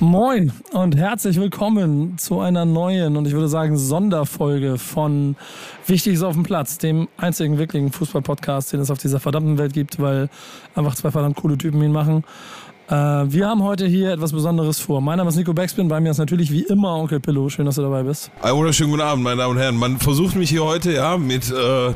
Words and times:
Moin 0.00 0.52
und 0.74 0.96
herzlich 0.96 1.40
willkommen 1.40 2.18
zu 2.18 2.38
einer 2.38 2.64
neuen 2.64 3.16
und 3.16 3.26
ich 3.26 3.32
würde 3.32 3.48
sagen 3.48 3.76
Sonderfolge 3.76 4.78
von 4.78 5.34
Wichtig 5.88 6.14
ist 6.14 6.22
auf 6.22 6.34
dem 6.34 6.44
Platz, 6.44 6.78
dem 6.78 7.08
einzigen 7.16 7.58
wirklichen 7.58 7.90
Fußball-Podcast, 7.90 8.72
den 8.72 8.78
es 8.78 8.92
auf 8.92 8.98
dieser 8.98 9.18
verdammten 9.18 9.58
Welt 9.58 9.72
gibt, 9.72 10.00
weil 10.00 10.28
einfach 10.76 10.94
zwei 10.94 11.10
verdammt 11.10 11.34
coole 11.34 11.58
Typen 11.58 11.82
ihn 11.82 11.90
machen. 11.90 12.22
Äh, 12.88 12.92
wir 12.94 13.48
haben 13.48 13.64
heute 13.64 13.88
hier 13.88 14.12
etwas 14.12 14.32
Besonderes 14.32 14.78
vor. 14.78 15.00
Mein 15.00 15.18
Name 15.18 15.30
ist 15.30 15.36
Nico 15.36 15.52
Backspin, 15.52 15.88
bei 15.88 15.98
mir 15.98 16.12
ist 16.12 16.18
natürlich 16.18 16.52
wie 16.52 16.62
immer 16.62 16.94
Onkel 16.94 17.18
Pillow. 17.18 17.48
Schön, 17.48 17.66
dass 17.66 17.74
du 17.74 17.82
dabei 17.82 18.04
bist. 18.04 18.30
Einen 18.40 18.56
wunderschönen 18.56 18.90
guten 18.92 19.02
Abend, 19.02 19.24
meine 19.24 19.38
Damen 19.38 19.56
und 19.56 19.58
Herren. 19.60 19.76
Man 19.76 19.98
versucht 19.98 20.36
mich 20.36 20.50
hier 20.50 20.62
heute 20.62 20.92
ja 20.92 21.18
mit... 21.18 21.50
Äh 21.50 21.94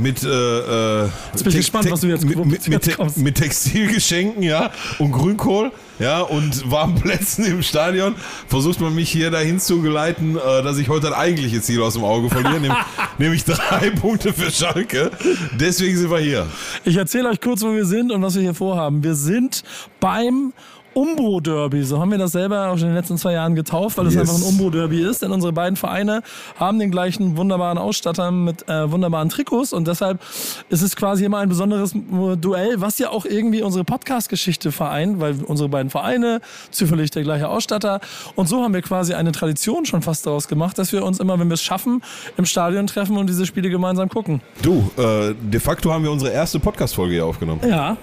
mit, 0.00 0.22
äh, 0.22 1.04
jetzt 1.04 1.44
bin 1.44 1.48
ich 1.48 1.56
gespannt, 1.56 1.90
was 1.90 2.00
du 2.00 2.08
jetzt, 2.08 2.24
mit, 2.24 2.44
mit, 2.68 3.16
mit, 3.16 3.34
Textilgeschenken, 3.34 4.42
ja, 4.42 4.70
und 4.98 5.12
Grünkohl, 5.12 5.72
ja, 5.98 6.20
und 6.20 6.70
warmen 6.70 6.94
Plätzen 6.96 7.44
im 7.44 7.62
Stadion, 7.62 8.14
versucht 8.48 8.80
man 8.80 8.94
mich 8.94 9.10
hier 9.10 9.30
dahin 9.30 9.60
zu 9.60 9.82
geleiten, 9.82 10.36
äh, 10.36 10.62
dass 10.62 10.78
ich 10.78 10.88
heute 10.88 11.08
ein 11.08 11.14
eigentliches 11.14 11.64
Ziel 11.64 11.82
aus 11.82 11.94
dem 11.94 12.04
Auge 12.04 12.28
verliere, 12.30 12.60
nämlich, 12.60 12.72
nämlich 13.18 13.44
drei 13.44 13.90
Punkte 13.90 14.32
für 14.32 14.50
Schalke. 14.50 15.10
Deswegen 15.58 15.96
sind 15.96 16.10
wir 16.10 16.18
hier. 16.18 16.46
Ich 16.84 16.96
erzähle 16.96 17.28
euch 17.28 17.40
kurz, 17.40 17.62
wo 17.62 17.72
wir 17.72 17.84
sind 17.84 18.10
und 18.12 18.22
was 18.22 18.34
wir 18.34 18.42
hier 18.42 18.54
vorhaben. 18.54 19.02
Wir 19.02 19.14
sind 19.14 19.62
beim 20.00 20.52
Umbro-Derby. 20.94 21.82
So 21.84 22.00
haben 22.00 22.10
wir 22.10 22.18
das 22.18 22.32
selber 22.32 22.68
auch 22.68 22.76
in 22.76 22.84
den 22.84 22.94
letzten 22.94 23.16
zwei 23.18 23.32
Jahren 23.32 23.54
getauft, 23.54 23.98
weil 23.98 24.06
es 24.06 24.14
yes. 24.14 24.22
einfach 24.22 24.36
ein 24.36 24.42
Umbro-Derby 24.42 25.02
ist. 25.02 25.22
Denn 25.22 25.30
unsere 25.30 25.52
beiden 25.52 25.76
Vereine 25.76 26.22
haben 26.58 26.78
den 26.78 26.90
gleichen 26.90 27.36
wunderbaren 27.36 27.78
Ausstatter 27.78 28.30
mit 28.30 28.68
äh, 28.68 28.90
wunderbaren 28.90 29.28
Trikots 29.28 29.72
und 29.72 29.86
deshalb 29.86 30.20
ist 30.68 30.82
es 30.82 30.96
quasi 30.96 31.24
immer 31.24 31.38
ein 31.38 31.48
besonderes 31.48 31.94
Duell, 32.40 32.80
was 32.80 32.98
ja 32.98 33.10
auch 33.10 33.24
irgendwie 33.24 33.62
unsere 33.62 33.84
Podcast-Geschichte 33.84 34.72
vereint, 34.72 35.20
weil 35.20 35.36
unsere 35.46 35.68
beiden 35.68 35.90
Vereine, 35.90 36.40
zufällig 36.70 37.10
der 37.10 37.22
gleiche 37.22 37.48
Ausstatter. 37.48 38.00
Und 38.34 38.48
so 38.48 38.62
haben 38.62 38.74
wir 38.74 38.82
quasi 38.82 39.14
eine 39.14 39.32
Tradition 39.32 39.86
schon 39.86 40.02
fast 40.02 40.26
daraus 40.26 40.48
gemacht, 40.48 40.78
dass 40.78 40.92
wir 40.92 41.04
uns 41.04 41.20
immer, 41.20 41.38
wenn 41.38 41.48
wir 41.48 41.54
es 41.54 41.62
schaffen, 41.62 42.02
im 42.36 42.44
Stadion 42.44 42.86
treffen 42.86 43.16
und 43.16 43.28
diese 43.28 43.46
Spiele 43.46 43.70
gemeinsam 43.70 44.08
gucken. 44.08 44.40
Du, 44.62 44.90
äh, 44.96 45.34
de 45.40 45.60
facto 45.60 45.92
haben 45.92 46.04
wir 46.04 46.10
unsere 46.10 46.32
erste 46.32 46.58
Podcast-Folge 46.58 47.14
hier 47.14 47.26
aufgenommen. 47.26 47.60
Ja. 47.68 47.96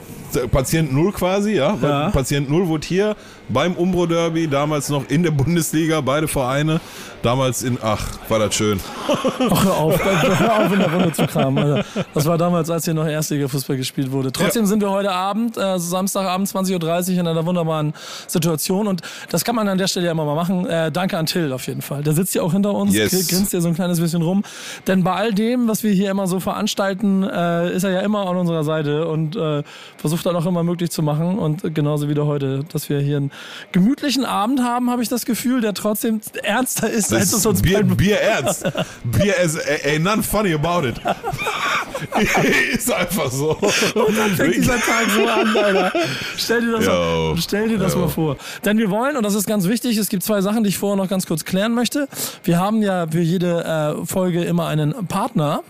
Patient 0.52 0.94
Null 0.94 1.12
quasi, 1.12 1.54
ja. 1.54 1.78
ja. 1.82 2.10
Patient 2.10 2.50
Null 2.50 2.68
wurde 2.68 2.88
hier 2.88 3.16
beim 3.50 3.74
Umbro 3.74 4.06
Derby, 4.06 4.48
damals 4.48 4.90
noch 4.90 5.08
in 5.10 5.24
der 5.24 5.32
Bundesliga, 5.32 6.02
beide 6.02 6.28
Vereine. 6.28 6.82
Damals 7.24 7.64
in, 7.64 7.78
ach, 7.82 8.08
war 8.30 8.40
das 8.40 8.54
schön. 8.54 8.80
Ach, 9.50 9.66
hör 9.66 9.78
auf, 9.78 10.06
hör 10.06 10.66
auf 10.66 10.72
in 10.72 10.80
der 10.80 10.92
Runde 10.92 11.12
zu 11.12 11.26
kramen. 11.26 11.58
Alter. 11.58 11.86
Das 12.14 12.26
war 12.26 12.38
damals, 12.38 12.70
als 12.70 12.86
hier 12.86 12.94
noch 12.94 13.08
Erstliga-Fußball 13.08 13.76
gespielt 13.76 14.12
wurde. 14.12 14.32
Trotzdem 14.32 14.64
ja. 14.64 14.68
sind 14.68 14.82
wir 14.82 14.92
heute 14.92 15.12
Abend, 15.12 15.58
äh, 15.58 15.80
Samstagabend 15.80 16.48
20.30 16.48 17.14
Uhr 17.14 17.20
in 17.20 17.28
einer 17.28 17.46
wunderbaren 17.46 17.94
Situation 18.28 18.88
und 18.88 19.02
das 19.30 19.44
kann 19.44 19.56
man 19.56 19.68
an 19.68 19.80
der 19.80 19.88
Stelle 19.88 20.06
ja 20.06 20.12
immer 20.12 20.26
mal 20.26 20.36
machen. 20.36 20.68
Äh, 20.68 20.92
danke 20.92 21.18
an 21.18 21.26
Till 21.26 21.52
auf 21.52 21.66
jeden 21.66 21.82
Fall. 21.82 22.04
Der 22.04 22.14
sitzt 22.14 22.36
ja 22.36 22.44
auch 22.44 22.54
hinter 22.54 22.74
uns, 22.74 22.94
yes. 22.94 23.28
grinst 23.28 23.52
hier 23.52 23.62
so 23.62 23.68
ein 23.68 23.76
kleines 23.76 24.00
bisschen 24.00 24.22
rum. 24.22 24.44
Denn 24.86 25.04
bei 25.04 25.14
all 25.14 25.34
dem, 25.34 25.68
was 25.68 25.84
wir 25.84 25.92
hier 25.92 26.12
immer 26.12 26.28
so 26.28 26.40
veranstalten, 26.40 27.24
äh, 27.24 27.74
ist 27.74 27.84
er 27.84 27.92
ja 27.92 28.02
immer 28.02 28.28
an 28.28 28.38
unserer 28.38 28.64
Seite 28.64 29.08
und 29.08 29.36
äh, 29.36 29.64
versucht 29.98 30.26
dann 30.26 30.36
auch 30.36 30.46
immer 30.46 30.64
möglich 30.64 30.92
zu 30.92 31.02
machen 31.02 31.40
und 31.40 31.74
genauso 31.74 32.08
wie 32.08 32.18
heute, 32.18 32.64
dass 32.72 32.90
wir 32.90 33.00
hier 33.00 33.18
einen 33.18 33.32
gemütlichen 33.72 34.26
Abend 34.26 34.62
haben, 34.62 34.90
habe 34.90 35.04
ich 35.04 35.10
das 35.10 35.26
Gefühl, 35.26 35.62
der 35.62 35.74
trotzdem 35.74 36.22
ernster 36.44 36.90
ist, 36.90 37.12
das 37.12 37.20
als 37.20 37.34
es 37.34 37.46
uns 37.46 37.62
Bier, 37.62 37.84
Bier 37.84 38.20
ernst. 38.20 38.64
Bier 39.04 39.38
is 39.38 39.58
ain't 39.58 40.00
nothing 40.00 40.24
funny 40.24 40.54
about 40.54 40.88
it. 40.88 40.96
ist 42.74 42.92
einfach 42.92 43.32
so. 43.32 43.52
Und 43.52 44.18
dann 44.18 44.36
fängt 44.36 44.56
dieser 44.56 44.80
Tag 44.80 45.10
so 45.10 45.26
an, 45.28 45.58
Alter. 45.58 45.92
Stell 46.38 46.62
dir 46.62 46.72
das, 46.74 46.86
mal, 46.86 47.36
stell 47.38 47.70
dir 47.70 47.78
das 47.78 47.96
mal 47.96 48.10
vor. 48.10 48.38
Denn 48.66 48.78
wir 48.78 48.90
wollen, 48.90 49.18
und 49.18 49.24
das 49.24 49.36
ist 49.36 49.48
ganz 49.48 49.68
wichtig, 49.68 49.98
es 49.98 50.10
gibt 50.10 50.24
zwei 50.24 50.42
Sachen, 50.42 50.64
die 50.64 50.70
ich 50.70 50.78
vorher 50.78 50.98
noch 50.98 51.10
ganz 51.10 51.26
kurz 51.26 51.46
klären 51.46 51.74
möchte. 51.74 52.08
Wir 52.44 52.60
haben 52.60 52.82
ja 52.82 53.08
für 53.08 53.22
jede 53.22 53.98
äh, 54.02 54.06
Folge 54.06 54.44
immer 54.44 54.68
einen 54.68 55.08
Partner. 55.08 55.64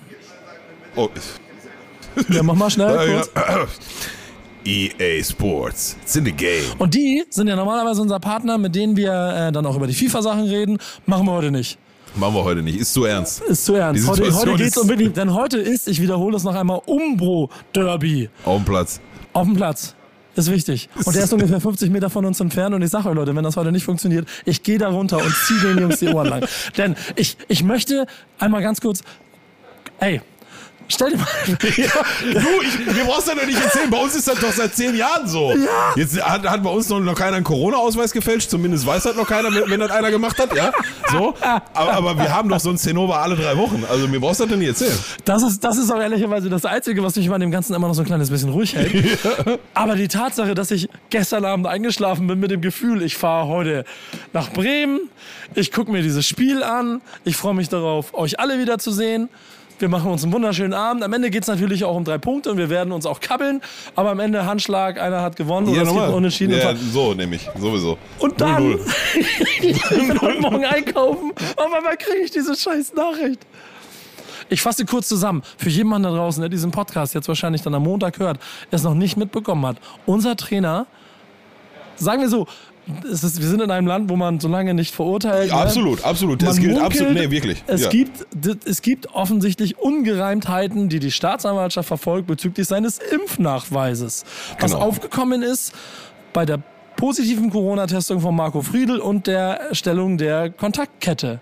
Oh. 0.96 1.10
Ja, 2.30 2.44
mach 2.44 2.56
mal 2.56 2.70
schnell 2.70 2.98
kurz. 3.14 3.32
EA 4.68 5.24
Sports. 5.24 5.96
It's 6.04 6.16
in 6.18 6.26
the 6.26 6.32
game. 6.32 6.66
Und 6.78 6.94
die 6.94 7.24
sind 7.30 7.48
ja 7.48 7.56
normalerweise 7.56 8.02
unser 8.02 8.20
Partner, 8.20 8.58
mit 8.58 8.76
denen 8.76 8.98
wir 8.98 9.12
äh, 9.48 9.52
dann 9.52 9.66
auch 9.66 9.78
über 9.78 9.88
die 9.88 9.94
FIFA-Sachen 9.94 10.44
reden. 10.44 10.78
Machen 11.06 11.26
wir 11.26 11.32
heute 11.32 11.52
nicht. 11.52 11.78
Machen 12.16 12.36
wir 12.36 12.44
heute 12.44 12.62
nicht. 12.62 12.78
Ist 12.78 12.94
zu 12.94 13.06
ernst. 13.06 13.42
Ist 13.44 13.64
zu 13.64 13.76
ernst. 13.76 14.08
Heute, 14.08 14.34
heute 14.34 14.56
geht 14.56 14.68
es 14.68 14.78
unbedingt, 14.78 15.16
denn 15.16 15.34
heute 15.34 15.58
ist, 15.60 15.88
ich 15.88 16.02
wiederhole 16.02 16.36
es 16.36 16.44
noch 16.44 16.56
einmal, 16.56 16.82
Umbro-Derby. 16.86 18.30
Auf 18.44 18.58
dem 18.58 18.66
Platz. 18.66 19.00
Auf 19.34 19.46
dem 19.46 19.56
Platz. 19.56 19.96
Ist 20.36 20.52
wichtig. 20.52 20.90
Und 21.06 21.16
der 21.16 21.24
ist 21.24 21.34
ungefähr 21.34 21.62
50 21.62 21.90
Meter 21.90 22.10
von 22.10 22.26
uns 22.26 22.40
entfernt 22.40 22.76
und 22.76 22.82
ich 22.82 22.90
sage 22.90 23.10
euch 23.10 23.16
Leute, 23.16 23.36
wenn 23.36 23.44
das 23.44 23.56
heute 23.56 23.72
nicht 23.72 23.86
funktioniert, 23.86 24.28
ich 24.46 24.64
gehe 24.64 24.78
da 24.78 24.90
runter 24.90 25.18
und 25.18 25.34
ziehe 25.34 25.60
den 25.62 25.80
Jungs 25.80 26.00
die 26.00 26.10
Ohren 26.10 26.28
lang. 26.28 26.46
Denn 26.78 26.96
ich, 27.16 27.38
ich 27.48 27.64
möchte 27.64 28.06
einmal 28.38 28.62
ganz 28.62 28.82
kurz, 28.82 29.02
ey, 30.00 30.22
Stell 30.88 31.12
dir 31.12 31.18
mal. 31.18 31.28
Ja, 31.78 31.92
du, 32.22 32.62
ich, 32.62 32.96
mir 32.96 33.06
brauchst 33.06 33.28
du 33.28 33.32
ja 33.32 33.38
noch 33.38 33.46
nicht 33.46 33.62
erzählen. 33.62 33.90
Bei 33.90 33.98
uns 33.98 34.16
ist 34.16 34.28
das 34.28 34.40
doch 34.40 34.52
seit 34.52 34.74
zehn 34.74 34.96
Jahren 34.96 35.28
so. 35.28 35.52
Ja. 35.52 35.94
Jetzt 35.96 36.22
hat, 36.22 36.44
hat 36.50 36.64
bei 36.64 36.70
uns 36.70 36.90
noch, 36.90 37.00
noch 37.00 37.16
keiner 37.16 37.36
einen 37.36 37.44
Corona-Ausweis 37.46 38.12
gefälscht. 38.12 38.50
Zumindest 38.50 38.86
weiß 38.86 39.04
das 39.04 39.16
noch 39.16 39.28
keiner, 39.28 39.54
wenn, 39.54 39.70
wenn 39.70 39.80
das 39.80 39.92
einer 39.92 40.10
gemacht 40.10 40.40
hat. 40.40 40.56
Ja, 40.56 40.72
so. 41.12 41.34
Aber, 41.74 41.94
aber 41.94 42.18
wir 42.18 42.34
haben 42.34 42.50
doch 42.50 42.60
so 42.60 42.70
ein 42.70 42.78
Zinnober 42.78 43.20
alle 43.20 43.36
drei 43.36 43.56
Wochen. 43.58 43.84
Also 43.90 44.08
mir 44.08 44.20
brauchst 44.20 44.40
du 44.40 44.46
das 44.46 44.52
doch 44.52 44.58
nicht 44.58 44.70
erzählen. 44.70 44.98
Das 45.26 45.44
ist, 45.44 45.64
das 45.64 45.78
ist 45.78 45.92
auch 45.92 46.00
ehrlicherweise 46.00 46.50
das 46.50 46.66
Einzige, 46.66 47.04
was 47.04 47.16
mich 47.16 47.30
bei 47.30 47.38
dem 47.38 47.52
Ganzen 47.52 47.74
immer 47.74 47.88
noch 47.88 47.94
so 47.96 48.02
ein 48.02 48.06
kleines 48.06 48.30
bisschen 48.30 48.50
ruhig 48.50 48.76
hält. 48.76 48.94
Ja. 49.24 49.58
Aber 49.74 49.96
die 49.96 50.08
Tatsache, 50.08 50.56
dass 50.56 50.72
ich 50.72 50.90
gestern 51.10 51.46
Abend 51.46 51.68
eingeschlafen 51.68 52.28
bin 52.28 52.40
mit 52.40 52.52
dem 52.52 52.62
Gefühl, 52.62 53.04
ich 53.04 53.18
fahre 53.18 53.48
heute 53.48 53.86
nach 54.34 54.52
Bremen, 54.52 55.00
ich 55.54 55.72
gucke 55.72 55.92
mir 55.92 56.02
dieses 56.02 56.26
Spiel 56.26 56.64
an, 56.64 57.02
ich 57.24 57.36
freue 57.36 57.54
mich 57.54 57.70
darauf, 57.70 58.14
euch 58.14 58.40
alle 58.40 58.60
wieder 58.60 58.78
zu 58.80 58.92
sehen. 58.92 59.30
Wir 59.80 59.90
machen 59.90 60.10
uns 60.10 60.24
einen 60.24 60.34
wunderschönen 60.34 60.74
Abend. 60.74 61.04
Am 61.04 61.14
Ende 61.14 61.30
geht 61.30 61.44
es 61.44 61.48
natürlich 61.48 61.84
auch 61.84 61.96
um 61.96 62.04
drei 62.04 62.18
Punkte 62.18 62.50
und 62.50 62.58
wir 62.58 62.70
werden 62.70 62.92
uns 62.92 63.06
auch 63.06 63.20
kabbeln. 63.20 63.62
Aber 63.96 64.10
am 64.10 64.20
Ende 64.20 64.46
Handschlag, 64.46 65.00
einer 65.00 65.22
hat 65.22 65.36
gewonnen 65.36 65.68
ja, 65.68 65.82
oder 65.82 65.92
es 65.92 65.94
gibt 65.94 66.14
unentschieden. 66.14 66.58
Ja, 66.58 66.74
so 66.76 67.14
nämlich, 67.14 67.48
sowieso. 67.60 67.98
Und 68.18 68.42
dann, 68.42 68.80
ich 69.62 69.90
bin 69.90 70.20
heute 70.20 70.42
Morgen 70.42 70.66
einkaufen, 70.66 71.32
auf 71.56 71.74
einmal 71.74 71.96
kriege 71.98 72.24
ich 72.24 72.32
diese 72.32 72.56
scheiß 72.56 72.94
Nachricht. 72.96 73.46
Ich 74.50 74.62
fasse 74.62 74.86
kurz 74.86 75.08
zusammen. 75.08 75.44
Für 75.58 75.70
jemanden 75.70 76.04
da 76.04 76.16
draußen, 76.16 76.42
der 76.42 76.50
diesen 76.50 76.72
Podcast 76.72 77.14
jetzt 77.14 77.28
wahrscheinlich 77.28 77.62
dann 77.62 77.76
am 77.76 77.84
Montag 77.84 78.18
hört, 78.18 78.40
es 78.72 78.84
noch 78.84 78.96
nicht 78.96 79.18
mitbekommen 79.18 79.66
hat. 79.66 79.78
Unser 80.06 80.36
Trainer, 80.38 80.88
sagen 81.98 82.22
wir 82.22 82.30
so, 82.30 82.48
ist, 83.04 83.42
wir 83.42 83.48
sind 83.48 83.62
in 83.62 83.72
einem 83.72 83.88
Land, 83.88 84.10
wo 84.10 84.16
man 84.16 84.40
so 84.40 84.48
lange 84.48 84.74
nicht 84.74 84.94
verurteilt. 84.94 85.50
Ja, 85.50 85.58
absolut, 85.58 86.04
absolut. 86.04 86.42
Man 86.42 86.52
es 86.52 86.58
gilt 86.58 86.72
munkelt, 86.74 86.86
absolut, 86.86 87.14
nee, 87.14 87.30
wirklich. 87.32 87.64
Es, 87.68 87.84
ja. 87.84 87.90
gibt, 87.90 88.26
es 88.66 88.82
gibt 88.82 89.14
offensichtlich 89.14 89.78
Ungereimtheiten, 89.78 90.90
die 90.90 91.00
die 91.00 91.12
Staatsanwaltschaft 91.12 91.88
verfolgt 91.88 92.28
bezüglich 92.28 92.68
seines 92.68 93.00
Impfnachweises. 93.00 94.26
Was 94.60 94.72
genau. 94.72 94.84
aufgekommen 94.84 95.42
ist 95.42 95.74
bei 96.34 96.46
der 96.46 96.62
positiven 96.96 97.50
Corona-Testung 97.50 98.22
von 98.22 98.36
Marco 98.36 98.62
Friedl 98.62 99.00
und 99.00 99.28
der 99.28 99.70
Erstellung 99.70 100.18
der 100.18 100.50
Kontaktkette. 100.50 101.40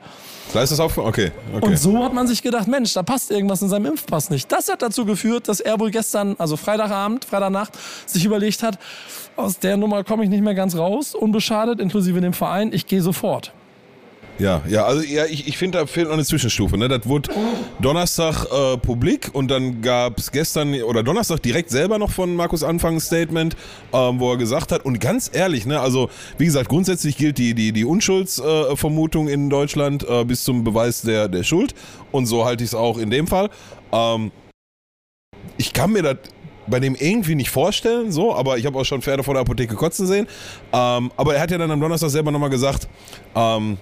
Da 0.54 0.62
ist 0.62 0.72
das 0.72 0.80
auch. 0.80 0.96
Okay, 0.96 1.32
okay. 1.54 1.66
Und 1.66 1.78
so 1.78 2.04
hat 2.04 2.14
man 2.14 2.28
sich 2.28 2.42
gedacht, 2.42 2.68
Mensch, 2.68 2.94
da 2.94 3.04
passt 3.04 3.32
irgendwas 3.32 3.62
in 3.62 3.70
seinem 3.70 3.88
Impfpass 3.88 4.30
nicht. 4.30 4.52
Das 4.52 4.70
hat 4.70 4.82
dazu 4.82 5.06
geführt, 5.06 5.48
dass 5.48 5.60
er 5.60 5.80
wohl 5.80 5.92
gestern, 5.92 6.36
also 6.38 6.56
Freitagabend, 6.56 7.26
Freitagnacht, 7.26 7.74
sich 8.06 8.24
überlegt 8.24 8.64
hat, 8.64 8.80
aus 9.36 9.60
der 9.60 9.76
Nummer 9.76 10.04
komme 10.04 10.24
ich 10.24 10.30
nicht 10.30 10.44
mehr 10.44 10.56
ganz 10.56 10.78
raus, 10.78 11.14
unbeschadet, 11.14 11.80
inklusive 11.80 12.22
dem 12.22 12.34
Verein, 12.34 12.72
ich 12.72 12.88
gehe 12.88 13.02
sofort. 13.02 13.52
Ja, 14.38 14.62
ja, 14.68 14.84
also 14.84 15.02
ja, 15.02 15.26
ich, 15.26 15.48
ich 15.48 15.58
finde, 15.58 15.78
da 15.78 15.86
fehlt 15.86 16.08
noch 16.08 16.14
eine 16.14 16.26
Zwischenstufe. 16.26 16.78
Ne? 16.78 16.90
Das 16.90 17.08
wurde 17.08 17.30
Donnerstag 17.80 18.46
äh, 18.52 18.78
publik 18.78 19.30
und 19.32 19.50
dann 19.50 19.82
gab 19.82 20.18
es 20.18 20.32
gestern 20.32 20.74
oder 20.84 21.04
Donnerstag 21.04 21.42
direkt 21.42 21.70
selber 21.70 21.98
noch 21.98 22.12
von 22.12 22.36
Markus 22.36 22.62
Anfang 22.62 22.96
ein 22.96 23.00
Statement, 23.00 23.56
ähm, 23.94 24.20
wo 24.20 24.32
er 24.32 24.38
gesagt 24.38 24.74
hat, 24.74 24.84
und 24.84 25.00
ganz 25.00 25.32
ehrlich, 25.34 25.66
ne, 25.66 25.80
also 25.80 26.10
wie 26.38 26.46
gesagt, 26.46 26.68
grundsätzlich 26.68 27.16
gilt 27.16 27.38
die, 27.38 27.54
die, 27.54 27.72
die 27.72 27.86
Unschuldsvermutung 27.86 29.30
äh, 29.30 29.34
in 29.34 29.50
Deutschland 29.50 30.06
äh, 30.08 30.26
bis 30.26 30.44
zum 30.44 30.66
Beweis 30.66 31.02
der, 31.02 31.30
der 31.30 31.44
Schuld. 31.44 31.74
Und 32.12 32.26
so 32.26 32.44
halte 32.46 32.64
ich 32.64 32.72
es 32.72 32.76
auch 32.76 32.98
in 32.98 33.10
dem 33.10 33.28
Fall. 33.28 33.50
Ähm, 33.94 34.32
ich 35.58 35.72
kann 35.72 35.94
mir 35.94 36.04
das 36.04 36.18
bei 36.68 36.80
dem 36.80 36.96
irgendwie 36.96 37.36
nicht 37.36 37.52
vorstellen, 37.52 38.12
so, 38.12 38.36
aber 38.36 38.58
ich 38.58 38.66
habe 38.66 38.78
auch 38.78 38.86
schon 38.86 39.02
Pferde 39.02 39.24
vor 39.24 39.36
der 39.36 39.42
Apotheke 39.42 39.76
kotzen 39.76 40.08
sehen. 40.08 40.28
Ähm, 40.74 41.12
aber 41.16 41.36
er 41.36 41.42
hat 41.42 41.52
ja 41.52 41.58
dann 41.58 41.72
am 41.72 41.80
Donnerstag 41.80 42.10
selber 42.10 42.32
nochmal 42.32 42.50
gesagt, 42.50 42.90
ähm, 43.36 43.78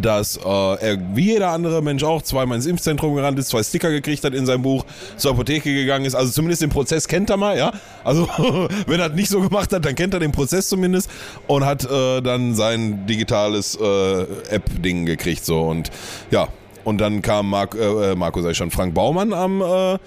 dass 0.00 0.36
äh, 0.36 0.40
er 0.42 0.98
wie 1.14 1.32
jeder 1.32 1.50
andere 1.50 1.82
Mensch 1.82 2.02
auch 2.02 2.22
zweimal 2.22 2.56
ins 2.56 2.66
Impfzentrum 2.66 3.14
gerannt 3.14 3.38
ist, 3.38 3.48
zwei 3.48 3.62
Sticker 3.62 3.90
gekriegt 3.90 4.24
hat 4.24 4.34
in 4.34 4.46
seinem 4.46 4.62
Buch, 4.62 4.84
zur 5.16 5.32
Apotheke 5.32 5.72
gegangen 5.72 6.04
ist. 6.04 6.14
Also 6.14 6.32
zumindest 6.32 6.62
den 6.62 6.70
Prozess 6.70 7.08
kennt 7.08 7.30
er 7.30 7.36
mal, 7.36 7.56
ja. 7.56 7.72
Also 8.02 8.28
wenn 8.86 9.00
er 9.00 9.08
das 9.08 9.16
nicht 9.16 9.28
so 9.28 9.40
gemacht 9.40 9.72
hat, 9.72 9.84
dann 9.84 9.94
kennt 9.94 10.14
er 10.14 10.20
den 10.20 10.32
Prozess 10.32 10.68
zumindest 10.68 11.10
und 11.46 11.64
hat 11.64 11.84
äh, 11.84 12.20
dann 12.20 12.54
sein 12.54 13.06
digitales 13.06 13.78
äh, 13.80 14.22
App-Ding 14.50 15.06
gekriegt 15.06 15.44
so 15.44 15.62
und 15.62 15.90
ja. 16.30 16.48
Und 16.84 16.98
dann 16.98 17.22
kam 17.22 17.48
Mark, 17.48 17.74
äh, 17.74 18.14
Marco, 18.14 18.42
sag 18.42 18.50
ich 18.50 18.58
schon, 18.58 18.70
Frank 18.70 18.92
Baumann 18.92 19.32
am 19.32 19.62
äh, 19.62 19.98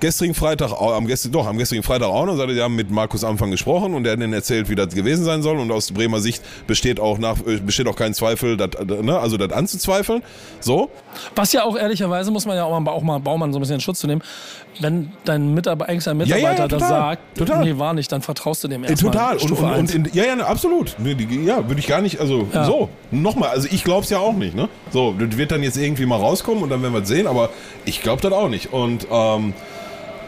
gestrigen 0.00 0.34
Freitag, 0.34 0.72
am 0.72 1.06
gestrigen, 1.06 1.32
doch, 1.32 1.46
am 1.46 1.58
gestrigen 1.58 1.82
Freitag 1.82 2.08
auch 2.08 2.26
noch, 2.26 2.36
sagte, 2.36 2.54
die 2.54 2.62
haben 2.62 2.76
mit 2.76 2.90
Markus 2.90 3.24
Anfang 3.24 3.50
gesprochen 3.50 3.94
und 3.94 4.06
er 4.06 4.12
hat 4.12 4.18
ihnen 4.18 4.32
erzählt, 4.32 4.68
wie 4.68 4.74
das 4.74 4.94
gewesen 4.94 5.24
sein 5.24 5.42
soll. 5.42 5.58
Und 5.58 5.70
aus 5.70 5.90
Bremer 5.92 6.20
Sicht 6.20 6.42
besteht 6.66 7.00
auch 7.00 7.18
nach, 7.18 7.38
äh, 7.46 7.58
besteht 7.58 7.86
auch 7.88 7.96
kein 7.96 8.14
Zweifel, 8.14 8.56
dat, 8.56 8.86
ne, 8.86 9.18
also 9.18 9.36
das 9.36 9.52
anzuzweifeln. 9.52 10.22
So. 10.60 10.90
Was 11.34 11.52
ja 11.52 11.64
auch 11.64 11.76
ehrlicherweise 11.76 12.30
muss 12.30 12.46
man 12.46 12.56
ja 12.56 12.64
auch 12.64 12.78
mal, 12.80 12.90
auch 12.90 13.02
mal 13.02 13.18
Baumann 13.18 13.52
so 13.52 13.58
ein 13.58 13.60
bisschen 13.60 13.76
in 13.76 13.80
Schutz 13.80 14.00
zu 14.00 14.06
nehmen. 14.06 14.22
Wenn 14.80 15.12
dein 15.24 15.54
Mitarbeiter, 15.54 15.90
eigentlich 15.90 16.06
Mitarbeiter 16.06 16.38
ja, 16.38 16.52
ja, 16.52 16.58
ja, 16.58 16.68
das 16.68 16.88
sagt, 16.88 17.38
total. 17.38 17.64
nee, 17.64 17.78
war 17.78 17.94
nicht, 17.94 18.12
dann 18.12 18.22
vertraust 18.22 18.62
du 18.62 18.68
dem 18.68 18.84
äh, 18.84 18.90
erstmal. 18.90 19.12
Total. 19.12 19.36
Und, 19.38 19.50
und, 19.50 19.74
und 19.78 19.94
in, 19.94 20.10
ja, 20.12 20.24
ja, 20.24 20.36
absolut. 20.46 20.96
Ja, 20.98 21.68
würde 21.68 21.80
ich 21.80 21.86
gar 21.86 22.00
nicht, 22.00 22.20
also 22.20 22.46
so, 22.52 22.88
nochmal, 23.10 23.50
also 23.50 23.68
ich 23.70 23.82
glaube 23.82 24.04
es 24.04 24.10
ja 24.10 24.18
auch 24.18 24.34
nicht, 24.34 24.54
ne? 24.54 24.68
So, 24.90 25.14
das 25.18 25.36
wird 25.36 25.50
dann 25.50 25.62
jetzt 25.62 25.76
irgendwie 25.76 26.06
mal 26.06 26.16
rauskommen 26.16 26.62
und 26.62 26.70
dann 26.70 26.82
werden 26.82 26.92
wir 26.92 27.02
es 27.02 27.08
sehen, 27.08 27.26
aber 27.26 27.50
ich 27.84 28.02
glaube 28.02 28.22
das 28.22 28.32
auch 28.32 28.48
nicht. 28.48 28.72
Und 28.72 29.06
ähm, 29.10 29.54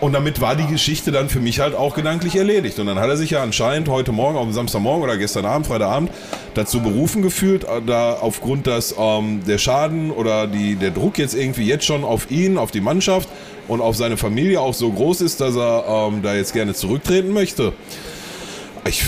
und 0.00 0.14
damit 0.14 0.40
war 0.40 0.56
die 0.56 0.66
Geschichte 0.66 1.12
dann 1.12 1.28
für 1.28 1.40
mich 1.40 1.60
halt 1.60 1.74
auch 1.74 1.94
gedanklich 1.94 2.36
erledigt. 2.36 2.78
Und 2.78 2.86
dann 2.86 2.98
hat 2.98 3.08
er 3.08 3.16
sich 3.16 3.30
ja 3.30 3.42
anscheinend 3.42 3.88
heute 3.88 4.12
Morgen, 4.12 4.36
auf 4.36 4.44
dem 4.44 4.52
Samstagmorgen 4.52 5.02
oder 5.02 5.18
gestern 5.18 5.44
Abend, 5.44 5.66
Freitagabend, 5.66 6.10
dazu 6.54 6.80
berufen 6.80 7.22
gefühlt, 7.22 7.64
äh, 7.64 7.82
da 7.86 8.14
aufgrund, 8.14 8.66
dass 8.66 8.94
ähm, 8.98 9.42
der 9.46 9.58
Schaden 9.58 10.10
oder 10.10 10.46
die, 10.46 10.76
der 10.76 10.90
Druck 10.90 11.18
jetzt 11.18 11.34
irgendwie 11.34 11.66
jetzt 11.66 11.84
schon 11.84 12.04
auf 12.04 12.30
ihn, 12.30 12.56
auf 12.56 12.70
die 12.70 12.80
Mannschaft 12.80 13.28
und 13.68 13.80
auf 13.80 13.94
seine 13.94 14.16
Familie 14.16 14.60
auch 14.60 14.74
so 14.74 14.90
groß 14.90 15.20
ist, 15.20 15.40
dass 15.40 15.54
er 15.56 16.08
ähm, 16.08 16.22
da 16.22 16.34
jetzt 16.34 16.54
gerne 16.54 16.72
zurücktreten 16.72 17.32
möchte. 17.32 17.74
Ich, 18.86 19.04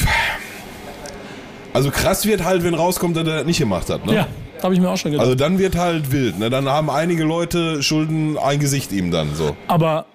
also 1.72 1.90
krass 1.90 2.26
wird 2.26 2.44
halt, 2.44 2.64
wenn 2.64 2.74
rauskommt, 2.74 3.16
dass 3.16 3.26
er 3.26 3.36
das 3.36 3.46
nicht 3.46 3.58
gemacht 3.58 3.88
hat. 3.88 4.04
Ne? 4.04 4.14
Ja. 4.14 4.26
Habe 4.62 4.74
ich 4.74 4.80
mir 4.80 4.90
auch 4.90 4.96
schon 4.96 5.10
gedacht. 5.10 5.24
Also 5.24 5.34
dann 5.34 5.58
wird 5.58 5.74
halt 5.74 6.12
wild. 6.12 6.38
Ne? 6.38 6.48
Dann 6.48 6.68
haben 6.68 6.88
einige 6.88 7.24
Leute 7.24 7.82
Schulden 7.82 8.38
ein 8.38 8.60
Gesicht 8.60 8.92
ihm 8.92 9.10
dann 9.10 9.34
so. 9.34 9.56
Aber 9.66 10.06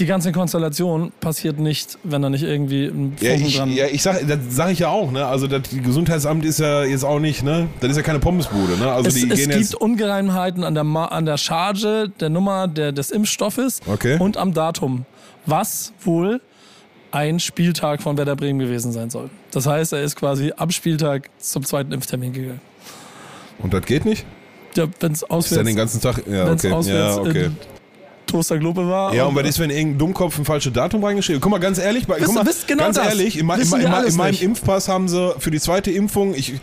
die 0.00 0.06
ganze 0.06 0.32
Konstellation 0.32 1.12
passiert 1.20 1.58
nicht, 1.58 1.98
wenn 2.02 2.22
da 2.22 2.30
nicht 2.30 2.42
irgendwie 2.42 2.86
ein 2.86 3.16
ja, 3.20 3.34
ich, 3.34 3.56
dran... 3.56 3.70
Ja, 3.70 3.86
ich 3.86 4.02
sag, 4.02 4.26
das 4.26 4.38
sage 4.48 4.72
ich 4.72 4.80
ja 4.80 4.88
auch, 4.88 5.12
ne? 5.12 5.26
Also 5.26 5.46
das 5.46 5.62
Gesundheitsamt 5.70 6.44
ist 6.44 6.58
ja 6.58 6.82
jetzt 6.84 7.04
auch 7.04 7.20
nicht, 7.20 7.42
ne? 7.42 7.68
Das 7.80 7.90
ist 7.90 7.96
ja 7.96 8.02
keine 8.02 8.18
Pommesbude, 8.18 8.78
ne? 8.78 8.90
Also 8.90 9.08
es, 9.08 9.14
die 9.14 9.30
es 9.30 9.38
gehen 9.38 9.50
gibt 9.50 9.74
Ungereimheiten 9.74 10.64
an 10.64 10.74
der, 10.74 10.84
an 10.84 11.26
der 11.26 11.36
Charge, 11.36 12.10
der 12.18 12.30
Nummer 12.30 12.66
der, 12.66 12.92
des 12.92 13.10
Impfstoffes 13.10 13.80
okay. 13.86 14.18
und 14.18 14.36
am 14.36 14.54
Datum, 14.54 15.04
was 15.46 15.92
wohl 16.00 16.40
ein 17.12 17.40
Spieltag 17.40 18.02
von 18.02 18.16
Werder 18.16 18.36
Bremen 18.36 18.58
gewesen 18.58 18.92
sein 18.92 19.10
soll. 19.10 19.30
Das 19.50 19.66
heißt, 19.66 19.92
er 19.92 20.02
ist 20.02 20.16
quasi 20.16 20.52
am 20.56 20.70
Spieltag 20.70 21.28
zum 21.38 21.64
zweiten 21.64 21.92
Impftermin 21.92 22.32
gegangen. 22.32 22.60
Und 23.58 23.74
das 23.74 23.84
geht 23.84 24.04
nicht? 24.04 24.24
Ja, 24.76 24.86
wenn 25.00 25.12
es 25.12 25.24
auswärts... 25.24 25.50
Ist 25.50 25.56
ja 25.56 25.62
den 25.64 25.76
ganzen 25.76 26.00
Tag... 26.00 26.22
Ja, 26.26 26.50
okay. 26.50 26.72
auswärts 26.72 27.16
ja, 27.16 27.22
okay. 27.22 27.50
In 28.30 28.36
Toasterglobe 28.36 28.88
war. 28.88 29.14
Ja, 29.14 29.26
und, 29.26 29.34
was 29.34 29.48
ist, 29.48 29.58
wenn 29.58 29.70
irgendein 29.70 29.98
Dummkopf 29.98 30.38
ein 30.38 30.44
falsches 30.44 30.72
Datum 30.72 31.04
reingeschrieben 31.04 31.40
Guck 31.40 31.50
mal, 31.50 31.58
ganz 31.58 31.78
ehrlich, 31.78 32.04
guck 32.06 32.18
mal, 32.34 32.44
genau 32.66 32.84
ganz 32.84 32.96
das. 32.96 33.08
ehrlich, 33.08 33.38
in, 33.38 33.48
in, 33.48 33.60
in, 33.60 34.04
in 34.06 34.16
meinem 34.16 34.38
Impfpass 34.40 34.88
haben 34.88 35.08
sie 35.08 35.34
für 35.38 35.50
die 35.50 35.60
zweite 35.60 35.90
Impfung, 35.90 36.34
ich 36.34 36.54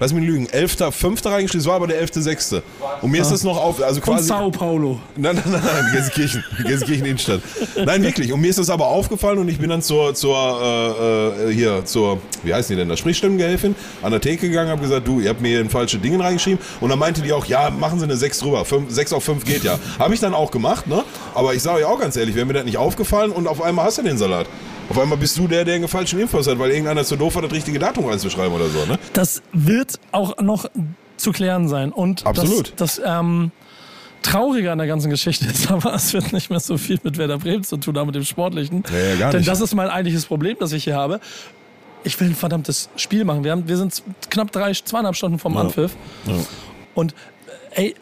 lass 0.00 0.12
mich 0.12 0.24
lügen, 0.24 0.46
11.5. 0.46 1.30
reingeschrieben, 1.30 1.60
es 1.60 1.66
war 1.66 1.76
aber 1.76 1.86
der 1.86 2.02
11.6. 2.04 2.62
Und 3.02 3.10
mir 3.10 3.18
ah. 3.18 3.22
ist 3.22 3.30
das 3.30 3.42
noch 3.44 3.56
auf, 3.56 3.82
also 3.82 4.00
quasi. 4.00 4.18
Und 4.18 4.24
Sao 4.24 4.50
Paulo. 4.50 5.00
Nein, 5.16 5.36
nein, 5.36 5.44
nein, 5.52 5.62
nein, 5.64 5.92
Gelsenkirchen, 5.92 6.44
Gelsenkirchen 6.64 7.06
Innenstadt. 7.06 7.40
Nein, 7.84 8.02
wirklich. 8.02 8.32
Und 8.32 8.40
mir 8.40 8.50
ist 8.50 8.58
das 8.58 8.70
aber 8.70 8.86
aufgefallen 8.86 9.38
und 9.38 9.48
ich 9.48 9.58
bin 9.58 9.70
dann 9.70 9.82
zur, 9.82 10.14
zur, 10.14 10.36
äh, 10.36 11.50
äh 11.50 11.54
hier, 11.54 11.84
zur, 11.84 12.18
wie 12.42 12.52
heißen 12.52 12.74
die 12.74 12.80
denn 12.80 12.88
da, 12.88 12.96
Sprechstimmengehilfin, 12.96 13.74
an 14.02 14.10
der 14.10 14.20
Theke 14.20 14.48
gegangen, 14.48 14.70
habe 14.70 14.82
gesagt, 14.82 15.06
du, 15.06 15.20
ihr 15.20 15.30
habt 15.30 15.40
mir 15.40 15.60
hier 15.60 15.70
falsche 15.70 15.98
Dinge 15.98 16.22
reingeschrieben. 16.22 16.58
Und 16.80 16.90
dann 16.90 16.98
meinte 16.98 17.22
die 17.22 17.32
auch, 17.32 17.46
ja, 17.46 17.70
machen 17.70 17.98
Sie 17.98 18.04
eine 18.04 18.16
6 18.16 18.38
drüber, 18.40 18.64
5, 18.64 18.90
6 18.90 19.12
auf 19.12 19.24
5 19.24 19.44
geht 19.44 19.64
ja. 19.64 19.78
Habe 19.98 20.14
ich 20.14 20.20
dann 20.20 20.34
auch 20.34 20.50
gemacht, 20.50 20.86
ne? 20.86 21.04
Aber 21.34 21.54
ich 21.54 21.62
sage 21.62 21.82
ja 21.82 21.86
auch 21.88 22.00
ganz 22.00 22.16
ehrlich, 22.16 22.34
wäre 22.34 22.46
mir 22.46 22.54
das 22.54 22.64
nicht 22.64 22.78
aufgefallen 22.78 23.30
und 23.30 23.46
auf 23.46 23.62
einmal 23.62 23.86
hast 23.86 23.98
du 23.98 24.02
den 24.02 24.18
Salat. 24.18 24.46
Auf 24.88 24.98
einmal 24.98 25.18
bist 25.18 25.36
du 25.38 25.48
der, 25.48 25.64
der 25.64 25.74
einen 25.74 25.88
falschen 25.88 26.20
Impfpass 26.20 26.46
hat, 26.46 26.58
weil 26.58 26.70
irgendeiner 26.70 27.04
zu 27.04 27.16
doof 27.16 27.34
war, 27.34 27.42
das 27.42 27.52
richtige 27.52 27.78
Datum 27.78 28.06
reinzuschreiben 28.06 28.52
oder 28.52 28.68
so, 28.68 28.84
ne? 28.86 28.98
Das 29.12 29.42
wird 29.52 29.98
auch 30.12 30.38
noch 30.38 30.66
zu 31.16 31.32
klären 31.32 31.68
sein. 31.68 31.92
Und 31.92 32.24
Absolut. 32.26 32.72
Das, 32.76 32.96
das 32.96 33.02
ähm, 33.04 33.50
Traurige 34.22 34.72
an 34.72 34.78
der 34.78 34.86
ganzen 34.86 35.10
Geschichte 35.10 35.46
ist 35.46 35.70
aber, 35.70 35.94
es 35.94 36.12
wird 36.12 36.32
nicht 36.32 36.50
mehr 36.50 36.60
so 36.60 36.76
viel 36.78 36.98
mit 37.02 37.18
Werder 37.18 37.38
Bremen 37.38 37.64
zu 37.64 37.76
tun 37.76 37.96
haben, 37.98 38.06
mit 38.06 38.14
dem 38.14 38.24
Sportlichen. 38.24 38.84
Ja, 38.90 38.98
ja, 38.98 39.16
gar 39.16 39.30
Denn 39.30 39.40
nicht. 39.40 39.48
das 39.48 39.60
ist 39.60 39.74
mein 39.74 39.88
eigentliches 39.88 40.26
Problem, 40.26 40.56
das 40.58 40.72
ich 40.72 40.84
hier 40.84 40.96
habe. 40.96 41.20
Ich 42.04 42.18
will 42.20 42.28
ein 42.28 42.34
verdammtes 42.34 42.88
Spiel 42.96 43.24
machen. 43.24 43.42
Wir, 43.42 43.52
haben, 43.52 43.66
wir 43.66 43.76
sind 43.76 44.02
knapp 44.30 44.52
drei, 44.52 44.72
zweieinhalb 44.72 45.16
Stunden 45.16 45.38
vom 45.38 45.56
Anpfiff. 45.56 45.96
Ja. 46.26 46.34
Und 46.94 47.14
ey, 47.72 47.94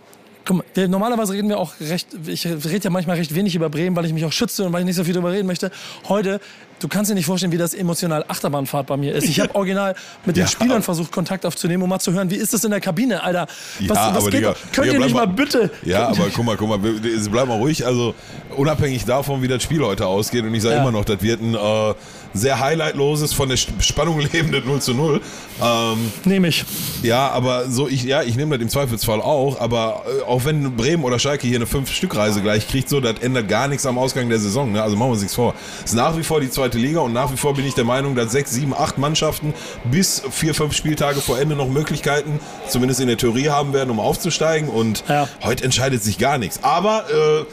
Guck 0.47 0.59
mal, 0.59 0.65
wir, 0.75 0.89
normalerweise 0.89 1.33
reden 1.33 1.49
wir 1.49 1.59
auch 1.59 1.73
recht, 1.81 2.09
ich 2.27 2.47
rede 2.47 2.85
ja 2.85 2.91
manchmal 2.91 3.17
recht 3.17 3.35
wenig 3.35 3.55
über 3.55 3.71
Bremen, 3.71 3.97
weil 3.97 4.05
ich 4.05 4.13
mich 4.13 4.25
auch 4.27 4.33
schütze 4.33 4.67
und 4.67 4.73
weil 4.73 4.81
ich 4.81 4.87
nicht 4.87 4.97
so 4.97 5.05
viel 5.05 5.15
darüber 5.15 5.33
reden 5.33 5.47
möchte. 5.47 5.71
Heute, 6.07 6.39
du 6.81 6.88
kannst 6.88 7.11
dir 7.11 7.15
nicht 7.15 7.26
vorstellen, 7.26 7.53
wie 7.53 7.59
das 7.59 7.75
emotional 7.75 8.25
Achterbahnfahrt 8.29 8.87
bei 8.87 8.97
mir 8.97 9.15
ist. 9.15 9.29
Ich 9.29 9.41
habe 9.41 9.55
original 9.55 9.94
mit 10.25 10.37
den 10.37 10.47
Spielern 10.47 10.82
versucht, 10.82 11.12
Kontakt 11.12 11.47
aufzunehmen, 11.47 11.82
um 11.82 11.88
mal 11.88 12.00
zu 12.00 12.12
hören, 12.12 12.31
wie 12.31 12.37
ist 12.37 12.53
das 12.53 12.65
in 12.65 12.71
der 12.71 12.81
Kabine, 12.81 13.23
Alter? 13.23 13.47
Was, 13.81 13.97
ja, 13.97 14.15
was 14.15 14.25
geht 14.25 14.35
Digga, 14.35 14.55
Könnt 14.73 14.93
ihr 14.93 14.99
nicht 14.99 15.15
mal 15.15 15.26
bitte? 15.26 15.71
Ja, 15.85 16.09
aber 16.09 16.29
guck 16.35 16.44
mal, 16.44 16.56
guck 16.56 16.69
mal, 16.69 16.79
bleib 16.79 17.49
mal 17.49 17.59
ruhig. 17.59 17.87
Also 17.87 18.15
unabhängig 18.56 19.05
davon, 19.05 19.43
wie 19.43 19.49
das 19.49 19.62
Spiel 19.62 19.82
heute 19.82 20.06
ausgeht, 20.06 20.44
und 20.44 20.55
ich 20.55 20.62
sage 20.62 20.76
ja. 20.76 20.81
immer 20.82 20.93
noch, 20.93 21.05
das 21.05 21.23
wird 21.23 21.41
ein 21.41 21.55
äh, 21.55 21.94
sehr 22.35 22.59
highlightloses, 22.59 23.32
von 23.32 23.49
der 23.49 23.56
Spannung 23.56 24.20
lebendes 24.32 24.65
0 24.65 24.81
zu 24.81 24.94
0. 24.94 25.20
Ähm, 25.62 26.12
nehme 26.25 26.49
ich. 26.49 26.65
Ja, 27.03 27.29
aber 27.29 27.70
so, 27.70 27.88
ich, 27.88 28.03
ja, 28.03 28.23
ich 28.23 28.37
nehme 28.37 28.56
das 28.56 28.62
im 28.62 28.69
Zweifelsfall 28.69 29.20
auch, 29.20 29.61
aber 29.61 30.03
äh, 30.06 30.23
auch 30.25 30.44
wenn 30.44 30.77
Bremen 30.77 31.05
oder 31.05 31.19
Schalke 31.19 31.47
hier 31.47 31.56
eine 31.56 31.67
Fünf-Stück-Reise 31.67 32.43
gleich 32.43 32.69
kriegt, 32.69 32.88
so, 32.88 33.00
das 33.00 33.20
ändert 33.20 33.49
gar 33.49 33.69
nichts 33.69 33.87
am 33.87 33.99
Ausgang 33.99 34.29
der 34.29 34.41
Saison. 34.41 34.73
Ne? 34.73 34.82
Also 34.82 34.97
machen 34.97 35.09
wir 35.09 35.12
uns 35.12 35.23
nichts 35.23 35.37
vor. 35.37 35.55
Es 35.85 35.93
ist 35.93 35.97
nach 35.97 36.17
wie 36.17 36.25
vor 36.25 36.41
die 36.41 36.50
zweite 36.65 36.79
Liga 36.79 37.01
und 37.01 37.13
nach 37.13 37.31
wie 37.31 37.37
vor 37.37 37.53
bin 37.53 37.67
ich 37.67 37.75
der 37.75 37.85
Meinung, 37.85 38.15
dass 38.15 38.33
sechs, 38.33 38.51
sieben, 38.51 38.73
acht 38.73 38.97
Mannschaften 38.97 39.53
bis 39.85 40.23
vier, 40.31 40.55
fünf 40.55 40.75
Spieltage 40.75 41.21
vor 41.21 41.39
Ende 41.39 41.55
noch 41.57 41.69
Möglichkeiten, 41.69 42.41
zumindest 42.69 43.01
in 43.01 43.07
der 43.09 43.19
Theorie 43.19 43.51
haben 43.51 43.75
werden, 43.75 43.91
um 43.91 44.01
aufzusteigen. 44.01 44.71
Und 44.71 45.05
ja. 45.07 45.29
heute 45.43 45.63
entscheidet 45.63 46.03
sich 46.03 46.17
gar 46.17 46.39
nichts. 46.39 46.65
Aber 46.65 47.05
äh, 47.11 47.45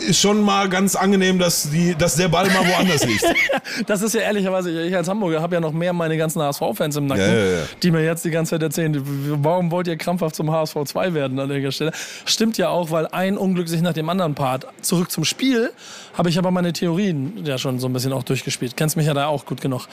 ist 0.00 0.20
schon 0.20 0.42
mal 0.42 0.68
ganz 0.68 0.96
angenehm, 0.96 1.38
dass, 1.38 1.70
die, 1.70 1.94
dass 1.94 2.16
der 2.16 2.28
Ball 2.28 2.46
mal 2.48 2.66
woanders 2.66 3.04
liegt. 3.06 3.24
das 3.86 4.02
ist 4.02 4.14
ja 4.14 4.22
ehrlicherweise, 4.22 4.82
ich 4.82 4.94
als 4.94 5.08
Hamburger 5.08 5.40
habe 5.40 5.54
ja 5.54 5.60
noch 5.60 5.72
mehr 5.72 5.92
meine 5.92 6.16
ganzen 6.16 6.42
HSV-Fans 6.42 6.96
im 6.96 7.06
Nacken, 7.06 7.22
ja, 7.24 7.34
ja, 7.34 7.50
ja. 7.58 7.62
die 7.82 7.90
mir 7.90 8.04
jetzt 8.04 8.24
die 8.24 8.30
ganze 8.30 8.50
Zeit 8.50 8.62
erzählen, 8.62 9.00
warum 9.42 9.70
wollt 9.70 9.86
ihr 9.86 9.96
krampfhaft 9.96 10.34
zum 10.34 10.50
HSV 10.50 10.76
2 10.84 11.14
werden 11.14 11.38
an 11.38 11.48
der 11.48 11.70
Stelle? 11.70 11.92
Stimmt 12.24 12.58
ja 12.58 12.68
auch, 12.68 12.90
weil 12.90 13.06
ein 13.08 13.38
Unglück 13.38 13.68
sich 13.68 13.82
nach 13.82 13.92
dem 13.92 14.08
anderen 14.08 14.34
Part. 14.34 14.66
Zurück 14.80 15.10
zum 15.10 15.24
Spiel 15.24 15.70
habe 16.14 16.28
ich 16.28 16.38
aber 16.38 16.50
meine 16.50 16.72
Theorien 16.72 17.44
ja 17.44 17.58
schon 17.58 17.78
so 17.78 17.86
ein 17.86 17.92
bisschen 17.92 18.12
auch 18.12 18.22
durchgespielt. 18.22 18.76
Kennst 18.76 18.96
mich 18.96 19.06
ja 19.06 19.14
da 19.14 19.26
auch 19.26 19.46
gut 19.46 19.60
genug. 19.60 19.86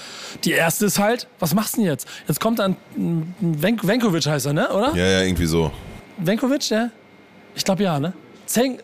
Die 0.43 0.51
erste 0.51 0.85
ist 0.85 0.99
halt, 0.99 1.27
was 1.39 1.53
machst 1.53 1.75
du 1.75 1.81
denn 1.81 1.87
jetzt? 1.87 2.07
Jetzt 2.27 2.39
kommt 2.39 2.59
dann 2.59 2.75
Ven 2.95 3.79
Venkovic 3.81 4.25
heißt 4.25 4.47
er, 4.47 4.53
ne? 4.53 4.69
oder? 4.69 4.95
Ja, 4.95 5.05
ja, 5.07 5.21
irgendwie 5.21 5.45
so. 5.45 5.71
Venkovic, 6.17 6.69
ja? 6.69 6.89
Ich 7.55 7.65
glaube 7.65 7.83
ja, 7.83 7.99
ne? 7.99 8.13
Zeng 8.45 8.79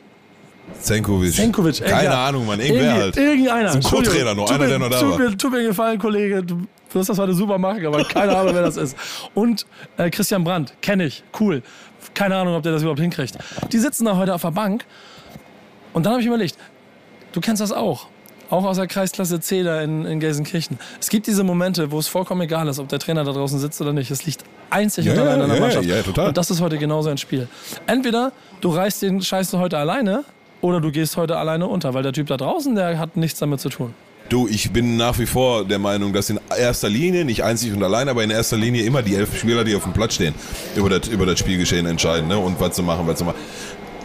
Zenkovic. 0.79 1.33
Zenkovic. 1.33 1.83
Keine 1.83 2.05
ja. 2.05 2.27
Ahnung, 2.27 2.45
Mann. 2.45 2.59
Irgendwer 2.59 2.83
Irgend, 2.83 3.01
halt. 3.01 3.17
Irgendeiner. 3.17 3.71
Ein 3.71 3.83
Co-Trainer 3.83 4.35
noch. 4.35 4.49
Einer, 4.49 4.67
der 4.67 4.79
noch 4.79 4.89
da 4.89 4.99
tut 4.99 5.11
war. 5.11 5.19
Mir, 5.19 5.37
tut 5.37 5.51
mir 5.51 5.63
gefallen, 5.63 5.99
Kollege. 5.99 6.43
Du 6.43 6.67
wirst 6.91 7.09
das 7.09 7.17
heute 7.17 7.33
super 7.33 7.57
machen, 7.57 7.85
aber 7.85 8.03
keine 8.03 8.35
Ahnung, 8.35 8.53
wer 8.53 8.61
das 8.61 8.77
ist. 8.77 8.95
Und 9.33 9.65
äh, 9.97 10.09
Christian 10.09 10.43
Brandt. 10.43 10.73
Kenne 10.81 11.05
ich. 11.05 11.23
Cool. 11.39 11.61
Keine 12.13 12.35
Ahnung, 12.35 12.55
ob 12.55 12.63
der 12.63 12.71
das 12.71 12.81
überhaupt 12.81 12.99
hinkriegt. 12.99 13.37
Die 13.71 13.77
sitzen 13.77 14.05
da 14.05 14.15
heute 14.17 14.33
auf 14.33 14.41
der 14.41 14.51
Bank. 14.51 14.85
Und 15.93 16.05
dann 16.05 16.13
habe 16.13 16.21
ich 16.21 16.27
überlegt, 16.27 16.57
du 17.31 17.41
kennst 17.41 17.61
das 17.61 17.71
auch. 17.71 18.07
Auch 18.49 18.63
aus 18.63 18.77
der 18.77 18.87
Kreisklasse 18.87 19.41
C 19.41 19.63
da 19.63 19.81
in, 19.81 20.05
in 20.05 20.21
Gelsenkirchen. 20.21 20.79
Es 21.01 21.09
gibt 21.09 21.27
diese 21.27 21.43
Momente, 21.43 21.91
wo 21.91 21.99
es 21.99 22.07
vollkommen 22.07 22.41
egal 22.41 22.67
ist, 22.69 22.79
ob 22.79 22.87
der 22.87 22.99
Trainer 22.99 23.25
da 23.25 23.33
draußen 23.33 23.59
sitzt 23.59 23.81
oder 23.81 23.91
nicht. 23.91 24.09
Es 24.09 24.25
liegt 24.25 24.45
einzig 24.69 25.05
ja, 25.05 25.13
und 25.13 25.19
allein 25.19 25.41
an 25.41 25.49
der 25.49 25.57
ja, 25.57 25.61
Mannschaft. 25.61 25.85
Ja, 25.85 26.01
total. 26.01 26.29
Und 26.29 26.37
das 26.37 26.49
ist 26.49 26.61
heute 26.61 26.77
genauso 26.77 27.09
ein 27.09 27.17
Spiel. 27.17 27.49
Entweder 27.87 28.31
du 28.61 28.69
reißt 28.69 29.01
den 29.01 29.21
Scheiß 29.21 29.51
heute 29.53 29.77
alleine 29.77 30.23
oder 30.61 30.81
du 30.81 30.91
gehst 30.91 31.17
heute 31.17 31.37
alleine 31.37 31.67
unter, 31.67 31.93
weil 31.93 32.03
der 32.03 32.13
Typ 32.13 32.27
da 32.27 32.37
draußen, 32.37 32.75
der 32.75 32.97
hat 32.99 33.17
nichts 33.17 33.39
damit 33.39 33.59
zu 33.59 33.69
tun. 33.69 33.93
Du, 34.29 34.47
ich 34.47 34.71
bin 34.71 34.97
nach 34.97 35.17
wie 35.19 35.25
vor 35.25 35.63
der 35.63 35.79
Meinung, 35.79 36.11
dass 36.11 36.29
in 36.29 36.39
erster 36.57 36.89
Linie, 36.89 37.23
nicht 37.23 37.43
einzig 37.43 37.71
und 37.73 37.81
allein, 37.81 38.09
aber 38.09 38.23
in 38.23 38.29
erster 38.29 38.57
Linie 38.57 38.83
immer 38.83 39.01
die 39.01 39.15
elf 39.15 39.37
Spieler, 39.37 39.63
die 39.63 39.73
auf 39.73 39.83
dem 39.83 39.93
Platz 39.93 40.15
stehen, 40.15 40.35
über 40.75 40.89
das, 40.89 41.07
über 41.07 41.25
das 41.25 41.39
Spielgeschehen 41.39 41.85
entscheiden 41.85 42.27
ne? 42.27 42.37
und 42.37 42.59
was 42.59 42.75
zu 42.75 42.83
machen, 42.83 43.07
was 43.07 43.19
zu 43.19 43.25
machen. 43.25 43.37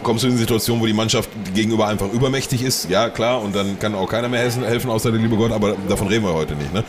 Kommst 0.05 0.23
du 0.23 0.29
in 0.29 0.33
eine 0.33 0.41
Situation, 0.41 0.81
wo 0.81 0.87
die 0.87 0.93
Mannschaft 0.93 1.29
gegenüber 1.55 1.89
einfach 1.89 2.13
übermächtig 2.13 2.63
ist? 2.63 2.89
Ja, 2.89 3.09
klar, 3.09 3.41
und 3.43 3.55
dann 3.55 3.79
kann 3.79 3.95
auch 3.95 4.09
keiner 4.09 4.29
mehr 4.29 4.41
helfen, 4.41 4.91
außer 4.91 5.11
der 5.11 5.21
liebe 5.21 5.37
Gott, 5.37 5.53
aber 5.53 5.77
davon 5.89 6.09
reden 6.09 6.25
wir 6.25 6.35
heute 6.35 6.55
nicht. 6.55 6.73
Ne? 6.73 6.85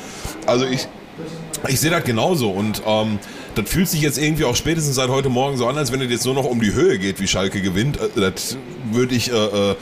Also 0.45 0.65
ich, 0.65 0.87
ich 1.67 1.79
sehe 1.79 1.91
das 1.91 2.03
genauso 2.03 2.49
und 2.51 2.83
ähm, 2.85 3.19
das 3.55 3.69
fühlt 3.69 3.87
sich 3.87 4.01
jetzt 4.01 4.17
irgendwie 4.17 4.45
auch 4.45 4.55
spätestens 4.55 4.95
seit 4.95 5.09
heute 5.09 5.29
Morgen 5.29 5.57
so 5.57 5.67
an, 5.67 5.77
als 5.77 5.91
wenn 5.91 6.01
es 6.01 6.09
jetzt 6.09 6.25
nur 6.25 6.33
noch 6.35 6.45
um 6.45 6.59
die 6.61 6.73
Höhe 6.73 6.97
geht, 6.99 7.19
wie 7.19 7.27
Schalke 7.27 7.61
gewinnt. 7.61 7.97
Äh, 7.97 8.19
Das 8.21 8.57
würde 8.91 9.15
ich, 9.15 9.31
äh, 9.31 9.35
äh, 9.35 9.75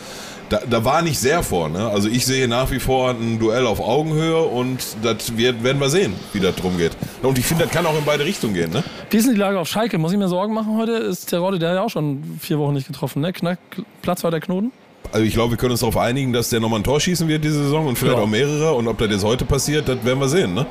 da, 0.49 0.59
da 0.69 0.83
war 0.83 1.01
nicht 1.01 1.17
sehr 1.17 1.43
vor. 1.43 1.69
Ne? 1.69 1.87
Also 1.89 2.09
ich 2.09 2.25
sehe 2.25 2.47
nach 2.49 2.71
wie 2.71 2.79
vor 2.79 3.11
ein 3.11 3.39
Duell 3.39 3.65
auf 3.65 3.79
Augenhöhe 3.79 4.41
und 4.41 4.79
das 5.01 5.37
werden 5.37 5.79
wir 5.79 5.89
sehen, 5.89 6.13
wie 6.33 6.39
das 6.41 6.55
drum 6.55 6.77
geht. 6.77 6.91
Und 7.23 7.37
ich 7.37 7.45
finde, 7.45 7.63
das 7.63 7.73
kann 7.73 7.85
auch 7.85 7.97
in 7.97 8.03
beide 8.05 8.25
Richtungen 8.25 8.53
gehen. 8.53 8.71
Ne? 8.71 8.83
Wie 9.09 9.17
ist 9.17 9.25
denn 9.27 9.33
die 9.33 9.39
Lage 9.39 9.57
auf 9.59 9.67
Schalke? 9.69 9.97
Muss 9.97 10.11
ich 10.11 10.17
mir 10.17 10.27
Sorgen 10.27 10.53
machen 10.53 10.75
heute? 10.77 10.91
Ist 10.93 11.27
Terodde, 11.29 11.57
der 11.57 11.69
hat 11.69 11.75
ja 11.77 11.83
auch 11.83 11.89
schon 11.89 12.37
vier 12.41 12.59
Wochen 12.59 12.73
nicht 12.73 12.87
getroffen, 12.87 13.21
ne? 13.21 13.31
Knack, 13.31 13.59
Platz 14.01 14.23
war 14.25 14.31
der 14.31 14.41
Knoten? 14.41 14.73
Also 15.13 15.25
ich 15.25 15.33
glaube, 15.33 15.51
wir 15.51 15.57
können 15.57 15.71
uns 15.71 15.79
darauf 15.81 15.97
einigen, 15.97 16.31
dass 16.33 16.49
der 16.49 16.59
nochmal 16.59 16.79
ein 16.79 16.83
Tor 16.83 16.99
schießen 16.99 17.27
wird 17.27 17.43
diese 17.43 17.63
Saison 17.63 17.87
und 17.87 17.97
vielleicht 17.97 18.17
Ja. 18.17 18.23
auch 18.23 18.27
mehrere. 18.27 18.73
Und 18.73 18.87
ob 18.87 18.97
das 18.97 19.09
jetzt 19.09 19.23
heute 19.23 19.45
passiert, 19.45 19.87
das 19.87 20.03
werden 20.05 20.19
wir 20.19 20.29
sehen. 20.29 20.53
Ne? 20.53 20.65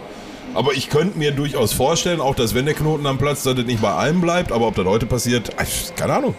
Aber 0.55 0.73
ich 0.73 0.91
könnte 0.91 1.19
mir 1.19 1.33
durchaus 1.33 1.73
vorstellen, 1.73 2.21
auch 2.21 2.35
dass 2.35 2.55
wenn 2.55 2.65
der 2.65 2.75
Knoten 2.75 3.07
am 3.07 3.19
Platz, 3.19 3.43
dass 3.45 3.55
das 3.55 3.65
nicht 3.67 3.81
bei 3.81 3.95
einem 3.95 4.21
bleibt. 4.21 4.53
Aber 4.53 4.67
ob 4.67 4.75
das 4.75 4.85
heute 4.85 5.07
passiert, 5.07 5.51
ach, 5.57 5.97
keine 5.97 6.15
Ahnung. 6.15 6.35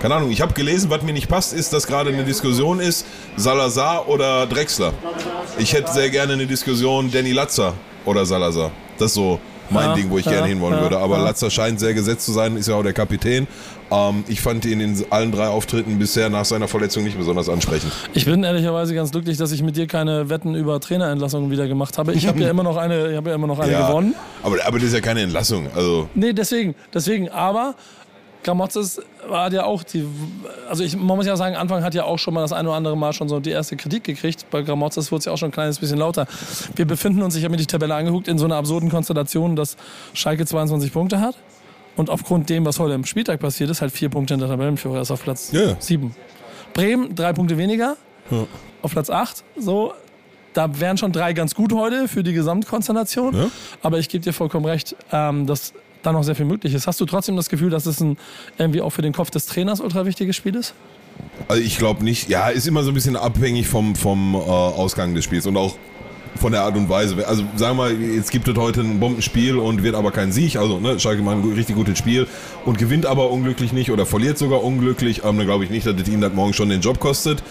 Keine 0.00 0.16
Ahnung. 0.16 0.30
Ich 0.30 0.40
habe 0.40 0.52
gelesen, 0.52 0.90
was 0.90 1.02
mir 1.02 1.12
nicht 1.12 1.28
passt, 1.28 1.52
ist, 1.52 1.72
dass 1.72 1.86
gerade 1.86 2.10
eine 2.10 2.24
Diskussion 2.24 2.80
ist, 2.80 3.06
Salazar 3.36 4.08
oder 4.08 4.46
Drexler. 4.46 4.92
Ich 5.58 5.72
hätte 5.72 5.92
sehr 5.92 6.10
gerne 6.10 6.32
eine 6.32 6.46
Diskussion 6.46 7.10
Danny 7.10 7.32
Latzer 7.32 7.74
oder 8.04 8.26
Salazar. 8.26 8.72
Das 8.98 9.14
so 9.14 9.38
mein 9.72 9.90
Ja, 9.90 9.94
Ding, 9.94 10.10
wo 10.10 10.18
ich 10.18 10.24
ja, 10.24 10.32
gerne 10.32 10.48
hinwollen 10.48 10.76
ja, 10.76 10.82
würde. 10.82 10.98
Aber. 10.98 11.18
Latzer 11.18 11.50
scheint 11.50 11.80
sehr 11.80 11.94
gesetzt 11.94 12.26
zu 12.26 12.32
sein, 12.32 12.56
ist 12.56 12.68
ja 12.68 12.74
auch 12.74 12.82
der 12.82 12.92
Kapitän. 12.92 13.46
Ähm, 13.90 14.24
ich 14.28 14.40
fand 14.40 14.64
ihn 14.64 14.80
in 14.80 15.04
allen 15.10 15.32
drei 15.32 15.48
Auftritten 15.48 15.98
bisher 15.98 16.30
nach 16.30 16.44
seiner 16.44 16.68
Verletzung 16.68 17.04
nicht 17.04 17.18
besonders 17.18 17.48
ansprechend. 17.48 17.92
Ich 18.14 18.24
bin 18.24 18.42
ehrlicherweise 18.42 18.94
ganz 18.94 19.10
glücklich, 19.10 19.36
dass 19.36 19.52
ich 19.52 19.62
mit 19.62 19.76
dir 19.76 19.86
keine 19.86 20.30
Wetten 20.30 20.54
über 20.54 20.80
Trainerentlassungen 20.80 21.50
wieder 21.50 21.68
gemacht 21.68 21.98
habe. 21.98 22.12
Ich 22.14 22.26
habe 22.26 22.40
ja 22.40 22.50
immer 22.50 22.62
noch 22.62 22.76
eine, 22.76 23.10
ich 23.10 23.16
habe 23.16 23.30
ja 23.30 23.34
immer 23.36 23.46
noch 23.46 23.58
eine 23.58 23.76
gewonnen. 23.76 24.14
Aber, 24.42 24.56
aber 24.64 24.78
das 24.78 24.88
ist 24.88 24.94
ja 24.94 25.00
keine 25.00 25.20
Entlassung. 25.20 25.68
Also, 25.74 26.08
Nee, 26.14 26.32
deswegen, 26.32 26.74
deswegen, 26.92 27.28
aber 27.28 27.74
Gramotzes 28.42 29.00
hat 29.30 29.52
ja 29.52 29.64
auch 29.64 29.82
die, 29.84 30.06
also 30.68 30.82
ich, 30.82 30.96
man 30.96 31.16
muss 31.16 31.26
ja 31.26 31.36
sagen, 31.36 31.54
Anfang 31.56 31.82
hat 31.84 31.94
ja 31.94 32.04
auch 32.04 32.18
schon 32.18 32.34
mal 32.34 32.40
das 32.40 32.52
eine 32.52 32.68
oder 32.68 32.76
andere 32.76 32.96
Mal 32.96 33.12
schon 33.12 33.28
so 33.28 33.38
die 33.40 33.50
erste 33.50 33.76
Kritik 33.76 34.04
gekriegt. 34.04 34.46
Bei 34.50 34.62
Gramotzes 34.62 35.12
wurde 35.12 35.20
es 35.20 35.24
ja 35.26 35.32
auch 35.32 35.36
schon 35.38 35.48
ein 35.50 35.52
kleines 35.52 35.78
bisschen 35.78 35.98
lauter. 35.98 36.26
Wir 36.74 36.84
befinden 36.86 37.22
uns, 37.22 37.36
ich 37.36 37.44
habe 37.44 37.52
mir 37.52 37.56
die 37.58 37.66
Tabelle 37.66 37.94
angeguckt, 37.94 38.26
in 38.28 38.38
so 38.38 38.44
einer 38.44 38.56
absurden 38.56 38.90
Konstellation, 38.90 39.54
dass 39.56 39.76
Schalke 40.14 40.44
22 40.44 40.92
Punkte 40.92 41.20
hat 41.20 41.36
und 41.96 42.10
aufgrund 42.10 42.50
dem, 42.50 42.64
was 42.66 42.78
heute 42.78 42.94
am 42.94 43.04
Spieltag 43.04 43.38
passiert 43.40 43.70
ist, 43.70 43.80
halt 43.80 43.92
vier 43.92 44.08
Punkte 44.08 44.34
hinter 44.34 44.48
Tabellenführer 44.48 45.00
ist 45.02 45.10
auf 45.10 45.22
Platz 45.22 45.52
Ja. 45.52 45.76
sieben. 45.78 46.14
Bremen, 46.74 47.14
drei 47.14 47.32
Punkte 47.32 47.58
weniger, 47.58 47.96
auf 48.82 48.92
Platz 48.92 49.10
acht, 49.10 49.44
so. 49.56 49.92
Da 50.54 50.80
wären 50.80 50.98
schon 50.98 51.12
drei 51.12 51.32
ganz 51.32 51.54
gut 51.54 51.72
heute 51.72 52.08
für 52.08 52.22
die 52.22 52.34
Gesamtkonstellation. 52.34 53.34
Ja. 53.34 53.50
Aber 53.82 53.98
ich 53.98 54.10
gebe 54.10 54.22
dir 54.22 54.34
vollkommen 54.34 54.66
recht, 54.66 54.94
ähm, 55.10 55.46
dass 55.46 55.72
da 56.02 56.12
noch 56.12 56.22
sehr 56.24 56.34
viel 56.34 56.46
möglich 56.46 56.74
ist. 56.74 56.86
Hast 56.86 57.00
du 57.00 57.06
trotzdem 57.06 57.36
das 57.36 57.48
Gefühl, 57.48 57.70
dass 57.70 57.86
es 57.86 58.00
ein 58.00 58.16
irgendwie 58.58 58.80
auch 58.80 58.90
für 58.90 59.02
den 59.02 59.12
Kopf 59.12 59.30
des 59.30 59.46
Trainers 59.46 59.80
ultra 59.80 60.04
wichtiges 60.06 60.36
Spiel 60.36 60.56
ist? 60.56 60.74
also 61.48 61.62
ich 61.62 61.78
glaube 61.78 62.04
nicht. 62.04 62.28
Ja, 62.28 62.48
ist 62.48 62.66
immer 62.66 62.82
so 62.82 62.90
ein 62.90 62.94
bisschen 62.94 63.16
abhängig 63.16 63.68
vom, 63.68 63.94
vom 63.94 64.34
äh, 64.34 64.38
Ausgang 64.38 65.14
des 65.14 65.24
Spiels 65.24 65.46
und 65.46 65.56
auch 65.56 65.76
von 66.36 66.52
der 66.52 66.62
Art 66.62 66.76
und 66.76 66.88
Weise. 66.88 67.26
Also 67.26 67.44
sagen 67.56 67.76
wir 67.76 67.84
mal, 67.84 68.00
jetzt 68.00 68.30
gibt 68.30 68.48
es 68.48 68.56
heute 68.56 68.80
ein 68.80 69.00
Bombenspiel 69.00 69.58
und 69.58 69.82
wird 69.82 69.94
aber 69.94 70.10
kein 70.10 70.32
Sieg. 70.32 70.56
Also 70.56 70.80
ne, 70.80 70.98
Schalke 70.98 71.22
macht 71.22 71.36
ein 71.36 71.52
richtig 71.52 71.76
gutes 71.76 71.98
Spiel 71.98 72.26
und 72.64 72.78
gewinnt 72.78 73.06
aber 73.06 73.30
unglücklich 73.30 73.72
nicht 73.72 73.90
oder 73.90 74.06
verliert 74.06 74.38
sogar 74.38 74.64
unglücklich. 74.64 75.22
Ähm, 75.24 75.36
dann 75.36 75.46
glaube 75.46 75.64
ich 75.64 75.70
nicht, 75.70 75.86
dass 75.86 75.94
es 76.00 76.08
ihm 76.08 76.20
das 76.20 76.32
morgen 76.32 76.52
schon 76.52 76.68
den 76.68 76.80
Job 76.80 76.98
kostet. 76.98 77.42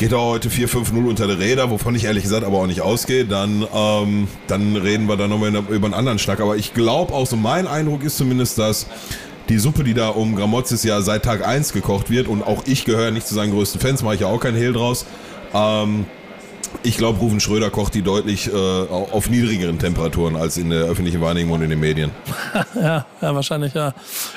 Geht 0.00 0.12
er 0.12 0.22
heute 0.22 0.48
4-5-0 0.48 1.06
unter 1.06 1.26
die 1.26 1.34
Räder, 1.34 1.68
wovon 1.68 1.94
ich 1.94 2.04
ehrlich 2.04 2.22
gesagt 2.22 2.42
aber 2.42 2.56
auch 2.56 2.66
nicht 2.66 2.80
ausgehe, 2.80 3.26
dann, 3.26 3.66
ähm, 3.70 4.28
dann 4.46 4.76
reden 4.76 5.06
wir 5.10 5.18
da 5.18 5.28
nochmal 5.28 5.54
über 5.54 5.84
einen 5.88 5.92
anderen 5.92 6.18
Schnack. 6.18 6.40
Aber 6.40 6.56
ich 6.56 6.72
glaube 6.72 7.12
auch 7.12 7.26
so, 7.26 7.36
mein 7.36 7.66
Eindruck 7.66 8.02
ist 8.02 8.16
zumindest, 8.16 8.56
dass 8.56 8.86
die 9.50 9.58
Suppe, 9.58 9.84
die 9.84 9.92
da 9.92 10.08
um 10.08 10.36
Gramozis 10.36 10.84
ja 10.84 11.02
seit 11.02 11.26
Tag 11.26 11.46
1 11.46 11.74
gekocht 11.74 12.08
wird, 12.08 12.28
und 12.28 12.42
auch 12.42 12.62
ich 12.64 12.86
gehöre 12.86 13.10
nicht 13.10 13.26
zu 13.26 13.34
seinen 13.34 13.52
größten 13.52 13.78
Fans, 13.78 14.02
mache 14.02 14.14
ich 14.14 14.20
ja 14.22 14.28
auch 14.28 14.40
keinen 14.40 14.56
Hehl 14.56 14.72
draus. 14.72 15.04
Ähm, 15.52 16.06
ich 16.82 16.96
glaube, 16.96 17.18
Rufen 17.18 17.40
Schröder 17.40 17.70
kocht 17.70 17.94
die 17.94 18.02
deutlich 18.02 18.52
äh, 18.52 18.56
auf 18.56 19.28
niedrigeren 19.28 19.78
Temperaturen 19.78 20.36
als 20.36 20.56
in 20.56 20.70
der 20.70 20.80
öffentlichen 20.84 21.20
Wahrnehmung 21.20 21.56
und 21.56 21.62
in 21.62 21.70
den 21.70 21.80
Medien. 21.80 22.10
Ja, 22.80 23.04
ja, 23.20 23.34
wahrscheinlich, 23.34 23.74
ja. 23.74 23.92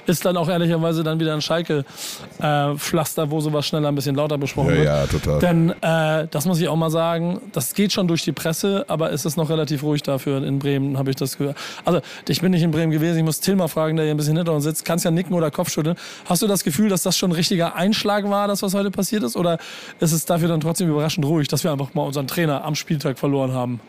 Ist 0.05 0.25
dann 0.25 0.35
auch 0.37 0.49
ehrlicherweise 0.49 1.03
dann 1.03 1.19
wieder 1.19 1.33
ein 1.33 1.41
Schalke-Pflaster, 1.41 3.31
wo 3.31 3.39
sowas 3.39 3.65
schneller 3.65 3.87
ein 3.89 3.95
bisschen 3.95 4.15
lauter 4.15 4.37
besprochen 4.37 4.69
Ja, 4.71 4.75
wird. 4.75 4.85
ja, 4.85 5.05
total. 5.07 5.39
Denn 5.39 5.69
äh, 5.81 6.27
das 6.29 6.45
muss 6.45 6.59
ich 6.59 6.67
auch 6.67 6.75
mal 6.75 6.89
sagen, 6.89 7.39
das 7.51 7.73
geht 7.73 7.93
schon 7.93 8.07
durch 8.07 8.23
die 8.23 8.31
Presse, 8.31 8.85
aber 8.87 9.11
es 9.11 9.25
ist 9.25 9.37
noch 9.37 9.49
relativ 9.49 9.83
ruhig 9.83 10.03
dafür 10.03 10.43
in 10.43 10.59
Bremen, 10.59 10.97
habe 10.97 11.09
ich 11.09 11.15
das 11.15 11.37
gehört. 11.37 11.57
Also, 11.85 12.01
ich 12.27 12.41
bin 12.41 12.51
nicht 12.51 12.63
in 12.63 12.71
Bremen 12.71 12.91
gewesen, 12.91 13.17
ich 13.19 13.23
muss 13.23 13.39
Till 13.39 13.55
mal 13.55 13.67
fragen, 13.67 13.95
der 13.95 14.05
hier 14.05 14.13
ein 14.13 14.17
bisschen 14.17 14.35
hinter 14.37 14.53
uns 14.53 14.63
sitzt. 14.63 14.85
Kannst 14.85 15.05
ja 15.05 15.11
nicken 15.11 15.33
oder 15.33 15.51
Kopfschütteln. 15.51 15.95
Hast 16.25 16.41
du 16.41 16.47
das 16.47 16.63
Gefühl, 16.63 16.89
dass 16.89 17.03
das 17.03 17.17
schon 17.17 17.31
ein 17.31 17.35
richtiger 17.35 17.75
Einschlag 17.75 18.29
war, 18.29 18.47
das, 18.47 18.61
was 18.61 18.73
heute 18.73 18.91
passiert 18.91 19.23
ist? 19.23 19.35
Oder 19.35 19.57
ist 19.99 20.11
es 20.11 20.25
dafür 20.25 20.47
dann 20.49 20.59
trotzdem 20.59 20.89
überraschend 20.89 21.25
ruhig, 21.25 21.47
dass 21.47 21.63
wir 21.63 21.71
einfach 21.71 21.93
mal 21.93 22.03
unseren 22.03 22.22
Trainer 22.27 22.63
am 22.63 22.75
Spieltag 22.75 23.19
verloren 23.19 23.53
haben? 23.53 23.79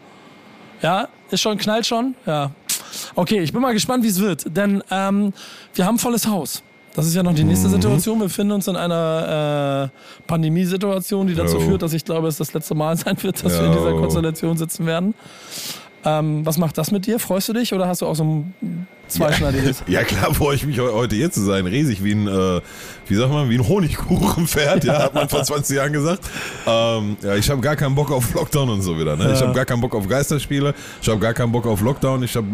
Ja, 0.83 1.09
ist 1.31 1.41
schon, 1.41 1.57
knallt 1.59 1.87
schon? 1.87 2.14
Ja. 2.26 2.50
Okay, 3.14 3.41
ich 3.41 3.53
bin 3.53 3.62
mal 3.62 3.73
gespannt, 3.73 4.05
wie 4.05 4.09
es 4.09 4.21
wird. 4.21 4.45
Denn 4.57 4.83
ähm, 4.91 5.33
wir 5.75 5.87
haben 5.87 5.99
volles 5.99 6.26
Haus. 6.26 6.62
Das 6.95 7.07
ist 7.07 7.14
ja 7.14 7.25
noch 7.25 7.35
die 7.35 7.43
nächste 7.43 7.69
Situation. 7.69 8.19
Wir 8.21 8.26
befinden 8.26 8.53
uns 8.53 8.69
in 8.69 8.76
einer 8.76 9.91
äh, 9.91 10.23
Pandemiesituation, 10.29 11.26
die 11.26 11.35
dazu 11.35 11.57
Jo. 11.57 11.62
führt, 11.62 11.83
dass 11.83 11.93
ich 11.93 12.05
glaube, 12.05 12.29
es 12.29 12.37
das 12.37 12.53
letzte 12.53 12.76
Mal 12.76 12.97
sein 12.97 13.21
wird, 13.21 13.45
dass 13.45 13.53
wir 13.53 13.67
in 13.67 13.73
dieser. 13.73 13.95
Konstellation 13.95 14.57
sitzen 14.57 14.87
werden. 14.87 15.14
Ähm, 16.04 16.44
was 16.44 16.58
macht 16.58 16.76
das 16.78 16.90
mit 16.90 17.06
dir? 17.06 17.18
Freust 17.18 17.49
du 17.49 17.52
dich 17.52 17.73
oder 17.73 17.88
hast 17.88 18.02
du 18.02 18.06
auch 18.06 18.14
so 18.14 18.25
ein 18.25 18.87
zweischneidiges? 19.08 19.82
Ja 19.87 20.02
klar, 20.02 20.34
freue 20.34 20.54
ich 20.56 20.66
mich 20.66 20.78
heu- 20.78 20.92
heute 20.92 21.16
hier 21.16 21.30
zu 21.30 21.40
sein. 21.42 21.66
Riesig 21.66 22.02
wie 22.04 22.12
ein, 22.12 22.26
äh, 22.28 22.61
wie 23.06 23.14
sagt 23.14 23.30
man, 23.32 23.49
wie 23.50 23.56
ein 23.58 23.66
Honigkuchenpferd, 23.68 24.84
ja, 24.84 25.02
hat 25.04 25.14
man 25.14 25.28
vor 25.28 25.42
20 25.44 25.76
Jahren 25.76 25.92
gesagt. 25.92 26.20
Ähm, 26.66 27.16
ja, 27.23 27.34
ich 27.37 27.49
habe 27.50 27.61
gar 27.61 27.76
keinen 27.76 27.94
Bock 27.94 28.11
auf 28.11 28.34
Lockdown 28.34 28.68
und 28.70 28.82
so 28.82 28.99
wieder. 28.99 29.16
Ne? 29.16 29.32
Ich 29.32 29.40
Ja. 29.40 29.46
habe 29.46 29.54
gar 29.54 29.64
keinen 29.64 29.80
Bock 29.80 29.94
auf 29.94 30.08
Geisterspiele. 30.08 30.75
Ich 31.00 31.08
habe 31.08 31.18
gar 31.20 31.32
keinen 31.34 31.52
Bock 31.52 31.66
auf 31.66 31.80
Lockdown. 31.80 32.23
Ich 32.23 32.37
habe 32.37 32.46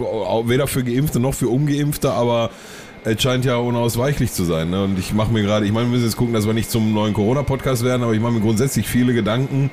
weder 0.49 0.67
für 0.67 0.85
Geimpfte 0.85 1.19
noch 1.21 1.35
für 1.35 1.49
Ungeimpfte, 1.49 2.13
aber 2.13 2.51
es 3.05 3.21
scheint 3.23 3.45
ja 3.45 3.57
unausweichlich 3.57 4.31
zu 4.33 4.45
sein. 4.45 4.71
Ne? 4.71 4.85
Und 4.85 4.99
ich 4.99 5.13
mache 5.15 5.33
mir 5.33 5.43
gerade, 5.43 5.65
ich 5.67 5.73
meine, 5.73 5.87
wir 5.87 5.93
müssen 5.93 6.05
jetzt 6.05 6.17
gucken, 6.17 6.35
dass 6.35 6.47
wir 6.47 6.53
nicht 6.53 6.71
zum 6.71 6.93
neuen 6.93 7.15
Corona-Podcast 7.15 7.83
werden, 7.85 8.03
aber 8.03 8.13
ich 8.13 8.21
mache 8.21 8.33
mir 8.33 8.41
grundsätzlich 8.41 8.87
viele 8.87 9.15
Gedanken, 9.15 9.71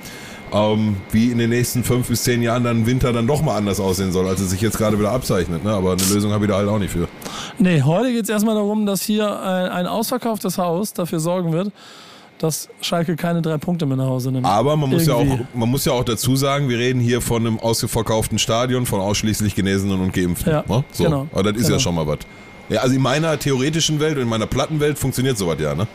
ähm, 0.53 0.97
wie 1.11 1.31
in 1.31 1.37
den 1.37 1.49
nächsten 1.49 1.83
fünf 1.83 2.07
bis 2.07 2.23
zehn 2.23 2.41
Jahren 2.41 2.63
dann 2.63 2.85
Winter 2.85 3.13
dann 3.13 3.27
doch 3.27 3.41
mal 3.41 3.55
anders 3.55 3.79
aussehen 3.79 4.11
soll, 4.11 4.27
als 4.27 4.39
es 4.39 4.49
sich 4.49 4.61
jetzt 4.61 4.77
gerade 4.77 4.97
wieder 4.97 5.11
abzeichnet. 5.11 5.63
Ne? 5.63 5.71
Aber 5.71 5.93
eine 5.93 6.01
Lösung 6.01 6.31
habe 6.31 6.45
ich 6.45 6.51
da 6.51 6.57
halt 6.57 6.69
auch 6.69 6.79
nicht 6.79 6.91
für. 6.91 7.07
Nee, 7.59 7.81
heute 7.81 8.11
geht 8.11 8.23
es 8.23 8.29
erstmal 8.29 8.55
darum, 8.55 8.85
dass 8.85 9.01
hier 9.01 9.27
ein, 9.41 9.69
ein 9.69 9.87
ausverkauftes 9.87 10.57
Haus 10.57 10.93
dafür 10.93 11.19
sorgen 11.19 11.51
wird, 11.51 11.71
dass 12.37 12.69
Schalke 12.81 13.15
keine 13.15 13.41
drei 13.41 13.57
Punkte 13.57 13.85
mehr 13.85 13.97
nach 13.97 14.05
Hause 14.05 14.31
nimmt. 14.31 14.45
Aber 14.45 14.75
man 14.75 14.89
muss, 14.89 15.05
ja 15.05 15.15
auch, 15.15 15.25
man 15.53 15.69
muss 15.69 15.85
ja 15.85 15.93
auch 15.93 16.03
dazu 16.03 16.35
sagen, 16.35 16.69
wir 16.69 16.77
reden 16.77 16.99
hier 16.99 17.21
von 17.21 17.45
einem 17.45 17.59
ausverkauften 17.59 18.39
Stadion, 18.39 18.85
von 18.85 18.99
ausschließlich 18.99 19.55
Genesenen 19.55 19.99
und 19.99 20.13
Geimpften. 20.13 20.51
Ja, 20.51 20.63
ne? 20.67 20.83
so. 20.91 21.03
genau, 21.03 21.27
Aber 21.31 21.43
das 21.43 21.53
ist 21.53 21.63
genau. 21.63 21.75
ja 21.75 21.79
schon 21.79 21.95
mal 21.95 22.07
was. 22.07 22.19
Ja, 22.69 22.81
also 22.81 22.95
in 22.95 23.01
meiner 23.01 23.39
theoretischen 23.39 23.99
Welt 23.99 24.17
und 24.17 24.23
in 24.23 24.29
meiner 24.29 24.45
Plattenwelt 24.45 24.99
funktioniert 24.99 25.37
sowas 25.37 25.57
ja, 25.59 25.73
ne? 25.73 25.87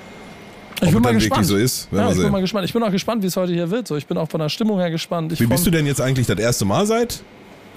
Ich 0.81 0.91
bin 0.91 1.02
mal 1.02 1.14
gespannt. 1.14 1.47
so 1.47 1.57
ist, 1.57 1.88
ja, 1.93 2.11
ich 2.11 2.17
bin 2.19 2.31
mal 2.33 2.41
gespannt. 2.41 2.64
Ich 2.64 2.73
bin 2.73 2.83
auch 2.83 2.91
gespannt, 2.91 3.23
wie 3.23 3.26
es 3.26 3.37
heute 3.37 3.52
hier 3.52 3.71
wird. 3.71 3.88
So, 3.88 3.97
ich 3.97 4.07
bin 4.07 4.17
auch 4.17 4.29
von 4.29 4.41
der 4.41 4.49
Stimmung 4.49 4.79
her 4.79 4.91
gespannt. 4.91 5.33
Ich 5.33 5.41
Wie 5.41 5.47
bist 5.47 5.67
du 5.67 5.71
denn 5.71 5.87
jetzt 5.87 6.00
eigentlich 6.00 6.26
das 6.26 6.38
erste 6.38 6.64
Mal 6.64 6.87
seit? 6.87 7.23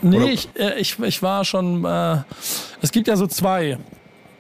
Nee, 0.02 0.18
oder- 0.18 0.28
ich, 0.28 0.50
äh, 0.56 0.80
ich, 0.80 0.98
ich 1.00 1.22
war 1.22 1.46
schon. 1.46 1.84
Äh, 1.86 2.18
es 2.82 2.92
gibt 2.92 3.08
ja 3.08 3.16
so 3.16 3.28
zwei 3.28 3.78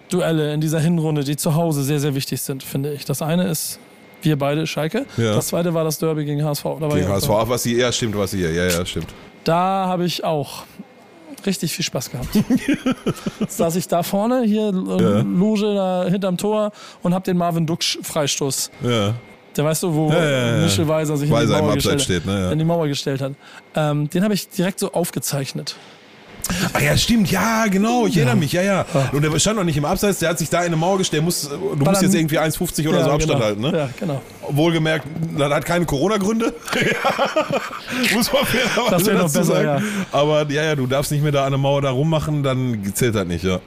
Duelle 0.10 0.54
in 0.54 0.62
dieser 0.62 0.80
Hinrunde, 0.80 1.24
die 1.24 1.36
zu 1.36 1.56
Hause 1.56 1.84
sehr, 1.84 2.00
sehr 2.00 2.16
wichtig 2.16 2.42
sind, 2.42 2.64
finde 2.64 2.94
ich. 2.94 3.06
Das 3.06 3.22
eine 3.22 3.48
ist 3.48 3.80
wir 4.22 4.38
beide, 4.38 4.66
Schalke. 4.68 5.06
Ja. 5.18 5.36
Das 5.36 5.48
zweite 5.48 5.74
war 5.74 5.84
das 5.84 6.00
Derby 6.00 6.26
gegen 6.26 6.44
HSV. 6.44 6.64
Da 6.80 6.88
Gegen 6.90 7.08
HSV, 7.08 7.30
was 7.30 7.64
sie, 7.64 7.78
ja, 7.78 7.92
stimmt, 7.92 8.18
was 8.18 8.32
hier, 8.32 8.52
ja, 8.52 8.66
ja, 8.66 8.86
stimmt. 8.86 9.08
Da 9.44 9.86
habe 9.88 10.06
ich 10.06 10.24
auch 10.24 10.64
richtig 11.46 11.74
viel 11.74 11.86
Spaß 11.86 12.12
gehabt. 12.12 12.30
Saß 13.48 13.76
ich 13.76 13.88
da 13.88 14.04
vorne, 14.04 14.44
hier 14.44 14.70
äh, 14.70 15.04
Ja. 15.04 15.20
Loge 15.22 15.74
da 15.74 16.06
hinterm 16.10 16.38
Tor 16.38 16.72
und 17.04 17.14
habe 17.14 17.24
den 17.26 17.38
Marvin 17.38 17.66
Duksch 17.66 17.98
Freistoß. 18.02 18.72
Ja. 18.84 19.14
Der 19.56 19.64
weißt 19.64 19.84
du, 19.84 19.94
wo 19.94 20.10
Ja, 20.12 20.58
ja. 20.58 20.64
Michel 20.64 20.88
Weiser 20.88 21.16
sich 21.18 21.30
in 21.30 21.36
Weiser 21.36 21.54
die 21.54 21.60
im 21.60 21.66
Mauer 21.66 21.76
gestellt, 21.76 22.02
steht, 22.02 22.26
ne, 22.26 22.52
in 22.52 22.60
die 22.60 22.66
Mauer 22.66 22.88
gestellt 22.88 23.22
hat. 23.22 23.34
Ähm, 23.76 24.10
den 24.10 24.24
habe 24.24 24.34
ich 24.34 24.50
direkt 24.50 24.80
so 24.80 24.92
aufgezeichnet. 24.92 25.76
Ach 26.74 26.82
ja, 26.82 26.98
stimmt, 26.98 27.32
ja, 27.32 27.66
genau, 27.68 28.08
ich 28.08 28.18
erinnere 28.18 28.36
mich, 28.36 28.52
ja, 28.52 28.62
ja. 28.62 28.86
Und 29.12 29.24
der 29.24 29.38
stand 29.40 29.58
noch 29.58 29.64
nicht 29.64 29.78
im 29.78 29.86
Abseits, 29.86 30.20
der 30.20 30.30
hat 30.30 30.40
sich 30.40 30.50
da 30.50 30.60
in 30.60 30.68
eine 30.68 30.76
Mauer 30.76 30.98
gestellt, 30.98 31.24
muss, 31.24 31.50
du 31.50 31.84
musst 31.86 32.02
jetzt 32.02 32.16
irgendwie 32.16 32.40
1,50 32.40 32.88
oder 32.88 33.00
Ja, 33.00 33.04
so 33.06 33.12
Abstand 33.12 33.34
genau. 33.34 33.46
halten, 33.46 33.62
ne? 33.62 33.78
Ja, 33.78 33.90
genau. 34.00 34.22
Wohlgemerkt, 34.50 35.06
das 35.38 35.52
hat 35.52 35.66
keine 35.66 35.86
Corona-Gründe. 35.86 36.54
Muss 38.14 38.32
man 38.32 38.46
fairerweise 38.46 38.92
Das 38.92 39.04
dazu 39.34 39.40
besser, 39.40 39.44
sagen. 39.44 39.84
Aber 40.12 40.50
ja, 40.52 40.64
ja, 40.64 40.76
du 40.76 40.88
darfst 40.88 41.12
nicht 41.12 41.24
mehr 41.24 41.32
da 41.32 41.46
an 41.46 41.52
der 41.52 41.58
Mauer 41.60 41.82
da 41.82 41.90
rummachen, 41.90 42.44
dann 42.44 42.82
zählt 42.94 43.16
das 43.16 43.26
nicht, 43.26 43.44
ja. 43.44 43.60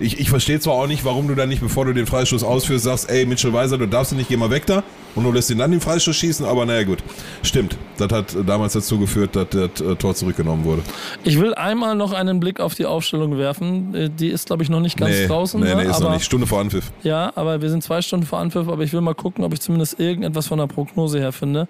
Ich, 0.00 0.18
ich 0.18 0.30
verstehe 0.30 0.58
zwar 0.60 0.74
auch 0.74 0.86
nicht, 0.86 1.04
warum 1.04 1.28
du 1.28 1.34
dann 1.34 1.48
nicht, 1.48 1.60
bevor 1.60 1.84
du 1.84 1.92
den 1.92 2.06
Freistoß 2.06 2.42
ausführst, 2.42 2.84
sagst, 2.84 3.10
ey, 3.10 3.26
Mitchell 3.26 3.52
Weiser, 3.52 3.78
du 3.78 3.86
darfst 3.86 4.12
nicht, 4.14 4.28
geh 4.28 4.36
mal 4.36 4.50
weg 4.50 4.66
da 4.66 4.82
und 5.14 5.24
du 5.24 5.30
lässt 5.32 5.50
ihn 5.50 5.58
dann 5.58 5.70
den 5.70 5.80
Freistoß 5.80 6.16
schießen, 6.16 6.46
aber 6.46 6.64
naja 6.66 6.84
gut. 6.84 6.98
Stimmt, 7.42 7.76
das 7.98 8.10
hat 8.10 8.36
damals 8.46 8.72
dazu 8.72 8.98
geführt, 8.98 9.36
dass 9.36 9.48
das 9.50 9.80
äh, 9.80 9.96
Tor 9.96 10.14
zurückgenommen 10.14 10.64
wurde. 10.64 10.82
Ich 11.22 11.38
will 11.38 11.54
einmal 11.54 11.94
noch 11.94 12.12
einen 12.12 12.40
Blick 12.40 12.60
auf 12.60 12.74
die 12.74 12.86
Aufstellung 12.86 13.36
werfen. 13.38 13.94
Äh, 13.94 14.10
Die 14.10 14.28
ist, 14.28 14.46
glaube 14.46 14.62
ich, 14.62 14.70
noch 14.70 14.80
nicht 14.80 14.96
ganz 14.96 15.14
nee, 15.14 15.26
draußen. 15.26 15.60
nee, 15.60 15.68
ne? 15.68 15.76
nee, 15.76 15.82
ist 15.84 15.96
aber, 15.96 16.06
noch 16.06 16.12
nicht. 16.14 16.24
Stunde 16.24 16.46
vor 16.46 16.60
Anpfiff. 16.60 16.90
Ja, 17.02 17.32
aber 17.34 17.60
wir 17.60 17.70
sind 17.70 17.82
zwei 17.82 18.00
Stunden 18.02 18.26
vor 18.26 18.38
Anpfiff, 18.38 18.68
aber 18.68 18.82
ich 18.82 18.92
will 18.92 19.00
mal 19.00 19.14
gucken, 19.14 19.44
ob 19.44 19.52
ich 19.52 19.60
zumindest 19.60 20.00
irgendetwas 20.00 20.46
von 20.46 20.58
der 20.58 20.66
Prognose 20.66 21.18
her 21.18 21.32
finde. 21.32 21.68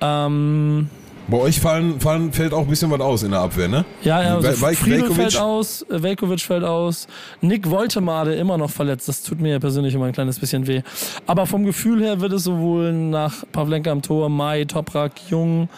Ähm, 0.00 0.88
Bei 1.28 1.38
euch 1.38 1.60
fallen, 1.60 2.00
fallen, 2.00 2.32
fällt 2.32 2.52
auch 2.52 2.62
ein 2.62 2.66
bisschen 2.66 2.90
was 2.90 3.00
aus 3.00 3.22
in 3.22 3.30
der 3.30 3.40
Abwehr, 3.40 3.68
ne? 3.68 3.84
ja, 4.02 4.22
ja, 4.22 4.34
also 4.36 4.48
Ve- 4.66 4.74
Friedel 4.74 5.02
Veljkovic- 5.04 5.14
fällt 5.14 5.36
aus, 5.40 5.82
äh, 5.88 6.02
Velkovic 6.02 6.40
fällt 6.40 6.64
aus, 6.64 7.06
Nick 7.40 7.70
Woltemade 7.70 8.34
immer 8.34 8.58
noch 8.58 8.70
verletzt. 8.70 9.08
Das 9.08 9.22
tut 9.22 9.40
mir 9.40 9.52
ja 9.52 9.58
persönlich 9.58 9.94
immer 9.94 10.06
ein 10.06 10.12
kleines 10.12 10.38
bisschen 10.38 10.66
weh. 10.66 10.82
Aber 11.26 11.46
vom 11.46 11.64
Gefühl 11.64 12.02
her 12.02 12.20
wird 12.20 12.32
es 12.32 12.44
sowohl 12.44 12.92
nach 12.92 13.44
Pavlenka 13.52 13.90
am 13.90 14.02
Tor, 14.02 14.28
Mai, 14.28 14.64
Toprak, 14.64 15.12
Jung 15.30 15.68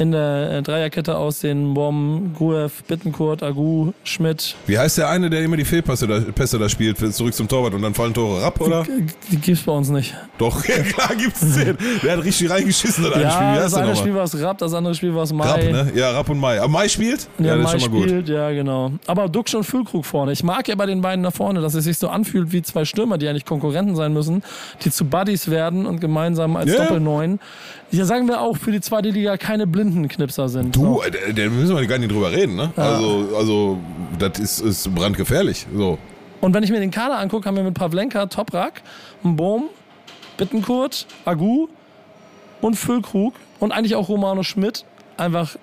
in 0.00 0.12
der 0.12 0.50
äh, 0.50 0.62
Dreierkette 0.62 1.16
aussehen, 1.16 1.74
Bom, 1.74 2.34
Guev, 2.38 2.82
Bittenkurt, 2.88 3.42
Agu, 3.42 3.92
Schmidt. 4.04 4.56
Wie 4.66 4.78
heißt 4.78 4.98
der 4.98 5.08
eine, 5.08 5.30
der 5.30 5.42
immer 5.42 5.56
die 5.56 5.64
Fehlpässe 5.64 6.06
da, 6.06 6.20
Pässe 6.20 6.58
da 6.58 6.68
spielt, 6.68 6.98
zurück 7.14 7.34
zum 7.34 7.48
Torwart 7.48 7.74
und 7.74 7.82
dann 7.82 7.94
fallen 7.94 8.14
Tore 8.14 8.44
ab, 8.44 8.60
oder? 8.60 8.84
Die 9.30 9.36
gibt's 9.36 9.62
bei 9.62 9.72
uns 9.72 9.90
nicht. 9.90 10.14
Doch, 10.38 10.64
ja, 10.68 10.82
klar 10.82 11.14
gibt's 11.16 11.40
den. 11.40 11.76
Der 12.02 12.16
hat 12.16 12.24
richtig 12.24 12.50
reingeschissen 12.50 13.04
in 13.04 13.12
ein 13.12 13.20
Ja, 13.20 13.30
Spiel. 13.30 13.52
Wie 13.52 13.56
das 13.56 13.74
eine? 13.74 13.96
Spiel 13.96 14.14
war 14.14 14.24
es 14.24 14.40
Rapp, 14.42 14.58
das 14.58 14.74
andere 14.74 14.94
Spiel 14.94 15.14
war 15.14 15.22
es 15.24 15.32
Mai. 15.32 15.46
Rapp, 15.46 15.62
ne? 15.62 15.92
Ja, 15.94 16.10
Rapp 16.12 16.28
und 16.28 16.38
Mai. 16.38 16.58
Aber 16.58 16.68
Mai 16.68 16.88
spielt? 16.88 17.28
Ja, 17.38 17.56
das 17.56 17.64
Mai 17.64 17.74
ist 17.76 17.82
schon 17.82 17.92
mal 17.92 17.98
gut. 18.00 18.08
spielt, 18.08 18.28
ja, 18.28 18.50
genau. 18.50 18.92
Aber 19.06 19.28
Duxch 19.28 19.54
und 19.54 19.64
Füllkrug 19.64 20.04
vorne. 20.06 20.32
Ich 20.32 20.42
mag 20.42 20.66
ja 20.68 20.74
bei 20.74 20.86
den 20.86 21.00
beiden 21.00 21.22
da 21.22 21.30
vorne, 21.30 21.60
dass 21.60 21.74
es 21.74 21.84
sich 21.84 21.98
so 21.98 22.08
anfühlt 22.08 22.52
wie 22.52 22.62
zwei 22.62 22.84
Stürmer, 22.84 23.18
die 23.18 23.28
eigentlich 23.28 23.44
Konkurrenten 23.44 23.96
sein 23.96 24.12
müssen, 24.12 24.42
die 24.84 24.90
zu 24.90 25.04
Buddies 25.04 25.50
werden 25.50 25.86
und 25.86 26.00
gemeinsam 26.00 26.56
als 26.56 26.70
Ja. 26.72 26.84
Doppelneun, 26.84 27.38
ja, 27.90 28.04
sagen 28.04 28.26
wir 28.28 28.40
auch, 28.40 28.56
für 28.56 28.72
die 28.72 28.80
zweite 28.80 29.10
Liga 29.10 29.36
keine 29.36 29.66
Blindenknipser 29.66 30.48
sind. 30.48 30.76
Du, 30.76 30.80
So. 30.80 31.02
äh, 31.02 31.34
da 31.34 31.48
müssen 31.48 31.76
wir 31.76 31.86
gar 31.86 31.98
nicht 31.98 32.12
drüber 32.12 32.30
reden, 32.32 32.56
ne? 32.56 32.72
Also, 32.76 33.28
also, 33.36 33.78
das 34.18 34.38
ist, 34.38 34.60
ist 34.60 34.94
brandgefährlich. 34.94 35.66
So. 35.74 35.98
Und 36.40 36.54
wenn 36.54 36.62
ich 36.62 36.70
mir 36.70 36.80
den 36.80 36.90
Kader 36.90 37.18
angucke, 37.18 37.46
haben 37.48 37.56
wir 37.56 37.64
mit 37.64 37.74
Pavlenka, 37.74 38.26
Toprak, 38.26 38.82
Bohm, 39.22 39.64
Bittenkurt, 40.38 41.06
Agu 41.24 41.68
und 42.60 42.74
Füllkrug 42.76 43.34
und 43.58 43.72
eigentlich 43.72 43.94
auch 43.94 44.08
Romano 44.08 44.42
Schmidt 44.42 44.84
einfach 45.16 45.56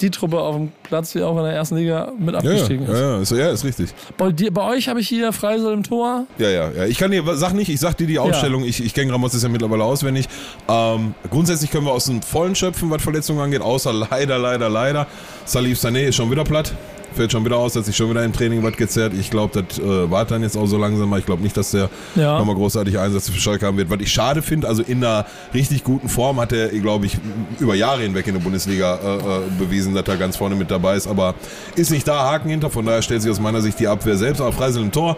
die 0.00 0.10
Truppe 0.10 0.40
auf 0.40 0.56
dem 0.56 0.72
Platz, 0.82 1.12
die 1.12 1.22
auch 1.22 1.36
in 1.38 1.44
der 1.44 1.52
ersten 1.52 1.76
Liga 1.76 2.12
mit 2.18 2.34
Ja, 2.34 2.42
ja, 2.42 2.50
abgestiegen 2.50 2.86
ist. 2.86 2.92
ja, 2.92 2.98
ja, 2.98 3.20
ist, 3.20 3.30
ja, 3.32 3.50
ist 3.50 3.64
richtig. 3.64 3.94
Bei, 4.16 4.30
dir, 4.30 4.52
bei 4.52 4.62
euch 4.70 4.88
habe 4.88 5.00
ich 5.00 5.08
hier 5.08 5.32
Freisel 5.32 5.72
im 5.72 5.82
Tor. 5.82 6.26
Ja, 6.38 6.48
ja, 6.50 6.70
ja. 6.70 6.84
Ich 6.84 6.98
kann 6.98 7.10
dir, 7.10 7.22
sag 7.36 7.54
nicht, 7.54 7.68
ich 7.68 7.80
sag 7.80 7.96
dir 7.96 8.06
die 8.06 8.18
Aufstellung, 8.18 8.64
ich, 8.64 8.84
ich 8.84 8.92
kenne 8.94 9.12
Ramos 9.12 9.34
ist 9.34 9.42
ja 9.42 9.48
mittlerweile 9.48 9.84
auswendig. 9.84 10.28
Ähm, 10.68 11.14
grundsätzlich 11.30 11.70
können 11.70 11.86
wir 11.86 11.92
aus 11.92 12.06
dem 12.06 12.22
Vollen 12.22 12.54
schöpfen, 12.54 12.90
was 12.90 13.02
Verletzungen 13.02 13.40
angeht, 13.40 13.62
außer 13.62 13.92
leider, 14.10 14.38
leider, 14.38 14.68
leider. 14.68 15.06
Salif 15.44 15.78
Sané 15.78 16.08
ist 16.08 16.16
schon 16.16 16.30
wieder 16.30 16.44
platt. 16.44 16.74
Fällt 17.16 17.32
schon 17.32 17.44
wieder 17.46 17.56
aus, 17.56 17.74
hat 17.74 17.84
sich 17.86 17.96
schon 17.96 18.10
wieder 18.10 18.22
im 18.24 18.32
Training 18.32 18.62
was 18.62 18.76
gezerrt. 18.76 19.14
Ich 19.18 19.30
glaube, 19.30 19.62
das 19.62 19.78
äh, 19.78 20.10
war 20.10 20.24
dann 20.26 20.42
jetzt 20.42 20.56
auch 20.56 20.66
so 20.66 20.76
langsam. 20.76 21.12
Ich 21.16 21.24
glaube 21.24 21.42
nicht, 21.42 21.56
dass 21.56 21.70
der 21.70 21.88
Ja. 22.14 22.38
nochmal 22.38 22.54
großartige 22.54 23.00
Einsätze 23.00 23.32
für 23.32 23.40
Schalke 23.40 23.64
haben 23.66 23.78
wird. 23.78 23.88
Was 23.88 24.00
ich 24.00 24.12
schade 24.12 24.42
finde, 24.42 24.68
also 24.68 24.82
in 24.82 25.02
einer 25.02 25.24
richtig 25.54 25.82
guten 25.82 26.08
Form 26.10 26.38
hat 26.38 26.52
er, 26.52 26.68
glaube 26.68 27.06
ich, 27.06 27.16
über 27.58 27.74
Jahre 27.74 28.02
hinweg 28.02 28.26
in 28.26 28.34
der 28.34 28.40
Bundesliga 28.42 28.96
äh, 29.02 29.16
äh, 29.16 29.40
bewiesen, 29.58 29.94
dass 29.94 30.06
er 30.06 30.16
ganz 30.18 30.36
vorne 30.36 30.54
mit 30.56 30.70
dabei 30.70 30.94
ist. 30.96 31.06
Aber 31.06 31.34
ist 31.74 31.90
nicht 31.90 32.06
da, 32.06 32.30
Haken 32.30 32.50
hinter. 32.50 32.68
Von 32.68 32.84
daher 32.84 33.00
stellt 33.00 33.22
sich 33.22 33.30
aus 33.30 33.40
meiner 33.40 33.62
Sicht 33.62 33.80
die 33.80 33.88
Abwehr 33.88 34.16
selbst 34.18 34.40
auf 34.40 34.54
Freisel 34.54 34.82
im 34.82 34.92
Tor. 34.92 35.16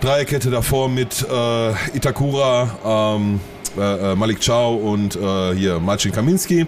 Dreierkette 0.00 0.50
davor 0.50 0.88
mit 0.88 1.24
äh, 1.30 1.96
Itakura, 1.96 3.16
ähm, 3.16 3.38
äh, 3.78 4.12
äh, 4.12 4.16
Malik 4.16 4.44
Chow 4.44 4.74
und 4.82 5.14
äh, 5.16 5.54
hier 5.54 5.78
Marcin 5.78 6.10
Kaminski. 6.10 6.66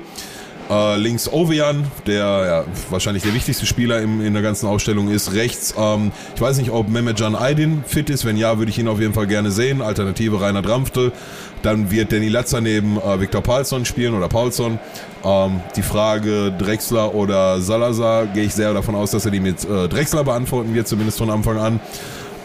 Äh, 0.72 0.96
links 0.96 1.30
Ovejan, 1.30 1.84
der 2.06 2.24
ja, 2.24 2.64
wahrscheinlich 2.88 3.22
der 3.22 3.34
wichtigste 3.34 3.66
Spieler 3.66 4.00
im, 4.00 4.24
in 4.24 4.32
der 4.32 4.42
ganzen 4.42 4.66
Ausstellung 4.66 5.10
ist. 5.10 5.34
Rechts, 5.34 5.74
ähm, 5.76 6.12
ich 6.34 6.40
weiß 6.40 6.56
nicht, 6.56 6.70
ob 6.70 6.88
Mehmetcan 6.88 7.34
Aydin 7.34 7.84
fit 7.86 8.08
ist. 8.08 8.24
Wenn 8.24 8.38
ja, 8.38 8.56
würde 8.56 8.70
ich 8.70 8.78
ihn 8.78 8.88
auf 8.88 8.98
jeden 8.98 9.12
Fall 9.12 9.26
gerne 9.26 9.50
sehen. 9.50 9.82
Alternative 9.82 10.40
Rainer 10.40 10.62
Dramftel. 10.62 11.12
Dann 11.60 11.90
wird 11.90 12.10
Danny 12.10 12.28
Latzer 12.28 12.62
neben 12.62 12.96
äh, 12.96 13.20
Viktor 13.20 13.42
Paulson 13.42 13.84
spielen 13.84 14.14
oder 14.14 14.28
Paulson. 14.28 14.78
Ähm, 15.22 15.60
die 15.76 15.82
Frage 15.82 16.54
Drexler 16.58 17.14
oder 17.14 17.60
Salazar 17.60 18.26
gehe 18.26 18.44
ich 18.44 18.54
sehr 18.54 18.72
davon 18.72 18.94
aus, 18.94 19.10
dass 19.10 19.26
er 19.26 19.30
die 19.30 19.40
mit 19.40 19.64
äh, 19.64 19.88
Drexler 19.88 20.24
beantworten 20.24 20.74
wird, 20.74 20.88
zumindest 20.88 21.18
von 21.18 21.28
Anfang 21.28 21.58
an. 21.58 21.80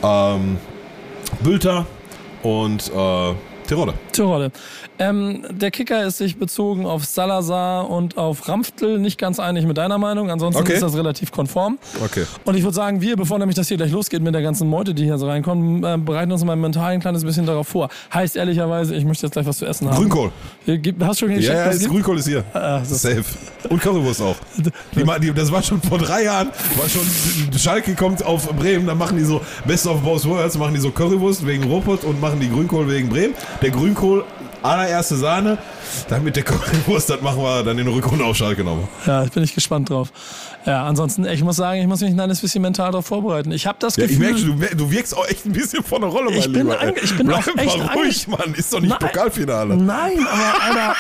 Ähm, 0.03 0.57
Bülter 1.39 1.85
und 2.43 2.91
äh, 2.93 3.33
Tirode. 3.67 3.93
Tirole. 4.11 4.51
Ähm, 4.99 5.43
der 5.51 5.69
Kicker 5.71 6.05
ist 6.05 6.17
sich 6.17 6.37
bezogen 6.37 6.85
auf 6.85 7.05
Salazar 7.05 7.89
und 7.89 8.17
auf 8.17 8.47
Ramftl 8.47 8.97
nicht 8.97 9.19
ganz 9.19 9.39
einig 9.39 9.65
mit 9.65 9.77
deiner 9.77 9.97
Meinung. 9.97 10.31
Ansonsten 10.31 10.61
Okay. 10.61 10.73
ist 10.73 10.81
das 10.83 10.95
relativ 10.95 11.31
konform. 11.31 11.77
Okay. 12.03 12.25
Und 12.45 12.55
ich 12.55 12.63
würde 12.63 12.73
sagen, 12.75 13.01
wir, 13.01 13.15
bevor 13.15 13.37
nämlich 13.37 13.55
das 13.55 13.67
hier 13.67 13.77
gleich 13.77 13.91
losgeht 13.91 14.21
mit 14.23 14.33
der 14.33 14.41
ganzen 14.41 14.67
Meute, 14.67 14.93
die 14.93 15.03
hier 15.03 15.17
so 15.17 15.27
reinkommt, 15.27 15.85
äh, 15.85 15.97
bereiten 15.97 16.31
uns 16.31 16.43
mal 16.43 16.55
mental 16.55 16.93
ein 16.93 16.99
kleines 16.99 17.23
bisschen 17.23 17.45
darauf 17.45 17.67
vor. 17.67 17.89
Heißt 18.13 18.35
ehrlicherweise, 18.35 18.95
ich 18.95 19.05
möchte 19.05 19.25
jetzt 19.27 19.33
gleich 19.33 19.45
was 19.45 19.57
zu 19.57 19.65
essen 19.65 19.87
haben. 19.89 19.97
Grünkohl. 19.97 20.31
Gibt- 20.65 21.03
Hast 21.03 21.21
du 21.21 21.25
schon 21.25 21.31
Ja, 21.33 21.37
gecheckt, 21.37 21.57
ja, 21.57 21.65
es 21.71 21.81
ist? 21.81 21.89
Grünkohl 21.89 22.17
ist 22.17 22.27
hier. 22.27 22.43
Ah, 22.53 22.83
Safe. 22.83 23.23
Und 23.69 23.81
Currywurst 23.81 24.21
auch. 24.21 24.35
Die, 24.95 25.33
das 25.33 25.51
war 25.51 25.61
schon 25.61 25.81
vor 25.81 25.97
drei 25.97 26.23
Jahren, 26.23 26.47
war 26.77 26.87
schon, 26.89 27.01
Schalke 27.57 27.93
kommt 27.95 28.23
auf 28.25 28.47
Bremen, 28.55 28.87
dann 28.87 28.97
machen 28.97 29.17
die 29.17 29.23
so 29.23 29.41
Best 29.65 29.85
of 29.87 30.01
Both 30.01 30.25
Worlds, 30.25 30.57
machen 30.57 30.73
die 30.73 30.79
so 30.79 30.89
Currywurst 30.91 31.45
wegen 31.45 31.63
Ruppert 31.65 32.03
und 32.03 32.19
machen 32.21 32.39
die 32.39 32.49
Grünkohl 32.49 32.89
wegen 32.89 33.09
Bremen. 33.09 33.33
Der 33.61 33.71
Grünkohl, 33.71 34.23
allererste 34.61 35.15
Sahne, 35.15 35.57
dann 36.09 36.23
mit 36.23 36.35
der 36.35 36.43
Currywurst, 36.43 37.09
das 37.09 37.21
machen 37.21 37.41
wir 37.41 37.63
dann 37.63 37.77
in 37.79 37.85
der 37.85 37.95
Rückrunde 37.95 38.23
auf 38.23 38.35
Schalke 38.37 38.63
nochmal. 38.63 38.87
Ja, 39.05 39.23
bin 39.23 39.41
ich 39.43 39.55
gespannt 39.55 39.89
drauf. 39.89 40.11
Ja, 40.65 40.85
ansonsten, 40.85 41.25
ich 41.25 41.43
muss 41.43 41.55
sagen, 41.55 41.79
ich 41.81 41.87
muss 41.87 42.01
mich 42.01 42.09
ein 42.11 42.15
kleines 42.15 42.39
bisschen 42.41 42.61
mental 42.61 42.91
darauf 42.91 43.07
vorbereiten. 43.07 43.51
Ich 43.51 43.65
habe 43.65 43.77
das 43.79 43.95
Ja, 43.95 44.03
ich 44.03 44.11
Gefühl... 44.11 44.25
merke, 44.25 44.39
schon, 44.69 44.77
du, 44.77 44.91
wirkst 44.91 45.17
auch 45.17 45.27
echt 45.27 45.45
ein 45.45 45.53
bisschen 45.53 45.83
von 45.83 46.01
der 46.01 46.09
Rolle, 46.11 46.29
mein 46.29 46.39
Ich 46.39 46.45
bin 46.51 46.67
Lieber. 46.67 46.79
ange- 46.79 47.01
ich 47.03 47.17
bin 47.17 47.27
Bleib 47.27 47.47
auch 47.47 47.55
mal 47.55 47.63
echt 47.63 47.95
ruhig, 47.95 48.27
Mann. 48.27 48.53
Ist 48.53 48.71
doch 48.73 48.79
nicht 48.79 48.89
Nein. 48.89 48.99
Pokalfinale. 48.99 49.75
Nein, 49.75 50.19
aber 50.29 50.63
Alter, 50.63 50.95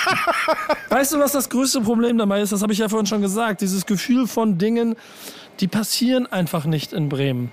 weißt 0.89 1.13
du, 1.13 1.19
was 1.19 1.33
das 1.33 1.49
größte 1.49 1.81
Problem 1.81 2.17
dabei 2.17 2.41
ist? 2.41 2.51
Das 2.51 2.63
habe 2.63 2.73
ich 2.73 2.79
ja 2.79 2.89
vorhin 2.89 3.05
schon 3.05 3.21
gesagt. 3.21 3.61
Dieses 3.61 3.85
Gefühl 3.85 4.25
von 4.25 4.57
Dingen, 4.57 4.95
die 5.59 5.67
passieren 5.67 6.25
einfach 6.25 6.65
nicht 6.65 6.91
in 6.93 7.09
Bremen. 7.09 7.51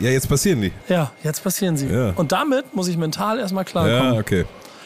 Ja, 0.00 0.10
jetzt 0.10 0.28
passieren 0.28 0.60
die. 0.62 0.72
Ja, 0.88 1.10
jetzt 1.24 1.42
passieren 1.42 1.76
sie. 1.76 1.88
Ja. 1.88 2.12
Und 2.16 2.32
damit 2.32 2.74
muss 2.74 2.88
ich 2.88 2.96
mental 2.96 3.38
erstmal 3.38 3.64
klarkommen. 3.64 4.14
Ja, 4.14 4.20
okay. 4.20 4.44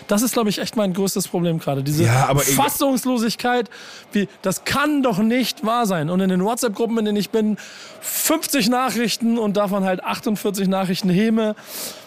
Das 0.09 0.23
ist, 0.23 0.33
glaube 0.33 0.51
ich, 0.51 0.59
echt 0.59 0.77
mein 0.77 0.93
größtes 0.93 1.29
Problem 1.29 1.59
gerade. 1.59 1.83
Diese 1.83 2.05
Ja, 2.05 2.35
Fassungslosigkeit, 2.35 3.71
wie, 4.13 4.29
das 4.43 4.65
kann 4.65 5.03
doch 5.03 5.19
nicht 5.19 5.65
wahr 5.65 5.87
sein. 5.87 6.11
Und 6.11 6.21
in 6.21 6.29
den 6.29 6.45
WhatsApp-Gruppen, 6.45 6.99
in 6.99 7.05
denen 7.05 7.17
ich 7.17 7.31
bin, 7.31 7.57
50 8.01 8.69
Nachrichten 8.69 9.39
und 9.39 9.57
davon 9.57 9.85
halt 9.85 10.03
48 10.03 10.69
Nachrichten 10.69 11.09
Häme, 11.09 11.55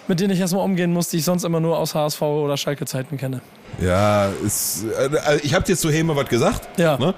mit 0.08 0.20
denen 0.20 0.34
ich 0.34 0.39
erstmal 0.39 0.63
umgehen 0.63 0.94
muss, 0.94 1.10
die 1.10 1.18
ich 1.18 1.26
sonst 1.26 1.46
immer 1.46 1.60
nur 1.60 1.78
aus 1.80 1.96
HSV 1.96 2.22
oder 2.22 2.58
Schalke-Zeiten 2.58 3.18
kenne. 3.18 3.41
Ja, 3.82 4.30
ist, 4.46 4.84
äh, 4.84 5.18
also 5.18 5.39
ich 5.44 5.54
habe 5.54 5.65
jetzt 5.68 5.82
zu 5.82 5.89
Heme 5.89 6.15
was 6.15 6.28
gesagt. 6.28 6.68
Ja. 6.78 6.98
Ne? 6.98 7.13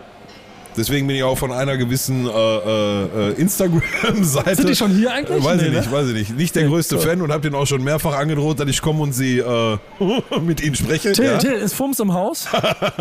Deswegen 0.78 1.08
bin 1.08 1.16
ich 1.16 1.24
auch 1.24 1.38
von 1.38 1.52
einer 1.52 1.76
gewissen 1.78 2.26
äh, 2.28 2.30
äh, 2.30 3.30
äh, 3.30 3.34
Instagram-Seite. 3.34 4.56
Sind 4.56 4.70
die 4.70 4.76
schon 4.76 4.92
hier 4.92 5.12
eigentlich? 5.12 5.42
Äh, 5.42 5.44
weiß 5.44 5.62
Nee, 5.62 5.68
ich 5.68 5.74
nicht, 5.74 5.86
ne? 5.92 5.98
weiß 5.98 6.08
ich 6.10 6.13
nicht. 6.13 6.38
Nicht 6.38 6.56
der 6.56 6.63
Nee, 6.63 6.70
größte. 6.70 7.00
Fan 7.00 7.22
und 7.22 7.32
habe 7.32 7.42
den 7.42 7.56
auch 7.56 7.66
schon 7.66 7.84
mehrfach 7.84 8.18
angedroht, 8.18 8.60
dass 8.60 8.70
ich 8.70 8.82
komme 8.82 9.02
und 9.02 9.13
sie 9.13 9.40
äh, 9.40 9.78
mit 10.42 10.62
ihnen 10.62 10.76
spreche. 10.76 11.12
Till, 11.13 11.26
ja? 11.26 11.38
Till, 11.38 11.54
ist 11.54 11.74
Fums 11.74 12.00
im 12.00 12.13
Haus? 12.13 12.48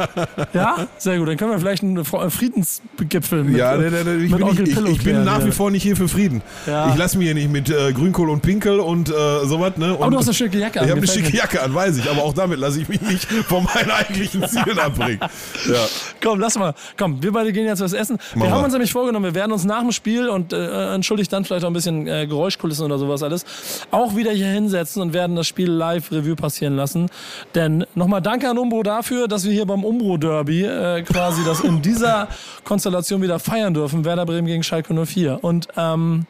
ja? 0.52 0.86
Sehr 0.98 1.18
gut. 1.18 1.28
Dann 1.28 1.36
können 1.36 1.50
wir 1.52 1.58
vielleicht 1.58 1.82
einen 1.82 1.98
Fre- 2.04 2.30
Friedensgipfel 2.30 3.44
mit, 3.44 3.56
Ja, 3.56 3.76
nee, 3.76 3.90
nee, 3.90 3.96
nee, 4.04 4.24
ich, 4.24 4.32
bin, 4.32 4.42
Onkel 4.42 4.64
nicht, 4.64 4.78
ich, 4.78 4.86
ich 4.88 5.04
bin 5.04 5.24
nach 5.24 5.40
ja. 5.40 5.46
wie 5.46 5.52
vor 5.52 5.70
nicht 5.70 5.82
hier 5.82 5.96
für 5.96 6.08
Frieden. 6.08 6.42
Ja. 6.66 6.90
Ich 6.90 6.96
lasse 6.96 7.18
mir 7.18 7.24
hier 7.24 7.34
nicht 7.34 7.50
mit 7.50 7.68
äh, 7.70 7.92
Grünkohl 7.92 8.30
und 8.30 8.40
Pinkel 8.42 8.80
und 8.80 9.08
äh, 9.08 9.12
sowas. 9.44 9.72
Ne? 9.76 9.96
Aber 9.98 10.10
du 10.10 10.18
hast 10.18 10.26
eine 10.28 10.34
schicke 10.34 10.58
Jacke 10.58 10.80
an. 10.80 10.86
Ich 10.86 10.90
habe 10.90 11.00
eine 11.00 11.10
schicke. 11.10 11.36
Jacke 11.36 11.62
an, 11.62 11.74
weiß 11.74 11.98
ich, 11.98 12.08
aber 12.10 12.22
auch 12.22 12.32
damit 12.32 12.58
lasse 12.58 12.80
ich 12.80 12.88
mich 12.88 13.00
nicht 13.02 13.24
von 13.26 13.64
meinen 13.64 13.90
eigentlichen 13.90 14.46
Zielen 14.48 14.78
abbringen. 14.78 15.20
Ja. 15.66 15.84
Komm, 16.22 16.38
lass 16.38 16.56
mal. 16.58 16.74
Komm, 16.96 17.20
wir 17.22 17.32
beide 17.32 17.52
gehen 17.52 17.65
jetzt 17.68 17.80
was 17.80 17.92
essen. 17.92 18.18
Wir 18.32 18.40
Machen 18.40 18.52
haben 18.52 18.60
wir. 18.60 18.64
uns 18.64 18.72
nämlich 18.72 18.92
vorgenommen, 18.92 19.24
wir 19.24 19.34
werden 19.34 19.52
uns 19.52 19.64
nach 19.64 19.80
dem 19.80 19.92
Spiel 19.92 20.28
und 20.28 20.52
äh, 20.52 20.94
entschuldigt 20.94 21.32
dann 21.32 21.44
vielleicht 21.44 21.64
auch 21.64 21.70
ein 21.70 21.74
bisschen 21.74 22.06
äh, 22.06 22.26
Geräuschkulissen 22.26 22.84
oder 22.84 22.98
sowas 22.98 23.22
alles, 23.22 23.44
auch 23.90 24.16
wieder 24.16 24.32
hier 24.32 24.46
hinsetzen 24.46 25.02
und 25.02 25.12
werden 25.12 25.36
das 25.36 25.46
Spiel 25.46 25.70
live 25.70 26.10
Revue 26.12 26.36
passieren 26.36 26.76
lassen. 26.76 27.08
Denn 27.54 27.84
nochmal 27.94 28.22
danke 28.22 28.48
an 28.48 28.58
Umbro 28.58 28.82
dafür, 28.82 29.28
dass 29.28 29.44
wir 29.44 29.52
hier 29.52 29.66
beim 29.66 29.84
Umbro 29.84 30.16
Derby 30.16 30.64
äh, 30.64 31.02
quasi 31.02 31.44
das 31.44 31.60
in 31.60 31.82
dieser 31.82 32.28
Konstellation 32.64 33.22
wieder 33.22 33.38
feiern 33.38 33.74
dürfen. 33.74 34.04
Werder 34.04 34.26
Bremen 34.26 34.46
gegen 34.46 34.62
Schalke 34.62 34.94
04. 34.94 35.42
Und 35.42 35.68
ähm, 35.76 36.26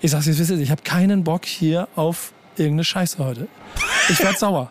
ich 0.00 0.10
sag's 0.10 0.26
jetzt, 0.26 0.38
wisst 0.38 0.50
ihr, 0.50 0.58
ich 0.58 0.70
habe 0.70 0.82
keinen 0.82 1.24
Bock 1.24 1.44
hier 1.44 1.88
auf 1.96 2.32
irgendeine 2.56 2.84
Scheiße 2.84 3.18
heute. 3.18 3.48
Ich 4.08 4.22
werd 4.22 4.38
sauer. 4.38 4.70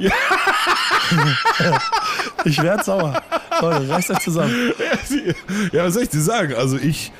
ich 2.44 2.62
werd 2.62 2.84
sauer. 2.84 3.20
Leute, 3.60 3.88
reißt 3.88 4.10
euch 4.10 4.20
zusammen. 4.20 4.72
Ja, 5.72 5.84
was 5.84 5.94
soll 5.94 6.04
ich 6.04 6.08
dir 6.08 6.20
sagen? 6.20 6.54
Also 6.54 6.78
ich. 6.78 7.12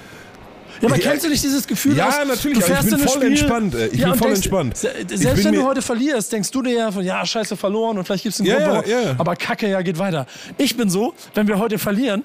Ja, 0.81 0.89
aber 0.89 0.99
kennst 0.99 1.25
du 1.25 1.29
nicht 1.29 1.43
dieses 1.43 1.67
Gefühl? 1.67 1.95
Ja, 1.95 2.09
aus, 2.09 2.15
natürlich, 2.27 2.59
Du 2.59 2.73
ich 2.73 2.81
bin 2.81 2.95
in 2.95 2.99
voll 3.01 3.09
Spiel, 3.09 3.29
entspannt, 3.29 3.75
ey. 3.75 3.89
Ich 3.89 4.01
ja, 4.01 4.11
bin 4.11 4.19
voll 4.19 4.29
denkst, 4.29 4.47
entspannt. 4.47 4.77
Selbst 4.79 5.45
wenn 5.45 5.55
du 5.55 5.65
heute 5.65 5.83
verlierst, 5.83 6.33
denkst 6.33 6.51
du 6.51 6.63
dir 6.63 6.73
ja, 6.73 6.91
von, 6.91 7.05
ja, 7.05 7.27
scheiße, 7.27 7.55
verloren 7.57 7.99
und 7.99 8.07
vielleicht 8.07 8.23
gibt 8.23 8.35
es 8.35 8.41
einen 8.41 8.49
Ja, 8.49 8.73
Grund, 8.73 8.87
ja, 8.87 9.01
ja. 9.01 9.15
Aber 9.19 9.37
Kacke, 9.37 9.69
ja, 9.69 9.83
geht 9.83 9.99
weiter. 9.99 10.27
Ich 10.57 10.75
bin 10.79 10.89
so, 10.89 11.13
wenn 11.35 11.47
wir 11.49 11.59
heute 11.59 11.79
verlieren, 11.79 12.25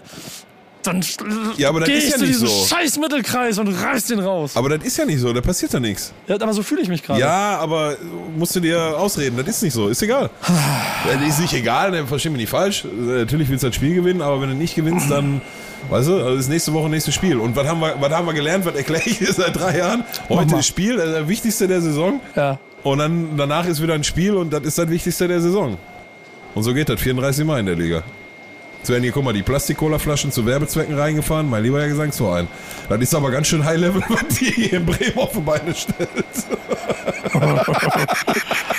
dann 0.87 1.03
Ja, 1.57 1.69
aber 1.69 1.81
das 1.81 1.89
gehe 1.89 1.97
ist 1.97 2.03
ich 2.05 2.11
ja 2.11 2.17
zu 2.17 2.23
nicht 2.23 2.33
diesem 2.35 2.47
so. 2.47 2.65
scheiß 2.65 2.97
Mittelkreis 2.99 3.57
und 3.59 3.67
reiß 3.67 4.05
den 4.07 4.19
raus. 4.19 4.51
Aber 4.55 4.69
das 4.69 4.85
ist 4.85 4.97
ja 4.97 5.05
nicht 5.05 5.19
so, 5.19 5.31
da 5.33 5.41
passiert 5.41 5.73
ja 5.73 5.79
nichts. 5.79 6.13
Ja, 6.27 6.35
aber 6.35 6.53
so 6.53 6.63
fühle 6.63 6.81
ich 6.81 6.87
mich 6.87 7.03
gerade. 7.03 7.19
Ja, 7.19 7.57
aber 7.59 7.95
musst 8.37 8.55
du 8.55 8.59
dir 8.59 8.97
ausreden, 8.97 9.37
das 9.37 9.47
ist 9.47 9.63
nicht 9.63 9.73
so, 9.73 9.87
ist 9.89 10.01
egal. 10.01 10.29
das 10.41 11.27
ist 11.29 11.39
nicht 11.39 11.53
egal, 11.53 11.91
ne, 11.91 12.05
versteh 12.07 12.29
mich 12.29 12.39
nicht 12.39 12.49
falsch. 12.49 12.85
Natürlich 12.85 13.49
willst 13.49 13.63
du 13.63 13.67
das 13.67 13.75
Spiel 13.75 13.95
gewinnen, 13.95 14.21
aber 14.21 14.41
wenn 14.41 14.49
du 14.49 14.55
nicht 14.55 14.75
gewinnst, 14.75 15.09
dann, 15.11 15.41
weißt 15.89 16.07
du, 16.09 16.13
also 16.23 16.35
ist 16.37 16.49
nächste 16.49 16.73
Woche 16.73 16.89
nächstes 16.89 17.13
Spiel. 17.13 17.37
Und 17.37 17.55
was 17.55 17.67
haben 17.67 17.79
wir, 17.81 17.95
was 17.99 18.11
haben 18.11 18.27
wir 18.27 18.33
gelernt, 18.33 18.65
was 18.65 18.75
erkläre 18.75 19.03
ich 19.05 19.19
dir 19.19 19.33
seit 19.33 19.55
drei 19.55 19.77
Jahren? 19.77 20.03
Heute 20.29 20.55
ist 20.57 20.67
Spiel, 20.67 20.97
das 20.97 21.07
ist 21.07 21.15
das 21.15 21.27
Wichtigste 21.27 21.67
der 21.67 21.81
Saison. 21.81 22.19
Ja. 22.35 22.59
Und 22.83 22.99
dann 22.99 23.35
danach 23.37 23.65
ist 23.65 23.81
wieder 23.81 23.95
ein 23.95 24.03
Spiel 24.03 24.35
und 24.35 24.53
das 24.53 24.61
ist 24.63 24.77
das 24.77 24.87
Wichtigste 24.89 25.27
der 25.27 25.41
Saison. 25.41 25.77
Und 26.53 26.63
so 26.63 26.73
geht 26.73 26.87
das 26.87 27.01
34 27.01 27.43
Mal 27.43 27.59
in 27.59 27.65
der 27.65 27.75
Liga. 27.75 28.03
Jetzt 28.85 28.91
werden 28.91 29.01
hier, 29.01 29.13
guck 29.13 29.23
mal, 29.23 29.33
die 29.33 29.41
Plastik-Cola-Flaschen 29.41 30.31
zu 30.31 30.45
Werbezwecken 30.45 30.95
reingefahren, 30.95 31.49
mein 31.49 31.63
lieber 31.63 31.79
Herr 31.79 31.87
Gesangsverein. 31.87 32.47
Das 32.87 33.01
ist 33.01 33.15
aber 33.15 33.31
ganz 33.31 33.47
schön 33.47 33.65
High-Level, 33.65 34.03
was 34.09 34.37
die 34.37 34.45
hier 34.45 34.73
in 34.73 34.85
Bremen 34.85 35.17
auf 35.17 35.31
die 35.31 35.39
Beine 35.39 35.73
stellt. 35.73 36.07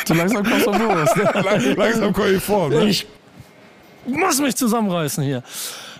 So 0.06 0.14
langsam 0.14 0.44
kommst 0.44 0.66
du 0.66 0.70
los. 0.70 1.16
Ne? 1.16 1.42
Lang, 1.42 1.76
langsam 1.76 2.12
komme 2.12 2.30
ich 2.30 2.40
vor. 2.44 2.68
Ne? 2.68 2.84
Ich 2.84 3.04
muss 4.06 4.40
mich 4.40 4.54
zusammenreißen 4.54 5.24
hier. 5.24 5.42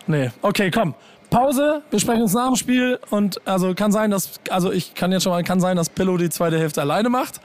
Nee, 0.07 0.31
okay, 0.41 0.71
komm. 0.71 0.95
Pause, 1.37 1.83
wir 1.91 2.01
sprechen 2.01 2.23
uns 2.23 2.33
nach 2.33 2.47
dem 2.47 2.57
Spiel 2.57 2.99
und 3.11 3.47
also 3.47 3.75
kann 3.75 3.93
sein, 3.93 4.11
dass 4.11 4.41
also 4.49 4.73
ich 4.73 4.95
kann 4.95 5.13
jetzt 5.13 5.25
schon 5.25 5.33
mal 5.33 5.45
kann 5.45 5.61
sein, 5.61 5.77
dass 5.77 5.91
Pillow 5.91 6.17
die 6.17 6.31
zweite 6.31 6.59
Hälfte 6.59 6.81
alleine 6.81 7.11
macht. 7.11 7.43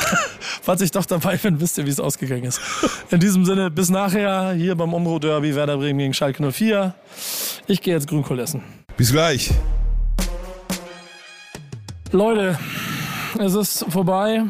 Falls 0.62 0.80
ich 0.80 0.90
doch 0.90 1.04
dabei 1.04 1.36
bin, 1.36 1.60
wisst 1.60 1.76
ihr, 1.76 1.84
wie 1.84 1.90
es 1.90 2.00
ausgegangen 2.00 2.44
ist. 2.44 2.62
In 3.10 3.20
diesem 3.20 3.44
Sinne, 3.44 3.70
bis 3.70 3.90
nachher 3.90 4.54
hier 4.54 4.74
beim 4.74 4.94
Umbro 4.94 5.18
Derby 5.18 5.54
Werder 5.54 5.76
Bremen 5.76 5.98
gegen 5.98 6.14
Schalke 6.14 6.50
04. 6.50 6.94
Ich 7.66 7.82
gehe 7.82 7.92
jetzt 7.92 8.08
Grünkohl 8.08 8.40
essen. 8.40 8.62
Bis 8.96 9.12
gleich. 9.12 9.50
Leute, 12.12 12.58
es 13.38 13.52
ist 13.52 13.84
vorbei. 13.90 14.44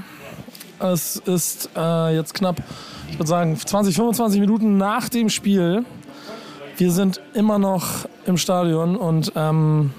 Es 0.79 1.17
ist 1.17 1.71
äh, 1.77 2.15
jetzt 2.15 2.35
knapp, 2.35 2.63
ich 3.11 3.19
würde 3.19 3.27
sagen, 3.27 3.59
20, 3.59 3.97
25 3.97 4.41
Minuten 4.41 4.77
nach 4.77 5.09
dem 5.09 5.29
Spiel. 5.29 5.85
Wir 6.77 6.93
sind 6.93 7.21
immer 7.35 7.59
noch 7.59 8.07
im 8.27 8.37
Stadion 8.37 8.97
und 8.97 9.33
ähm, 9.37 9.93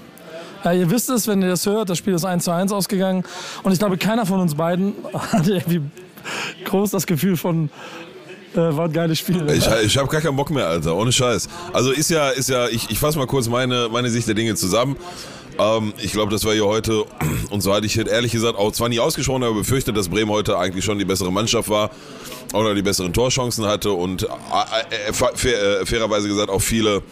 ja, 0.64 0.72
ihr 0.72 0.90
wisst 0.90 1.08
es, 1.10 1.26
wenn 1.28 1.40
ihr 1.42 1.48
das 1.48 1.66
hört, 1.66 1.88
das 1.88 1.98
Spiel 1.98 2.14
ist 2.14 2.24
1 2.24 2.44
zu 2.44 2.50
1 2.50 2.72
ausgegangen. 2.72 3.24
Und 3.62 3.72
ich 3.72 3.78
glaube, 3.78 3.96
keiner 3.96 4.26
von 4.26 4.40
uns 4.40 4.54
beiden 4.54 4.94
hatte 5.14 5.54
irgendwie 5.54 5.82
groß 6.64 6.90
das 6.90 7.06
Gefühl 7.06 7.36
von, 7.36 7.70
äh, 8.54 8.58
war 8.58 8.86
ein 8.86 8.92
geiles 8.92 9.18
Spiel. 9.18 9.48
Ich, 9.50 9.66
ich 9.84 9.96
habe 9.96 10.08
gar 10.08 10.20
keinen 10.20 10.36
Bock 10.36 10.50
mehr, 10.50 10.66
Alter. 10.66 10.96
Ohne 10.96 11.12
Scheiß. 11.12 11.48
Also 11.72 11.92
ist 11.92 12.10
ja, 12.10 12.30
ist 12.30 12.48
ja, 12.48 12.68
ich, 12.68 12.90
ich 12.90 12.98
fasse 12.98 13.18
mal 13.18 13.26
kurz 13.26 13.48
meine, 13.48 13.88
meine 13.90 14.10
Sicht 14.10 14.26
der 14.26 14.34
Dinge 14.34 14.56
zusammen. 14.56 14.96
Ähm, 15.58 15.92
ich 15.98 16.12
glaube, 16.12 16.32
das 16.32 16.44
war 16.44 16.52
hier 16.52 16.66
heute, 16.66 17.04
und 17.50 17.60
so 17.60 17.72
hatte 17.72 17.86
ich 17.86 17.94
jetzt 17.94 18.10
ehrlich 18.10 18.32
gesagt 18.32 18.58
auch 18.58 18.72
zwar 18.72 18.88
nie 18.88 19.00
ausgesprochen, 19.00 19.44
aber 19.44 19.54
befürchtet, 19.54 19.96
dass 19.96 20.08
Bremen 20.08 20.30
heute 20.30 20.58
eigentlich 20.58 20.84
schon 20.84 20.98
die 20.98 21.04
bessere 21.04 21.32
Mannschaft 21.32 21.68
war 21.68 21.90
oder 22.52 22.74
die 22.74 22.82
besseren 22.82 23.12
Torchancen 23.12 23.66
hatte 23.66 23.92
und 23.92 24.22
äh, 24.22 24.26
äh, 25.08 25.12
fair, 25.12 25.80
äh, 25.80 25.86
fairerweise 25.86 26.28
gesagt 26.28 26.50
auch 26.50 26.62
viele 26.62 27.02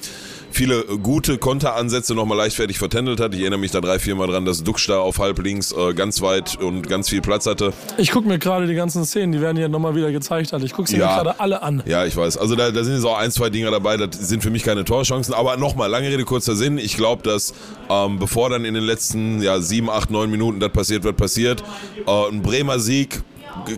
viele 0.57 0.85
gute 1.03 1.37
Konteransätze 1.37 2.15
nochmal 2.15 2.39
leichtfertig 2.39 2.79
vertändelt 2.79 3.21
hat. 3.21 3.35
Ich 3.35 3.41
erinnere 3.41 3.61
mich 3.61 3.73
da 3.73 3.83
drei, 3.83 3.99
vier 3.99 4.15
Mal 4.15 4.27
dran, 4.27 4.47
dass 4.47 4.65
Duxch 4.65 4.87
da 4.87 4.99
auf 4.99 5.19
halb 5.19 5.39
links 5.43 5.71
äh, 5.73 5.93
ganz 5.93 6.23
weit 6.23 6.57
und 6.57 6.89
ganz 6.89 7.11
viel 7.11 7.21
Platz 7.21 7.45
hatte. 7.47 7.75
Ich 7.99 8.11
gucke 8.11 8.27
mir 8.27 8.39
gerade 8.39 8.67
die 8.67 8.75
ganzen 8.75 9.05
Szenen, 9.05 9.33
die 9.33 9.41
werden 9.43 9.59
hier 9.59 9.69
nochmal 9.69 9.95
wieder 9.95 10.11
gezeigt. 10.11 10.55
Alter. 10.55 10.65
Ich 10.65 10.73
gucke 10.73 10.89
sie 10.89 10.97
Ja. 10.97 11.09
mir 11.09 11.15
gerade 11.17 11.41
alle 11.41 11.63
an. 11.63 11.83
Ja, 11.85 12.07
ich 12.07 12.17
weiß. 12.17 12.39
Also 12.39 12.57
da, 12.57 12.71
da 12.71 12.85
sind 12.85 12.95
jetzt 12.95 13.05
auch 13.05 13.19
ein, 13.19 13.31
zwei 13.31 13.51
Dinger 13.51 13.71
dabei, 13.71 13.99
das 13.99 14.17
sind 14.19 14.43
für 14.43 14.51
mich 14.51 14.63
keine 14.65 14.85
Torchancen. 14.85 15.35
Aber 15.35 15.59
nochmal, 15.59 15.91
lange 15.91 16.09
Rede, 16.09 16.25
kurzer 16.25 16.57
Sinn. 16.57 16.79
Ich 16.79 16.97
glaube, 16.97 17.23
dass 17.23 17.53
ähm, 17.91 18.19
bevor 18.19 18.49
dann 18.49 18.65
in 18.65 18.73
den 18.73 18.85
letzten 18.85 19.43
ja, 19.43 19.61
sieben, 19.61 19.91
acht, 19.91 20.11
neun 20.11 20.31
Minuten 20.31 20.59
das 20.59 20.73
passiert, 20.73 21.05
wird 21.05 21.19
passiert, 21.19 21.63
äh, 22.07 22.29
ein 22.31 22.41
Bremer 22.41 22.79
Sieg 22.79 23.23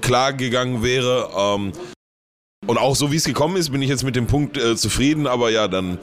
klar 0.01 0.33
gegangen 0.33 0.85
wäre. 0.85 1.29
Ähm, 1.37 1.73
und 2.67 2.79
auch 2.79 2.95
so 2.95 3.11
wie 3.11 3.17
es 3.17 3.25
gekommen 3.25 3.57
ist, 3.57 3.71
bin 3.73 3.83
ich 3.83 3.89
jetzt 3.89 4.05
mit 4.05 4.15
dem 4.15 4.27
Punkt 4.27 4.57
äh, 4.59 4.77
zufrieden. 4.77 5.27
Aber 5.27 5.51
ja, 5.51 5.67
dann 5.69 5.99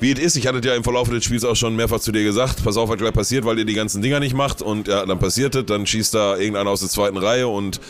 wie 0.00 0.12
es 0.12 0.18
ist. 0.18 0.36
Ich 0.36 0.46
hatte 0.46 0.66
ja 0.66 0.74
im 0.74 0.84
Verlauf 0.84 1.08
des 1.08 1.24
Spiels 1.24 1.44
auch 1.44 1.56
schon 1.56 1.76
mehrfach 1.76 2.00
zu 2.00 2.12
dir 2.12 2.24
gesagt. 2.24 2.64
Pass 2.64 2.76
auf, 2.76 2.88
was 2.88 2.98
gleich 2.98 3.12
passiert, 3.12 3.44
weil 3.44 3.58
ihr 3.58 3.64
die 3.64 3.74
ganzen 3.74 4.02
Dinger 4.02 4.20
nicht 4.20 4.34
macht. 4.34 4.62
Und 4.62 4.88
ja, 4.88 5.04
dann 5.06 5.18
passiert 5.18 5.54
es. 5.54 5.66
Dann 5.66 5.86
schießt 5.86 6.14
da 6.14 6.36
irgendeiner 6.36 6.70
aus 6.70 6.80
der 6.80 6.88
zweiten 6.88 7.16
Reihe 7.16 7.48
und 7.48 7.80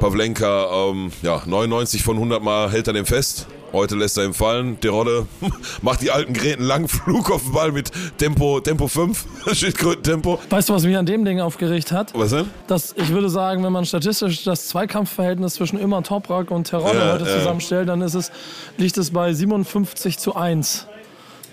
Pavlenka, 0.00 0.90
ähm, 0.90 1.12
ja, 1.22 1.42
99 1.46 2.02
von 2.02 2.16
100 2.16 2.42
Mal 2.42 2.70
hält 2.70 2.86
er 2.86 2.92
den 2.92 3.06
fest. 3.06 3.46
Heute 3.72 3.96
lässt 3.96 4.16
er 4.16 4.24
ihn 4.24 4.32
fallen. 4.32 4.78
Terodde 4.80 5.26
macht 5.82 6.00
die 6.00 6.10
alten 6.10 6.32
Gräten 6.32 6.62
lang 6.62 6.88
Flug 6.88 7.30
auf 7.30 7.42
den 7.42 7.52
Ball 7.52 7.72
mit 7.72 7.90
Tempo, 8.16 8.60
Tempo 8.60 8.88
5. 8.88 9.24
Schildkröten-Tempo. 9.52 10.38
Weißt 10.48 10.68
du, 10.68 10.74
was 10.74 10.84
mich 10.84 10.96
an 10.96 11.06
dem 11.06 11.24
Ding 11.24 11.40
aufgeregt 11.40 11.92
hat? 11.92 12.12
Was 12.14 12.30
denn? 12.30 12.48
dass 12.68 12.94
ich 12.96 13.08
würde 13.10 13.28
sagen, 13.28 13.64
wenn 13.64 13.72
man 13.72 13.84
statistisch 13.84 14.44
das 14.44 14.68
Zweikampfverhältnis 14.68 15.54
zwischen 15.54 15.78
Immer 15.78 16.02
Toprak 16.02 16.50
und 16.50 16.68
Terodde 16.68 16.98
Ja, 16.98 17.12
heute 17.14 17.24
ja. 17.24 17.38
zusammenstellt, 17.38 17.88
dann 17.88 18.00
ist 18.02 18.14
es, 18.14 18.30
liegt 18.78 18.96
es 18.98 19.10
bei 19.10 19.32
57 19.32 20.18
zu 20.18 20.36
1. 20.36 20.86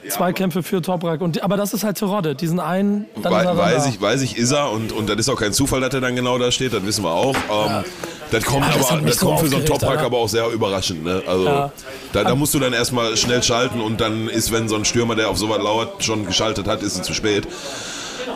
Zweikämpfe 0.10 0.64
für 0.64 0.82
Toprak. 0.82 1.22
Und, 1.22 1.42
aber 1.44 1.58
das 1.58 1.74
ist 1.74 1.84
halt 1.84 1.98
Terodde. 1.98 2.36
Diesen 2.36 2.60
einen, 2.60 3.06
dann 3.22 3.34
er 3.34 3.58
weiß 3.58 3.84
da. 3.84 3.90
ich, 3.90 4.02
weiß 4.02 4.22
ich, 4.22 4.38
ist 4.38 4.52
er 4.52 4.72
und, 4.72 4.92
und 4.92 5.10
das 5.10 5.18
ist 5.18 5.30
auch 5.30 5.40
kein 5.40 5.54
Zufall, 5.54 5.82
dass 5.82 5.94
er 5.94 6.02
dann 6.02 6.16
genau 6.16 6.38
da 6.38 6.52
steht, 6.52 6.74
das 6.74 6.86
wissen 6.86 7.04
wir 7.04 7.12
auch. 7.12 7.36
Ähm, 7.36 7.84
Das 8.32 8.44
kommt, 8.46 8.66
Ja, 8.66 8.74
das 8.78 8.92
aber, 8.92 9.02
das 9.02 9.18
so 9.18 9.26
kommt 9.28 9.40
für 9.42 9.48
so 9.48 9.58
einen 9.58 9.66
Toprak 9.66 10.00
aber 10.02 10.18
auch 10.18 10.28
sehr 10.30 10.48
überraschend. 10.50 11.04
Ne? 11.04 11.22
Also 11.28 11.46
Ja. 11.46 11.72
da, 12.14 12.24
da 12.24 12.36
musst 12.36 12.54
du 12.54 12.60
dann 12.60 12.74
erstmal 12.74 13.16
schnell 13.16 13.44
schalten 13.44 13.80
und 13.80 14.02
dann 14.02 14.28
ist, 14.28 14.52
wenn 14.52 14.68
so 14.68 14.76
ein 14.76 14.86
Stürmer, 14.86 15.16
der 15.16 15.30
auf 15.30 15.38
sowas 15.38 15.60
lauert, 15.62 16.04
schon 16.04 16.26
geschaltet 16.26 16.68
hat, 16.68 16.82
ist 16.82 16.96
es 16.96 17.02
zu 17.04 17.14
spät. 17.14 17.48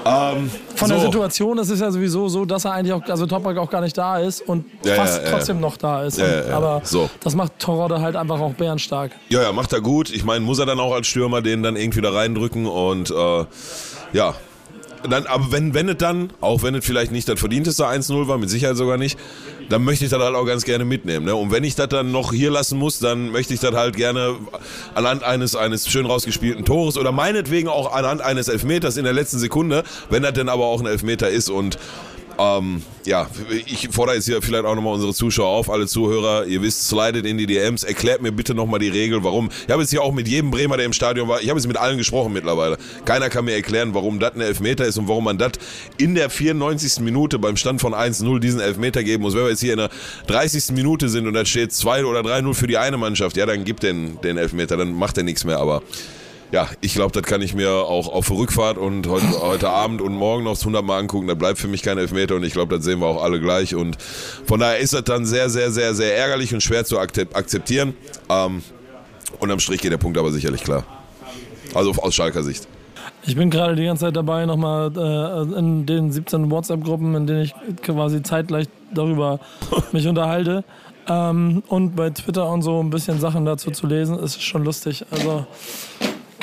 Ähm, 0.06 0.50
Von 0.76 0.90
der 0.90 1.00
so. 1.00 1.06
Situation 1.06 1.58
ist 1.58 1.70
es 1.70 1.80
ja 1.80 1.92
sowieso 1.92 2.28
so, 2.30 2.46
dass 2.46 2.66
er 2.66 2.74
eigentlich 2.74 2.94
auch, 2.94 3.02
also 3.08 3.26
Toprak 3.26 3.58
auch 3.58 3.70
gar 3.70 3.82
nicht 3.82 3.98
da 3.98 4.18
ist 4.20 4.42
und 4.42 4.66
Ja, 4.86 4.96
fast 4.96 5.18
ja, 5.20 5.24
ja. 5.26 5.32
trotzdem 5.32 5.60
noch 5.60 5.78
da 5.78 6.04
ist. 6.04 6.18
Ja, 6.18 6.26
Und- 6.26 6.32
ja, 6.32 6.48
ja. 6.50 6.58
Aber 6.58 6.82
So. 6.84 7.10
das 7.24 7.36
macht 7.36 7.60
Terodde 7.60 8.02
halt 8.02 8.16
einfach 8.16 8.40
auch 8.40 8.54
bärenstark. 8.54 9.12
Ja, 9.30 9.42
ja, 9.44 9.52
macht 9.52 9.74
er 9.74 9.82
gut. 9.82 10.10
Ich 10.12 10.24
meine, 10.24 10.44
muss 10.46 10.60
er 10.60 10.66
dann 10.66 10.80
auch 10.80 10.94
als 10.94 11.08
Stürmer 11.08 11.42
den 11.42 11.64
dann 11.64 11.76
irgendwie 11.76 12.02
da 12.02 12.12
reindrücken 12.12 12.66
und 12.68 13.12
äh, 13.12 13.46
ja. 14.14 14.34
Dann, 15.10 15.26
aber 15.26 15.52
wenn, 15.52 15.74
wenn 15.74 15.90
es 15.90 15.98
dann, 15.98 16.32
auch 16.42 16.64
wenn 16.64 16.76
es 16.76 16.86
vielleicht 16.86 17.12
nicht 17.12 17.28
das 17.30 17.40
verdienteste 17.40 17.86
1-0 17.86 18.28
war, 18.28 18.38
mit 18.38 18.50
Sicherheit 18.50 18.78
sogar 18.78 18.98
nicht, 18.98 19.18
dann 19.70 19.84
möchte 19.84 20.06
ich 20.06 20.12
das 20.12 20.22
halt 20.22 20.36
auch 20.36 20.46
ganz 20.46 20.64
gerne 20.64 20.86
mitnehmen. 20.86 21.26
Ne? 21.26 21.36
Und 21.36 21.52
wenn 21.52 21.64
ich 21.64 21.76
das 21.76 21.90
dann 21.90 22.12
noch 22.12 22.32
hier 22.32 22.52
lassen 22.52 22.78
muss, 22.78 23.00
dann 23.00 23.32
möchte 23.32 23.54
ich 23.54 23.60
das 23.60 23.74
halt 23.74 23.96
gerne 23.96 24.36
anhand 24.96 25.24
eines, 25.24 25.56
eines 25.56 25.90
schön 25.90 26.06
rausgespielten 26.06 26.66
Tores 26.66 26.98
oder 26.98 27.12
meinetwegen 27.12 27.68
auch 27.68 27.94
anhand 27.94 28.22
eines 28.22 28.48
Elfmeters 28.48 28.98
in 28.98 29.04
der 29.04 29.14
letzten 29.14 29.40
Sekunde, 29.40 29.84
wenn 30.10 30.24
das 30.24 30.34
denn 30.34 30.50
aber 30.50 30.66
auch 30.66 30.80
ein 30.80 30.88
Elfmeter 30.88 31.30
ist 31.30 31.50
und 31.50 31.78
ähm, 32.40 32.84
ja, 33.06 33.28
ich 33.66 33.90
fordere 33.92 34.16
jetzt 34.16 34.26
hier 34.26 34.42
vielleicht 34.42 34.66
auch 34.66 34.76
nochmal 34.76 34.94
unsere 34.94 35.14
Zuschauer 35.14 35.48
auf, 35.48 35.70
alle 35.70 35.88
Zuhörer, 35.88 36.46
ihr 36.46 36.62
wisst, 36.62 36.88
slidet 36.88 37.26
in 37.26 37.38
die 37.38 37.46
DMs, 37.46 37.84
erklärt 37.84 38.22
mir 38.22 38.32
bitte 38.32 38.54
nochmal 38.54 38.80
die 38.80 38.90
Regel, 38.90 39.24
warum. 39.24 39.50
Ich 39.66 39.72
habe 39.72 39.82
jetzt 39.82 39.90
hier 39.90 40.02
auch 40.02 40.14
mit 40.14 40.28
jedem 40.28 40.52
Bremer, 40.52 40.78
der 40.78 40.86
im 40.86 40.94
Stadion 40.94 41.28
war, 41.28 41.42
ich 41.42 41.50
habe 41.50 41.60
jetzt 41.60 41.68
mit 41.68 41.78
allen 41.78 41.98
gesprochen 41.98 42.34
mittlerweile. 42.34 42.78
Keiner 43.06 43.30
kann 43.30 43.46
mir 43.46 43.54
erklären, 43.54 43.94
warum 43.94 44.20
das 44.20 44.36
ein 44.36 44.42
Elfmeter 44.42 44.86
ist 44.86 44.98
und 44.98 45.08
warum 45.08 45.24
man 45.24 45.38
das 45.38 45.54
in 45.98 46.16
der 46.16 46.30
94. 46.30 47.00
Minute 47.00 47.40
beim 47.40 47.58
Stand 47.58 47.82
von 47.82 47.94
1-0 47.94 48.40
diesen 48.40 48.60
Elfmeter 48.60 49.04
geben 49.04 49.24
muss. 49.24 49.34
Wenn 49.34 49.44
wir 49.44 49.50
jetzt 49.50 49.62
hier 49.62 49.74
in 49.74 49.80
der 49.80 49.90
30. 50.28 50.74
Minute 50.76 51.10
sind 51.10 51.28
und 51.28 51.34
da 51.34 51.46
steht 51.46 51.74
2 51.74 52.06
oder 52.06 52.22
3-0 52.22 52.54
für 52.54 52.68
die 52.68 52.78
eine 52.78 52.98
Mannschaft, 52.98 53.38
ja, 53.38 53.46
dann 53.46 53.64
gibt 53.64 53.84
den, 53.84 54.20
den 54.22 54.38
Elfmeter, 54.38 54.78
dann 54.78 54.94
macht 54.94 55.18
er 55.18 55.24
nichts 55.24 55.44
mehr, 55.44 55.60
aber 55.60 55.82
ja, 56.52 56.68
ich 56.82 56.94
glaube, 56.94 57.12
das 57.12 57.24
kann 57.24 57.42
ich 57.42 57.54
mir 57.54 57.72
auch 57.72 58.08
auf 58.08 58.32
Rückfahrt 58.32 58.78
und 58.78 59.08
heute, 59.08 59.42
heute 59.42 59.70
Abend 59.70 60.02
und 60.02 60.14
morgen 60.14 60.44
noch 60.44 60.58
100 60.58 60.84
Mal 60.84 61.00
angucken. 61.00 61.28
Da 61.28 61.34
bleibt 61.34 61.60
für 61.60 61.68
mich 61.68 61.84
kein 61.84 61.98
Elfmeter 61.98 62.36
und 62.36 62.44
ich 62.44 62.54
glaube, 62.54 62.76
das 62.76 62.86
sehen 62.86 63.00
wir 63.00 63.08
auch 63.08 63.22
alle 63.24 63.40
gleich. 63.40 63.76
Und 63.76 63.98
von 64.46 64.60
daher 64.60 64.78
ist 64.78 64.94
das 64.94 65.04
dann 65.04 65.26
sehr, 65.26 65.50
sehr, 65.50 65.72
sehr, 65.72 65.94
sehr 65.94 66.18
ärgerlich 66.18 66.54
und 66.54 66.62
schwer 66.62 66.86
zu 66.86 67.00
akzep- 67.00 67.36
akzeptieren. 67.36 67.96
Ähm, 68.30 68.64
unterm 69.40 69.60
Strich 69.60 69.82
geht 69.82 69.92
der 69.92 69.98
Punkt 69.98 70.18
aber 70.18 70.32
sicherlich 70.32 70.64
klar. 70.64 70.84
Also 71.74 71.92
aus 71.92 72.16
Schalker 72.16 72.44
Sicht. 72.44 72.68
Ich 73.26 73.36
bin 73.36 73.50
gerade 73.50 73.76
die 73.76 73.84
ganze 73.84 74.06
Zeit 74.06 74.16
dabei, 74.16 74.46
nochmal 74.46 74.90
äh, 74.96 75.60
in 75.60 75.86
den 75.86 76.12
17 76.14 76.50
WhatsApp-Gruppen, 76.50 77.14
in 77.14 77.28
denen 77.28 77.42
ich 77.42 77.54
quasi 77.82 78.24
zeitgleich 78.24 78.68
darüber 78.94 79.40
mich 79.92 80.08
unterhalte. 80.08 80.64
Ähm, 81.10 81.62
und 81.68 81.96
bei 81.96 82.10
Twitter 82.10 82.50
und 82.50 82.62
so 82.62 82.82
ein 82.82 82.90
bisschen 82.90 83.20
Sachen 83.20 83.46
dazu 83.46 83.72
zu 83.72 83.86
lesen, 83.86 84.18
ist 84.20 84.42
schon 84.42 84.64
lustig. 84.64 85.06
Also 85.12 85.46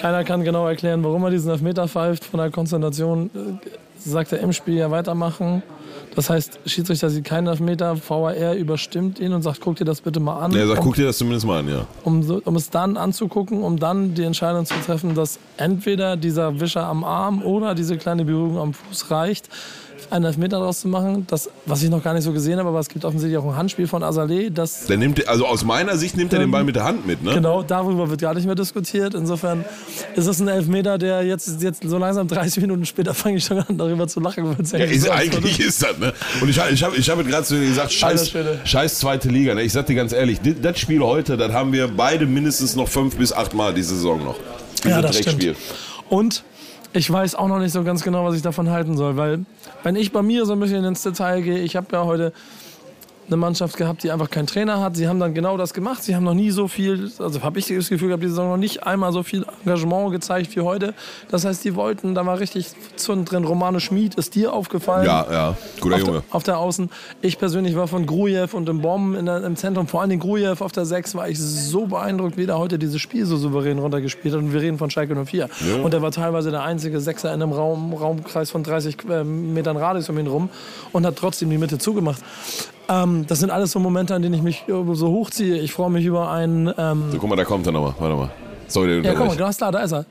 keiner 0.04 0.22
kann 0.22 0.44
genau 0.44 0.68
erklären, 0.68 1.02
warum 1.02 1.24
er 1.24 1.30
diesen 1.30 1.50
Elfmeter 1.50 1.88
pfeift. 1.88 2.26
Von 2.26 2.36
der 2.36 2.50
Konzentration 2.50 3.30
äh, 3.34 3.68
sagt 3.98 4.32
er 4.32 4.40
im 4.40 4.52
Spiel 4.52 4.74
ja 4.74 4.90
weitermachen. 4.90 5.62
Das 6.14 6.28
heißt, 6.28 6.60
Schiedsrichter 6.66 7.08
sieht 7.08 7.24
keinen 7.24 7.46
Elfmeter, 7.46 7.96
VAR 8.06 8.54
überstimmt 8.54 9.18
ihn 9.18 9.32
und 9.32 9.40
sagt, 9.40 9.62
guck 9.62 9.76
dir 9.76 9.86
das 9.86 10.02
bitte 10.02 10.20
mal 10.20 10.40
an. 10.40 10.52
Ja, 10.52 10.58
er 10.58 10.66
sagt, 10.66 10.80
um, 10.80 10.84
guck 10.84 10.96
dir 10.96 11.06
das 11.06 11.16
zumindest 11.16 11.46
mal 11.46 11.60
an, 11.60 11.68
ja. 11.70 11.86
um, 12.02 12.22
um 12.44 12.56
es 12.56 12.68
dann 12.68 12.98
anzugucken, 12.98 13.62
um 13.62 13.78
dann 13.78 14.12
die 14.12 14.24
Entscheidung 14.24 14.66
zu 14.66 14.74
treffen, 14.84 15.14
dass 15.14 15.38
entweder 15.56 16.18
dieser 16.18 16.60
Wischer 16.60 16.84
am 16.84 17.02
Arm 17.02 17.42
oder 17.42 17.74
diese 17.74 17.96
kleine 17.96 18.26
Berührung 18.26 18.58
am 18.58 18.74
Fuß 18.74 19.10
reicht, 19.10 19.48
einen 20.10 20.24
Elfmeter 20.24 20.58
daraus 20.58 20.80
zu 20.80 20.88
machen. 20.88 21.26
Das, 21.28 21.50
was 21.66 21.82
ich 21.82 21.90
noch 21.90 22.02
gar 22.02 22.14
nicht 22.14 22.24
so 22.24 22.32
gesehen 22.32 22.58
habe, 22.58 22.68
aber 22.68 22.80
es 22.80 22.88
gibt 22.88 23.04
offensichtlich 23.04 23.38
auch 23.38 23.44
ein 23.44 23.56
Handspiel 23.56 23.86
von 23.86 24.02
Azaleh, 24.02 24.50
das 24.50 24.86
Der 24.86 24.96
nimmt, 24.96 25.26
also 25.28 25.46
aus 25.46 25.64
meiner 25.64 25.96
Sicht 25.96 26.16
nimmt 26.16 26.32
er 26.32 26.38
den 26.38 26.50
Ball 26.50 26.64
mit 26.64 26.76
der 26.76 26.84
Hand 26.84 27.06
mit, 27.06 27.22
ne? 27.22 27.34
Genau, 27.34 27.62
darüber 27.62 28.10
wird 28.10 28.20
gar 28.20 28.34
nicht 28.34 28.46
mehr 28.46 28.54
diskutiert. 28.54 29.14
Insofern 29.14 29.64
ist 30.14 30.26
es 30.26 30.40
ein 30.40 30.48
Elfmeter, 30.48 30.98
der 30.98 31.22
jetzt, 31.24 31.62
jetzt 31.62 31.82
so 31.84 31.98
langsam 31.98 32.28
30 32.28 32.62
Minuten 32.62 32.84
später 32.86 33.14
fange 33.14 33.36
ich 33.36 33.44
schon 33.44 33.58
an, 33.58 33.78
darüber 33.78 34.06
zu 34.08 34.20
lachen. 34.20 34.44
Ja, 34.44 34.78
eigentlich 34.78 34.96
ist, 34.96 35.10
eigentlich 35.10 35.60
ist 35.60 35.82
das, 35.82 35.98
ne? 35.98 36.12
Und 36.40 36.48
ich, 36.48 36.60
ich 36.72 36.82
habe 36.82 36.96
ich 36.96 37.10
hab 37.10 37.26
gerade 37.26 37.44
zu 37.44 37.54
dir 37.54 37.66
gesagt, 37.66 37.92
scheiß, 37.92 38.32
scheiß 38.64 38.98
zweite 38.98 39.28
Liga. 39.28 39.54
Ne? 39.54 39.62
Ich 39.62 39.72
sag 39.72 39.86
dir 39.86 39.94
ganz 39.94 40.12
ehrlich, 40.12 40.40
das 40.60 40.78
Spiel 40.78 41.00
heute, 41.00 41.36
das 41.36 41.52
haben 41.52 41.72
wir 41.72 41.88
beide 41.88 42.26
mindestens 42.26 42.76
noch 42.76 42.88
fünf 42.88 43.16
bis 43.16 43.32
acht 43.32 43.54
Mal 43.54 43.74
diese 43.74 43.94
Saison 43.94 44.24
noch. 44.24 44.36
Dieses 44.82 44.90
Ja, 44.90 45.02
das 45.02 45.18
stimmt. 45.18 45.56
Und 46.08 46.44
ich 46.94 47.10
weiß 47.10 47.34
auch 47.34 47.48
noch 47.48 47.58
nicht 47.58 47.72
so 47.72 47.82
ganz 47.82 48.04
genau, 48.04 48.24
was 48.24 48.36
ich 48.36 48.42
davon 48.42 48.70
halten 48.70 48.96
soll, 48.96 49.16
weil 49.16 49.44
wenn 49.82 49.96
ich 49.96 50.12
bei 50.12 50.22
mir 50.22 50.46
so 50.46 50.52
ein 50.52 50.60
bisschen 50.60 50.84
ins 50.84 51.02
Detail 51.02 51.42
gehe, 51.42 51.58
ich 51.58 51.74
habe 51.74 51.88
ja 51.90 52.04
heute 52.04 52.32
eine 53.26 53.36
Mannschaft 53.36 53.76
gehabt, 53.76 54.02
die 54.02 54.10
einfach 54.10 54.30
keinen 54.30 54.46
Trainer 54.46 54.80
hat. 54.80 54.96
Sie 54.96 55.08
haben 55.08 55.18
dann 55.18 55.34
genau 55.34 55.56
das 55.56 55.72
gemacht. 55.72 56.02
Sie 56.02 56.14
haben 56.14 56.24
noch 56.24 56.34
nie 56.34 56.50
so 56.50 56.68
viel, 56.68 57.10
also 57.18 57.42
habe 57.42 57.58
ich 57.58 57.66
das 57.68 57.88
Gefühl 57.88 58.08
gehabt, 58.08 58.22
die 58.22 58.28
Saison 58.28 58.50
noch 58.50 58.56
nicht 58.56 58.86
einmal 58.86 59.12
so 59.12 59.22
viel 59.22 59.46
Engagement 59.64 60.12
gezeigt 60.12 60.54
wie 60.56 60.60
heute. 60.60 60.94
Das 61.30 61.44
heißt, 61.44 61.64
die 61.64 61.74
wollten, 61.74 62.14
da 62.14 62.26
war 62.26 62.38
richtig 62.38 62.68
Zund 62.96 63.30
drin. 63.30 63.44
Romane 63.44 63.80
Schmid 63.80 64.14
ist 64.16 64.34
dir 64.34 64.52
aufgefallen. 64.52 65.06
Ja, 65.06 65.26
ja, 65.30 65.56
guter 65.80 65.96
auf 65.96 66.00
Junge. 66.00 66.12
Der, 66.12 66.34
auf 66.34 66.42
der 66.42 66.58
Außen. 66.58 66.90
Ich 67.22 67.38
persönlich 67.38 67.76
war 67.76 67.88
von 67.88 68.06
Grujew 68.06 68.48
und 68.52 68.68
im 68.68 68.82
Bomben 68.82 69.14
in 69.14 69.26
der, 69.26 69.42
im 69.44 69.56
Zentrum, 69.56 69.86
vor 69.86 70.02
allem 70.02 70.18
Grujew 70.18 70.56
auf 70.60 70.72
der 70.72 70.84
6, 70.84 71.14
war 71.14 71.28
ich 71.28 71.38
so 71.38 71.86
beeindruckt, 71.86 72.36
wie 72.36 72.46
der 72.46 72.58
heute 72.58 72.78
dieses 72.78 73.00
Spiel 73.00 73.24
so 73.26 73.36
souverän 73.36 73.78
runtergespielt 73.78 74.34
hat. 74.34 74.40
Und 74.40 74.52
wir 74.52 74.60
reden 74.60 74.78
von 74.78 74.90
Schalke 74.90 75.14
04. 75.14 75.48
Und 75.82 75.94
er 75.94 76.02
war 76.02 76.10
teilweise 76.10 76.50
der 76.50 76.62
einzige 76.62 77.00
Sechser 77.00 77.32
in 77.32 77.42
einem 77.42 77.52
Raum, 77.52 77.94
Raumkreis 77.94 78.50
von 78.50 78.62
30 78.62 78.96
ähm, 79.10 79.54
Metern 79.54 79.76
Radius 79.76 80.08
um 80.08 80.18
ihn 80.18 80.26
rum 80.26 80.48
und 80.92 81.06
hat 81.06 81.16
trotzdem 81.16 81.50
die 81.50 81.58
Mitte 81.58 81.78
zugemacht. 81.78 82.22
Ähm, 82.88 83.24
das 83.26 83.40
sind 83.40 83.50
alles 83.50 83.72
so 83.72 83.78
Momente, 83.78 84.14
an 84.14 84.22
denen 84.22 84.34
ich 84.34 84.42
mich 84.42 84.64
äh, 84.68 84.94
so 84.94 85.08
hochziehe. 85.08 85.58
Ich 85.58 85.72
freue 85.72 85.90
mich 85.90 86.04
über 86.04 86.30
einen. 86.30 86.72
Ähm, 86.76 87.04
So, 87.12 87.18
guck 87.18 87.30
mal, 87.30 87.36
da 87.36 87.44
kommt 87.44 87.66
er 87.66 87.72
nochmal. 87.72 87.94
Warte 87.98 88.14
mal. 88.16 88.30
Sorry, 88.68 89.00
der 89.02 89.12
ja, 89.12 89.18
guck 89.18 89.28
mal, 89.28 89.36
ganz 89.36 89.56
klar, 89.56 89.72
da 89.72 89.80
ist 89.80 89.92
er. 89.92 90.04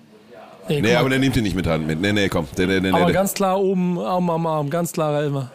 Nee, 0.70 0.82
Nee, 0.82 0.96
aber 0.96 1.10
der 1.10 1.20
nimmt 1.20 1.36
ihn 1.36 1.44
nicht 1.44 1.56
mit 1.56 1.68
Hand 1.68 1.86
mit. 1.86 2.00
Nee, 2.00 2.14
nee, 2.14 2.30
komm. 2.30 2.48
Der, 2.58 2.66
der, 2.68 2.80
der, 2.80 2.94
aber 2.94 3.12
ganz 3.12 3.34
klar 3.34 3.60
oben 3.60 4.00
Arm 4.00 4.30
am 4.30 4.46
Arm, 4.48 4.70
ganz 4.70 4.92
klarer 4.94 5.22
Elmer. 5.22 5.52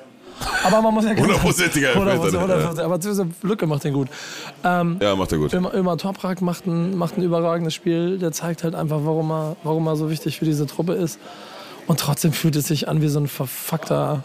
Aber 0.65 0.83
man 0.83 0.95
muss 0.95 1.05
ja 1.05 1.11
ganz- 1.15 1.23
Hundertprozentiger 1.27 1.89
Elfmeter, 1.95 2.45
100%, 2.45 2.49
ja. 2.61 2.71
100%, 2.71 2.81
Aber 2.83 2.99
diese 2.99 3.27
Lücke 3.43 3.67
macht 3.67 3.85
den 3.85 3.95
gut. 3.95 4.09
ja, 4.63 4.85
macht 5.17 5.33
er 5.33 5.39
gut. 5.39 5.53
Ömer, 5.55 5.75
Ömer 5.75 5.97
Toprak 5.97 6.43
macht 6.43 6.67
ein, 6.67 6.97
macht 6.97 7.17
ein 7.17 7.23
überragendes 7.23 7.75
Spiel. 7.75 8.19
Der 8.19 8.33
zeigt 8.33 8.63
halt 8.65 8.75
einfach, 8.75 9.01
warum 9.03 9.31
er, 9.33 9.57
warum 9.65 9.87
er 9.87 9.97
so 9.97 10.11
wichtig 10.11 10.39
für 10.39 10.45
diese 10.45 10.67
Truppe 10.67 10.93
ist. 10.93 11.19
Und 11.87 11.99
trotzdem 11.99 12.33
fühlt 12.33 12.55
es 12.55 12.67
sich 12.69 12.87
an 12.87 13.01
wie 13.03 13.09
so 13.09 13.19
ein 13.19 13.29
verfuckter. 13.29 14.23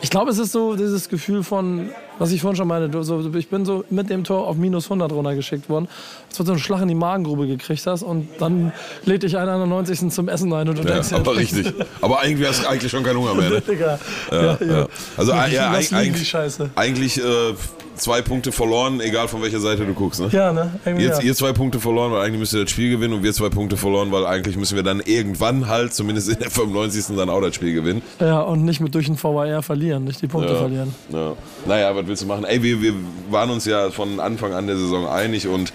Ich 0.00 0.10
glaube, 0.10 0.30
es 0.30 0.38
ist 0.38 0.52
so 0.52 0.76
dieses 0.76 1.08
Gefühl 1.08 1.42
von, 1.42 1.90
was 2.18 2.30
ich 2.32 2.40
vorhin 2.40 2.56
schon 2.56 2.68
meine, 2.68 2.90
so, 3.02 3.30
ich 3.34 3.48
bin 3.48 3.64
so 3.64 3.84
mit 3.90 4.08
dem 4.10 4.24
Tor 4.24 4.46
auf 4.46 4.56
minus 4.56 4.84
100 4.86 5.12
runtergeschickt 5.12 5.68
worden, 5.68 5.88
als 6.28 6.36
du 6.38 6.44
so 6.44 6.52
einen 6.52 6.60
Schlag 6.60 6.80
in 6.82 6.88
die 6.88 6.94
Magengrube 6.94 7.46
gekriegt 7.46 7.86
hast 7.86 8.02
und 8.02 8.28
dann 8.38 8.72
lädt 9.04 9.22
dich 9.22 9.36
einer 9.36 9.52
an 9.52 9.58
der 9.60 9.66
90. 9.68 10.10
zum 10.10 10.28
Essen 10.28 10.52
ein 10.52 10.68
und 10.68 10.78
du 10.78 10.82
Ja, 10.82 10.94
denkst 10.94 11.08
dir, 11.10 11.16
aber 11.16 11.36
richtig. 11.36 11.72
Aber 12.00 12.20
eigentlich 12.20 12.48
hast 12.48 12.62
du 12.64 12.68
eigentlich 12.68 12.90
schon 12.90 13.02
keinen 13.02 13.18
Hunger 13.18 13.34
mehr, 13.34 13.50
ne? 13.50 13.60
Digga. 13.68 13.98
Ja, 14.30 14.58
ja. 14.60 14.86
Also 15.16 15.32
ja, 15.32 15.46
die 15.48 15.58
eigentlich, 15.94 16.28
Scheiße. 16.28 16.70
eigentlich 16.76 17.18
äh, 17.18 17.54
zwei 17.96 18.22
Punkte 18.22 18.50
verloren, 18.52 19.00
egal 19.00 19.28
von 19.28 19.40
welcher 19.42 19.60
Seite 19.60 19.84
du 19.86 19.94
guckst. 19.94 20.20
Ne? 20.20 20.28
Ja, 20.32 20.52
ne? 20.52 20.72
Irgendwie 20.84 21.04
Jetzt 21.04 21.20
ja. 21.20 21.24
ihr 21.28 21.34
zwei 21.34 21.52
Punkte 21.52 21.78
verloren, 21.78 22.10
weil 22.12 22.22
eigentlich 22.22 22.40
müsst 22.40 22.52
ihr 22.54 22.62
das 22.62 22.70
Spiel 22.70 22.90
gewinnen 22.90 23.14
und 23.14 23.22
wir 23.22 23.32
zwei 23.32 23.48
Punkte 23.50 23.76
verloren, 23.76 24.10
weil 24.12 24.26
eigentlich 24.26 24.56
müssen 24.56 24.74
wir 24.76 24.82
dann 24.82 25.00
irgendwann 25.00 25.68
halt, 25.68 25.94
zumindest 25.94 26.28
in 26.28 26.38
der 26.40 26.50
95. 26.50 27.16
dann 27.16 27.30
auch 27.30 27.40
das 27.40 27.54
Spiel 27.54 27.72
gewinnen. 27.72 28.02
ja, 28.20 28.40
und 28.40 28.64
nicht 28.64 28.80
mit 28.80 28.94
durch 28.94 29.06
den 29.06 29.22
VAR 29.22 29.62
verlieren, 29.62 30.04
nicht 30.04 30.20
die 30.22 30.26
Punkte 30.26 30.52
Ja. 30.52 30.58
verlieren. 30.58 30.94
Ja. 31.10 31.32
Naja, 31.66 31.90
was 32.04 32.08
willst 32.08 32.22
du 32.22 32.26
machen? 32.26 32.44
Ey, 32.44 32.62
wir, 32.62 32.80
wir 32.80 32.94
waren 33.30 33.50
uns 33.50 33.64
ja 33.64 33.90
von 33.90 34.20
Anfang 34.20 34.52
an 34.52 34.66
der 34.66 34.76
Saison 34.76 35.08
einig 35.08 35.48
und 35.48 35.72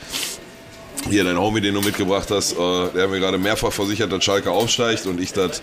hier 1.09 1.23
dein 1.23 1.39
Homie, 1.39 1.61
den 1.61 1.73
du 1.73 1.81
mitgebracht 1.81 2.29
hast, 2.29 2.53
äh, 2.53 2.55
der 2.93 3.03
hat 3.03 3.09
mir 3.09 3.19
gerade 3.19 3.37
mehrfach 3.37 3.71
versichert, 3.71 4.11
dass 4.11 4.23
Schalke 4.23 4.51
aufsteigt 4.51 5.05
und 5.05 5.19
ich 5.19 5.33
das 5.33 5.61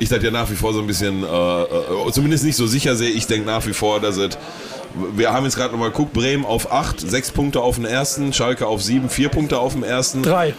ich 0.00 0.08
das 0.08 0.22
ja 0.22 0.30
nach 0.30 0.50
wie 0.50 0.56
vor 0.56 0.72
so 0.72 0.80
ein 0.80 0.86
bisschen, 0.86 1.22
äh, 1.22 1.26
äh, 1.26 2.12
zumindest 2.12 2.44
nicht 2.44 2.56
so 2.56 2.66
sicher 2.66 2.96
sehe. 2.96 3.10
Ich 3.10 3.28
denke 3.28 3.46
nach 3.46 3.64
wie 3.64 3.72
vor, 3.72 4.00
dass 4.00 4.16
es. 4.16 4.36
Wir 5.14 5.32
haben 5.32 5.44
jetzt 5.44 5.56
gerade 5.56 5.72
nochmal 5.72 5.90
geguckt, 5.90 6.12
Bremen 6.12 6.44
auf 6.44 6.70
8, 6.72 7.00
6 7.00 7.32
Punkte 7.32 7.60
auf 7.60 7.76
den 7.76 7.84
ersten, 7.84 8.32
Schalke 8.32 8.66
auf 8.66 8.82
7, 8.82 9.08
4 9.08 9.28
Punkte 9.28 9.58
auf 9.58 9.72
dem 9.72 9.82
ersten. 9.82 10.22
Drei. 10.22 10.54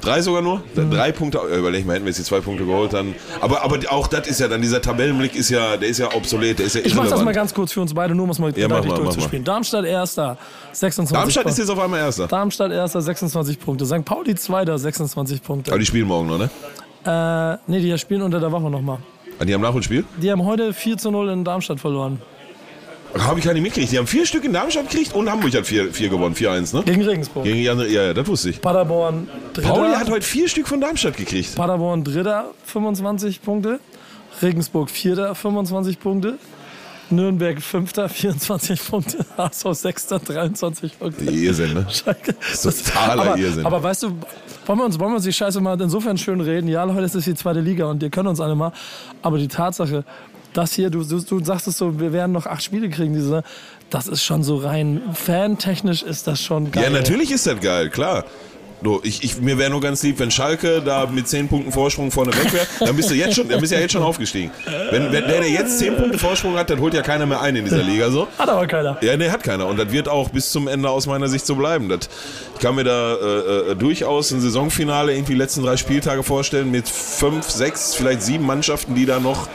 Drei 0.00 0.22
sogar 0.22 0.42
nur? 0.42 0.62
Mhm. 0.74 0.90
Drei 0.90 1.12
Punkte, 1.12 1.38
überleg 1.56 1.84
mal, 1.86 1.94
hätten 1.94 2.04
wir 2.04 2.10
jetzt 2.10 2.18
die 2.18 2.22
zwei 2.24 2.40
Punkte 2.40 2.64
geholt, 2.64 2.92
dann. 2.92 3.14
Aber, 3.40 3.62
aber 3.62 3.78
auch 3.90 4.06
das 4.06 4.26
ist 4.28 4.40
ja 4.40 4.48
dann, 4.48 4.62
dieser 4.62 4.80
Tabellenblick 4.80 5.34
ist 5.34 5.50
ja, 5.50 5.76
der 5.76 5.88
ist 5.88 5.98
ja 5.98 6.14
obsolet, 6.14 6.58
der 6.58 6.66
ist 6.66 6.74
ja 6.76 6.82
Ich 6.84 6.94
mach 6.94 7.08
das 7.08 7.22
mal 7.22 7.34
ganz 7.34 7.52
kurz 7.52 7.72
für 7.72 7.80
uns 7.80 7.92
beide, 7.94 8.14
nur 8.14 8.24
um 8.24 8.30
es 8.30 8.38
mal 8.38 8.56
Ja, 8.56 8.68
mach 8.68 8.80
durchzuspielen. 8.84 9.44
Darmstadt 9.44 9.84
erster, 9.84 10.38
26 10.72 11.14
Darmstadt 11.16 11.44
ist 11.46 11.56
Punkte. 11.56 11.62
jetzt 11.62 11.70
auf 11.70 11.78
einmal 11.84 12.00
Erster. 12.00 12.26
Darmstadt 12.28 12.72
erster, 12.72 13.00
26 13.02 13.58
Punkte. 13.58 13.86
St. 13.86 14.04
Pauli 14.04 14.34
zweiter, 14.36 14.78
26 14.78 15.42
Punkte. 15.42 15.70
Aber 15.72 15.78
die 15.80 15.86
spielen 15.86 16.06
morgen 16.06 16.28
noch, 16.28 16.38
ne? 16.38 16.48
Äh, 17.04 17.58
nee, 17.70 17.80
die 17.80 17.96
spielen 17.98 18.22
unter 18.22 18.40
der 18.40 18.52
Woche 18.52 18.70
nochmal. 18.70 18.98
Ah, 19.38 19.44
Die 19.44 19.54
haben 19.54 19.62
Nachholspiel? 19.62 20.04
Die 20.20 20.30
haben 20.30 20.44
heute 20.44 20.72
4 20.72 20.96
zu 20.98 21.10
0 21.10 21.28
in 21.30 21.44
Darmstadt 21.44 21.80
verloren. 21.80 22.20
Habe 23.16 23.38
ich 23.38 23.44
gar 23.44 23.52
nicht 23.54 23.62
mitgekriegt. 23.62 23.92
Die 23.92 23.98
haben 23.98 24.06
vier 24.06 24.26
Stück 24.26 24.44
in 24.44 24.52
Darmstadt 24.52 24.90
gekriegt 24.90 25.14
und 25.14 25.30
Hamburg 25.30 25.54
hat 25.54 25.66
vier, 25.66 25.92
vier 25.92 26.08
gewonnen, 26.08 26.34
4-1, 26.34 26.76
ne? 26.76 26.82
Gegen 26.82 27.02
Regensburg. 27.02 27.44
Gegen 27.44 27.56
die 27.56 27.68
andere, 27.68 27.88
ja, 27.88 28.02
ja, 28.04 28.14
das 28.14 28.26
wusste 28.26 28.50
ich. 28.50 28.60
Paderborn 28.60 29.28
dritter. 29.52 29.68
Pauli 29.68 29.94
hat 29.94 30.10
heute 30.10 30.26
vier 30.26 30.48
Stück 30.48 30.68
von 30.68 30.80
Darmstadt 30.80 31.16
gekriegt. 31.16 31.54
Paderborn 31.54 32.04
dritter, 32.04 32.50
25 32.66 33.42
Punkte. 33.42 33.80
Regensburg 34.42 34.90
vierter, 34.90 35.34
25 35.34 35.98
Punkte. 35.98 36.38
Nürnberg 37.10 37.62
fünfter, 37.62 38.08
24 38.08 38.86
Punkte. 38.86 39.24
HSV 39.36 39.66
sechster, 39.72 40.18
23 40.18 40.98
Punkte. 40.98 41.24
Die 41.24 41.46
Irrsinn, 41.46 41.72
ne? 41.72 41.86
Schalke. 41.90 42.34
ist 42.52 42.62
totaler 42.62 43.22
aber, 43.22 43.38
Irrsinn. 43.38 43.64
aber 43.64 43.82
weißt 43.82 44.02
du, 44.02 44.08
wollen 44.66 44.78
wir, 44.78 44.84
uns, 44.84 44.98
wollen 44.98 45.12
wir 45.12 45.16
uns 45.16 45.24
die 45.24 45.32
Scheiße 45.32 45.60
mal 45.60 45.80
insofern 45.80 46.18
schön 46.18 46.40
reden? 46.40 46.68
Ja, 46.68 46.86
heute 46.86 47.06
ist 47.06 47.14
es 47.14 47.24
die 47.24 47.34
zweite 47.34 47.60
Liga 47.60 47.86
und 47.86 48.02
ihr 48.02 48.10
könnt 48.10 48.28
uns 48.28 48.40
alle 48.40 48.54
mal. 48.54 48.72
Aber 49.22 49.38
die 49.38 49.48
Tatsache, 49.48 50.04
das 50.52 50.72
hier, 50.72 50.90
du, 50.90 51.04
du, 51.04 51.20
du 51.20 51.44
sagst 51.44 51.68
es 51.68 51.78
so, 51.78 52.00
wir 52.00 52.12
werden 52.12 52.32
noch 52.32 52.46
acht 52.46 52.62
Spiele 52.62 52.88
kriegen, 52.88 53.14
diese, 53.14 53.42
das 53.90 54.06
ist 54.06 54.22
schon 54.22 54.42
so 54.42 54.56
rein 54.56 55.00
fantechnisch 55.14 56.02
ist 56.02 56.26
das 56.26 56.42
schon 56.42 56.70
geil. 56.70 56.84
Ja, 56.84 56.90
natürlich 56.90 57.30
ist 57.30 57.46
das 57.46 57.60
geil, 57.60 57.90
klar. 57.90 58.24
So, 58.82 59.00
ich, 59.02 59.24
ich, 59.24 59.40
mir 59.40 59.58
wäre 59.58 59.70
nur 59.70 59.80
ganz 59.80 60.04
lieb, 60.04 60.20
wenn 60.20 60.30
Schalke 60.30 60.80
da 60.80 61.06
mit 61.06 61.26
10 61.26 61.48
Punkten 61.48 61.72
Vorsprung 61.72 62.12
vorne 62.12 62.32
weg 62.32 62.52
wäre, 62.52 62.66
dann 62.78 62.94
bist 62.94 63.10
du 63.10 63.14
jetzt 63.14 63.34
schon, 63.34 63.48
dann 63.48 63.60
bist 63.60 63.72
du 63.72 63.76
ja 63.76 63.82
jetzt 63.82 63.92
schon 63.92 64.04
aufgestiegen. 64.04 64.52
Wenn, 64.90 65.10
wenn 65.12 65.26
der, 65.26 65.40
der 65.40 65.50
jetzt 65.50 65.80
10 65.80 65.96
Punkte 65.96 66.18
Vorsprung 66.18 66.56
hat, 66.56 66.70
dann 66.70 66.78
holt 66.78 66.94
ja 66.94 67.02
keiner 67.02 67.26
mehr 67.26 67.40
ein 67.40 67.56
in 67.56 67.64
dieser 67.64 67.82
Liga 67.82 68.08
so. 68.10 68.28
Hat 68.38 68.48
aber 68.48 68.66
keiner. 68.68 68.96
Ja, 69.00 69.16
nee, 69.16 69.30
hat 69.30 69.42
keiner. 69.42 69.66
Und 69.66 69.78
das 69.78 69.90
wird 69.90 70.08
auch 70.08 70.28
bis 70.28 70.52
zum 70.52 70.68
Ende 70.68 70.88
aus 70.90 71.06
meiner 71.06 71.26
Sicht 71.26 71.44
so 71.44 71.56
bleiben. 71.56 71.88
Das, 71.88 72.08
ich 72.54 72.60
kann 72.60 72.76
mir 72.76 72.84
da 72.84 73.14
äh, 73.14 73.70
äh, 73.72 73.74
durchaus 73.74 74.30
ein 74.30 74.40
Saisonfinale 74.40 75.12
irgendwie 75.12 75.32
die 75.32 75.38
letzten 75.38 75.62
drei 75.64 75.76
Spieltage 75.76 76.22
vorstellen 76.22 76.70
mit 76.70 76.88
fünf, 76.88 77.50
sechs, 77.50 77.96
vielleicht 77.96 78.22
sieben 78.22 78.46
Mannschaften, 78.46 78.94
die 78.94 79.06
da 79.06 79.18
noch 79.18 79.48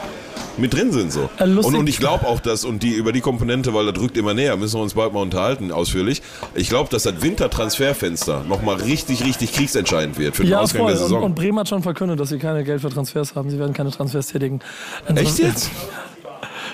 mit 0.56 0.72
drin 0.74 0.92
sind. 0.92 1.12
So. 1.12 1.28
Äh. 1.38 1.44
Und, 1.44 1.64
und 1.74 1.88
ich 1.88 1.98
glaube 1.98 2.26
auch, 2.26 2.40
dass, 2.40 2.64
und 2.64 2.82
die 2.82 2.92
über 2.92 3.12
die 3.12 3.20
Komponente, 3.20 3.74
weil 3.74 3.86
das 3.86 3.94
drückt 3.94 4.16
immer 4.16 4.34
näher, 4.34 4.56
müssen 4.56 4.78
wir 4.78 4.82
uns 4.82 4.94
bald 4.94 5.12
mal 5.12 5.20
unterhalten, 5.20 5.72
ausführlich. 5.72 6.22
Ich 6.54 6.68
glaube, 6.68 6.90
dass 6.90 7.04
das 7.04 7.20
Wintertransferfenster 7.22 8.44
nochmal 8.44 8.76
richtig, 8.76 9.24
richtig 9.24 9.52
kriegsentscheidend 9.52 10.18
wird 10.18 10.36
für 10.36 10.42
den 10.44 10.52
Ja, 10.52 10.60
Ausgang 10.60 10.82
voll. 10.82 10.92
der 10.92 11.00
Und, 11.00 11.08
Saison. 11.08 11.22
und 11.22 11.34
Bremen 11.34 11.58
hat 11.58 11.68
schon 11.68 11.82
verkündet, 11.82 12.20
dass 12.20 12.28
sie 12.28 12.38
keine 12.38 12.64
Geld 12.64 12.80
für 12.80 12.90
Transfers 12.90 13.34
haben. 13.34 13.50
Sie 13.50 13.58
werden 13.58 13.72
keine 13.72 13.90
Transfers 13.90 14.28
tätigen. 14.28 14.60
Echt 15.14 15.38
jetzt? 15.38 15.70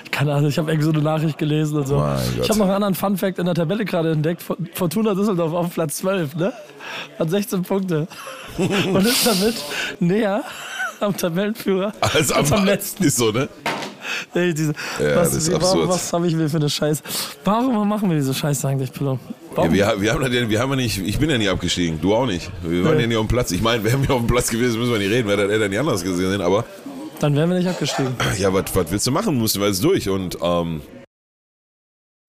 Keine 0.09 0.33
Ahnung, 0.33 0.49
ich 0.49 0.57
habe 0.57 0.69
irgendwie 0.69 0.85
so 0.85 0.91
eine 0.91 1.01
Nachricht 1.03 1.37
gelesen 1.37 1.77
und 1.77 1.87
so. 1.87 1.95
Gott. 1.95 2.17
Ich 2.41 2.49
habe 2.49 2.59
noch 2.59 2.65
einen 2.65 2.75
anderen 2.75 2.95
Fun-Fact 2.95 3.39
in 3.39 3.45
der 3.45 3.55
Tabelle 3.55 3.85
gerade 3.85 4.11
entdeckt. 4.11 4.43
Fortuna 4.73 5.13
Düsseldorf 5.13 5.53
auf 5.53 5.73
Platz 5.73 5.97
12, 5.97 6.35
ne? 6.35 6.51
Hat 7.17 7.29
16 7.29 7.61
Punkte. 7.63 8.07
und 8.57 9.05
ist 9.05 9.25
damit 9.25 9.55
näher 9.99 10.43
am 10.99 11.15
Tabellenführer 11.15 11.93
Als 12.01 12.31
am, 12.31 12.51
am 12.51 12.65
letzten. 12.65 13.03
ist 13.05 13.17
so, 13.17 13.31
ne? 13.31 13.47
Ey, 14.33 14.53
diese, 14.53 14.73
Ja, 14.99 15.15
was, 15.17 15.29
das 15.31 15.37
ist 15.43 15.49
wie- 15.51 15.55
absurd. 15.55 15.89
Was 15.89 16.11
habe 16.13 16.27
ich 16.27 16.35
mir 16.35 16.49
für 16.49 16.57
eine 16.57 16.69
Scheiße? 16.69 17.01
Warum 17.43 17.87
machen 17.87 18.09
wir 18.09 18.17
diese 18.17 18.33
Scheiße 18.33 18.67
eigentlich, 18.67 18.91
Pillow? 18.93 19.19
Warum? 19.55 19.73
Ja, 19.75 19.93
wir, 19.95 20.01
wir 20.01 20.13
haben, 20.13 20.33
ja- 20.33 20.49
wir 20.49 20.59
haben 20.59 20.69
ja 20.71 20.75
nicht, 20.77 20.97
ich 20.99 21.19
bin 21.19 21.29
ja 21.29 21.37
nie 21.37 21.49
abgestiegen, 21.49 21.99
du 22.01 22.15
auch 22.15 22.25
nicht. 22.25 22.49
Wir 22.63 22.83
waren 22.85 22.95
Nee. 22.97 23.01
ja 23.03 23.07
nie 23.07 23.15
auf 23.17 23.25
dem 23.25 23.29
Platz. 23.29 23.51
Ich 23.51 23.61
meine, 23.61 23.83
wir 23.83 23.91
haben 23.93 24.03
ja 24.03 24.11
auf 24.11 24.21
dem 24.21 24.27
Platz 24.27 24.49
gewesen, 24.49 24.79
müssen 24.79 24.91
wir 24.91 24.99
nicht 24.99 25.11
reden, 25.11 25.27
wer 25.27 25.37
das 25.37 25.51
hätte 25.51 25.69
nicht 25.69 25.79
anders 25.79 26.03
gesehen, 26.03 26.41
aber 26.41 26.65
Dann 27.19 27.35
wären 27.35 27.49
wir 27.49 27.57
nicht 27.57 27.67
abgestiegen. 27.69 28.15
ja, 28.37 28.51
was 28.53 28.65
was 28.75 28.91
willst 28.91 29.05
du 29.07 29.11
machen? 29.11 29.35
Mussten 29.37 29.59
wir 29.59 29.67
jetzt 29.67 29.83
durch 29.83 30.09
und 30.09 30.37
ähm, 30.41 30.81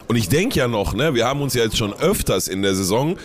und 0.08 0.16
ich 0.16 0.28
denke 0.28 0.58
ja 0.58 0.68
noch, 0.68 0.94
ne, 0.94 1.14
wir 1.14 1.26
haben 1.26 1.40
uns 1.40 1.54
ja 1.54 1.62
jetzt 1.64 1.78
schon 1.78 1.92
öfters 1.94 2.48
in 2.48 2.60
der 2.62 2.74
Saison 2.74 3.16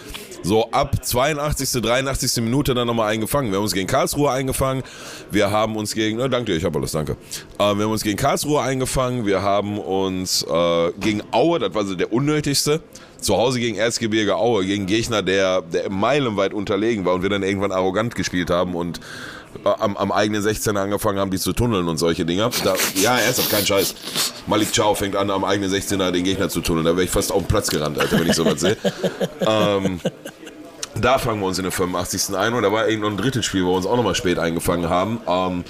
so 0.44 0.70
ab 0.72 1.04
82., 1.06 1.82
83. 1.82 2.44
Minute 2.44 2.74
dann 2.74 2.88
nochmal 2.88 3.12
eingefangen. 3.12 3.52
Wir 3.52 3.58
haben 3.58 3.64
uns 3.64 3.74
gegen 3.74 3.88
Karlsruhe 3.88 4.32
eingefangen. 4.32 4.84
Wir 5.32 5.52
haben 5.52 5.76
uns 5.76 5.94
gegen, 5.94 6.20
äh, 6.20 6.30
danke 6.30 6.52
dir, 6.52 6.58
ich 6.58 6.64
habe 6.64 6.80
alles, 6.80 6.92
danke. 6.92 7.14
Äh, 7.60 7.76
wir 7.76 7.86
haben 7.86 7.92
uns 7.92 8.04
gegen 8.04 8.18
Karlsruhe 8.18 8.62
eingefangen. 8.62 9.26
Wir 9.26 9.42
haben 9.42 9.80
uns 9.80 10.44
äh, 10.44 10.92
gegen 11.00 11.22
Aue, 11.32 11.60
das 11.60 11.74
war 11.74 11.86
so 11.86 11.96
der 11.96 12.12
unnötigste. 12.12 12.82
Zu 13.20 13.36
Hause 13.36 13.60
gegen 13.60 13.78
Erzgebirge 13.78 14.36
Aue, 14.36 14.64
gegen 14.64 14.86
Gegner, 14.86 15.24
der, 15.24 15.64
der 15.64 15.90
meilenweit 15.90 16.54
unterlegen 16.54 17.04
war 17.04 17.16
und 17.16 17.24
wir 17.24 17.30
dann 17.30 17.42
irgendwann 17.42 17.72
arrogant 17.72 18.14
gespielt 18.14 18.52
haben 18.52 18.76
und 18.76 19.00
am, 19.64 19.98
am 19.98 20.12
eigenen 20.12 20.42
16er 20.42 20.78
angefangen 20.78 21.20
haben, 21.20 21.32
die 21.32 21.38
zu 21.38 21.54
tunneln 21.54 21.88
und 21.88 21.98
solche 21.98 22.26
Dinger. 22.26 22.50
Da, 22.64 22.76
ja, 22.96 23.18
ernsthaft, 23.18 23.50
kein 23.50 23.66
Scheiß. 23.66 23.96
Malik 24.48 24.74
Chow 24.76 24.98
fängt 24.98 25.16
an, 25.16 25.30
am 25.30 25.44
eigenen 25.44 25.72
16er 25.72 26.12
den 26.12 26.24
Gegner 26.24 26.50
zu 26.50 26.62
tunneln. 26.62 26.86
Da 26.86 26.92
wäre 26.92 27.04
ich 27.04 27.12
fast 27.12 27.32
auf 27.32 27.44
den 27.44 27.48
Platz 27.48 27.70
gerannt, 27.70 28.00
Alter, 28.00 28.20
wenn 28.20 28.30
ich 28.30 28.36
sowas 28.36 28.60
sehe. 28.60 28.78
ähm, 29.42 30.00
da 31.02 31.18
fangen 31.18 31.40
wir 31.40 31.48
uns 31.48 31.58
in 31.58 31.64
der 31.64 31.72
85. 31.72 32.36
ein 32.36 32.54
und 32.54 32.64
da 32.64 32.72
war 32.72 32.88
irgend 32.88 33.04
noch 33.04 33.12
ein 33.12 33.18
drittes 33.18 33.46
Spiel, 33.46 33.64
wo 33.66 33.72
wir 33.72 33.78
uns 33.78 33.86
auch 33.86 33.98
nochmal 33.98 34.16
spät 34.16 34.40
eingefangen 34.40 34.90
haben. 34.90 35.20
Ähm, 35.28 35.64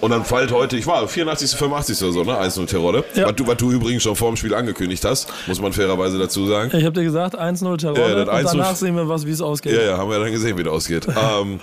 und 0.00 0.10
dann 0.10 0.24
fällt 0.24 0.52
heute, 0.52 0.76
ich 0.76 0.86
war 0.86 1.06
84., 1.08 1.56
85. 1.56 2.02
oder 2.02 2.12
so, 2.12 2.24
ne? 2.24 2.38
1-0 2.38 2.66
Terodde. 2.66 3.04
Ja. 3.14 3.26
Was, 3.26 3.36
du, 3.36 3.46
was 3.46 3.56
du 3.56 3.72
übrigens 3.72 4.02
schon 4.02 4.16
vor 4.16 4.28
dem 4.28 4.36
Spiel 4.36 4.54
angekündigt 4.54 5.04
hast, 5.04 5.28
muss 5.46 5.60
man 5.60 5.72
fairerweise 5.72 6.18
dazu 6.18 6.46
sagen. 6.46 6.76
Ich 6.76 6.84
habe 6.84 6.92
dir 6.92 7.04
gesagt, 7.04 7.38
1-0 7.38 7.78
Terror. 7.78 7.98
Ja, 7.98 8.22
und 8.22 8.28
1-0 8.28 8.42
danach 8.42 8.76
sehen 8.76 8.96
wir, 8.96 9.08
was, 9.08 9.24
wie 9.24 9.30
es 9.30 9.40
ausgeht. 9.40 9.72
Ja, 9.72 9.82
ja, 9.82 9.98
haben 9.98 10.10
wir 10.10 10.18
dann 10.18 10.30
gesehen, 10.30 10.58
wie 10.58 10.62
das 10.62 10.72
ausgeht. 10.72 11.06
ähm, 11.40 11.58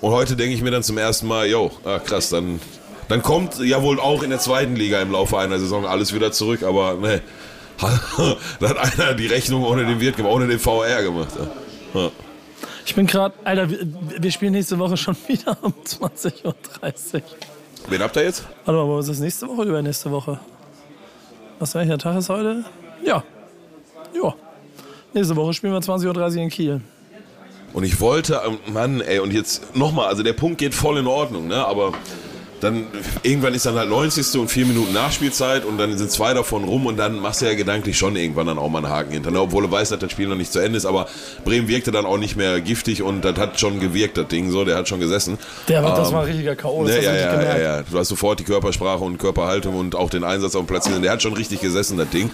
und 0.00 0.12
heute 0.12 0.36
denke 0.36 0.54
ich 0.54 0.62
mir 0.62 0.70
dann 0.70 0.82
zum 0.82 0.98
ersten 0.98 1.26
Mal, 1.26 1.48
yo, 1.48 1.70
ah, 1.84 1.98
krass, 1.98 2.30
dann, 2.30 2.60
dann 3.08 3.22
kommt 3.22 3.58
ja 3.58 3.82
wohl 3.82 4.00
auch 4.00 4.22
in 4.22 4.30
der 4.30 4.38
zweiten 4.38 4.76
Liga 4.76 5.00
im 5.00 5.12
Laufe 5.12 5.38
einer 5.38 5.58
Saison 5.58 5.86
alles 5.86 6.14
wieder 6.14 6.32
zurück, 6.32 6.62
aber 6.62 6.94
ne, 6.94 7.22
da 8.60 8.68
hat 8.68 8.98
einer 8.98 9.14
die 9.14 9.26
Rechnung 9.26 9.64
ohne 9.64 9.84
den 9.84 10.00
Wirt 10.00 10.16
gemacht, 10.16 10.32
ohne 10.32 10.46
den 10.46 10.58
VR 10.58 11.02
gemacht. 11.02 11.32
Ja. 11.94 12.10
Ich 12.86 12.94
bin 12.94 13.06
gerade, 13.06 13.34
Alter, 13.44 13.70
wir, 13.70 13.78
wir 14.18 14.30
spielen 14.30 14.52
nächste 14.52 14.78
Woche 14.78 14.96
schon 14.96 15.16
wieder 15.26 15.56
um 15.62 15.72
20.30 15.84 16.44
Uhr. 16.44 16.54
Wen 17.88 18.02
habt 18.02 18.16
ihr 18.16 18.24
jetzt? 18.24 18.44
Warte 18.64 18.84
mal, 18.84 19.00
ist 19.00 19.08
das 19.08 19.18
nächste 19.18 19.48
Woche 19.48 19.62
oder 19.62 19.70
übernächste 19.70 20.10
Woche? 20.10 20.38
Was 21.58 21.74
welcher 21.74 21.98
Tag 21.98 22.16
ist 22.16 22.28
heute? 22.28 22.64
Ja. 23.04 23.22
Ja. 24.14 24.34
Nächste 25.12 25.36
Woche 25.36 25.54
spielen 25.54 25.72
wir 25.72 25.80
20.30 25.80 26.36
Uhr 26.36 26.42
in 26.42 26.50
Kiel. 26.50 26.80
Und 27.74 27.82
ich 27.82 28.00
wollte, 28.00 28.40
ähm, 28.46 28.58
Mann, 28.72 29.00
ey, 29.00 29.18
und 29.18 29.32
jetzt 29.32 29.76
nochmal, 29.76 30.06
also 30.06 30.22
der 30.22 30.32
Punkt 30.32 30.58
geht 30.58 30.74
voll 30.74 30.96
in 30.96 31.08
Ordnung, 31.08 31.48
ne? 31.48 31.66
Aber 31.66 31.92
dann 32.64 32.86
irgendwann 33.22 33.54
ist 33.54 33.66
dann 33.66 33.76
halt 33.76 33.88
90. 33.88 34.40
und 34.40 34.48
vier 34.48 34.66
Minuten 34.66 34.92
Nachspielzeit 34.92 35.64
und 35.64 35.78
dann 35.78 35.96
sind 35.96 36.10
zwei 36.10 36.34
davon 36.34 36.64
rum 36.64 36.86
und 36.86 36.96
dann 36.96 37.20
machst 37.20 37.42
du 37.42 37.46
ja 37.46 37.54
gedanklich 37.54 37.96
schon 37.96 38.16
irgendwann 38.16 38.46
dann 38.46 38.58
auch 38.58 38.68
mal 38.68 38.78
einen 38.78 38.88
Haken 38.88 39.12
hinter. 39.12 39.30
Ne? 39.30 39.40
Obwohl 39.40 39.62
du 39.62 39.70
weißt, 39.70 39.92
dass 39.92 39.98
das 39.98 40.10
Spiel 40.10 40.26
noch 40.26 40.36
nicht 40.36 40.52
zu 40.52 40.58
Ende 40.58 40.76
ist, 40.76 40.86
aber 40.86 41.06
Bremen 41.44 41.68
wirkte 41.68 41.92
dann 41.92 42.06
auch 42.06 42.18
nicht 42.18 42.36
mehr 42.36 42.60
giftig 42.60 43.02
und 43.02 43.24
das 43.24 43.36
hat 43.38 43.60
schon 43.60 43.80
gewirkt, 43.80 44.16
das 44.16 44.28
Ding 44.28 44.50
so, 44.50 44.64
der 44.64 44.76
hat 44.76 44.88
schon 44.88 45.00
gesessen. 45.00 45.38
Der, 45.68 45.82
das 45.82 46.08
Ähm, 46.08 46.14
war 46.14 46.22
ein 46.22 46.28
richtiger 46.28 46.56
K.O. 46.56 46.84
Das 46.84 46.96
Ne, 46.96 47.04
ja, 47.04 47.14
ja, 47.14 47.42
ja, 47.42 47.58
ja. 47.58 47.82
Du 47.82 47.98
hast 47.98 48.08
sofort 48.08 48.40
die 48.40 48.44
Körpersprache 48.44 49.04
und 49.04 49.18
Körperhaltung 49.18 49.76
und 49.76 49.94
auch 49.94 50.10
den 50.10 50.24
Einsatz 50.24 50.54
auf 50.54 50.62
dem 50.62 50.66
Platz 50.66 50.86
gesehen. 50.86 51.02
Der 51.02 51.12
hat 51.12 51.22
schon 51.22 51.34
richtig 51.34 51.60
gesessen, 51.60 51.98
das 51.98 52.08
Ding. 52.10 52.30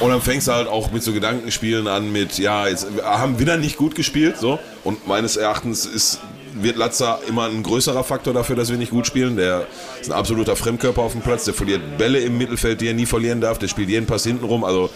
Und 0.00 0.10
dann 0.10 0.20
fängst 0.20 0.48
du 0.48 0.52
halt 0.52 0.68
auch 0.68 0.90
mit 0.92 1.02
so 1.02 1.12
Gedankenspielen 1.12 1.88
an 1.88 2.10
mit, 2.10 2.38
ja, 2.38 2.68
jetzt 2.68 2.86
wir 2.94 3.04
haben 3.04 3.38
wieder 3.38 3.56
nicht 3.56 3.76
gut 3.76 3.94
gespielt, 3.94 4.38
so. 4.38 4.58
Und 4.84 5.06
meines 5.06 5.36
Erachtens 5.36 5.84
ist, 5.86 6.20
wird 6.62 6.76
Latza 6.76 7.18
immer 7.28 7.44
ein 7.44 7.62
größerer 7.62 8.04
Faktor 8.04 8.34
dafür, 8.34 8.56
dass 8.56 8.70
wir 8.70 8.78
nicht 8.78 8.90
gut 8.90 9.06
spielen. 9.06 9.36
Der 9.36 9.66
ist 10.00 10.10
ein 10.10 10.16
absoluter 10.16 10.56
Fremdkörper 10.56 11.02
auf 11.02 11.12
dem 11.12 11.22
Platz. 11.22 11.44
Der 11.44 11.54
verliert 11.54 11.98
Bälle 11.98 12.20
im 12.20 12.38
Mittelfeld, 12.38 12.80
die 12.80 12.88
er 12.88 12.94
nie 12.94 13.06
verlieren 13.06 13.40
darf. 13.40 13.58
Der 13.58 13.68
spielt 13.68 13.88
jeden 13.88 14.06
Pass 14.06 14.24
hinten 14.24 14.44
rum. 14.44 14.64
Also 14.64 14.90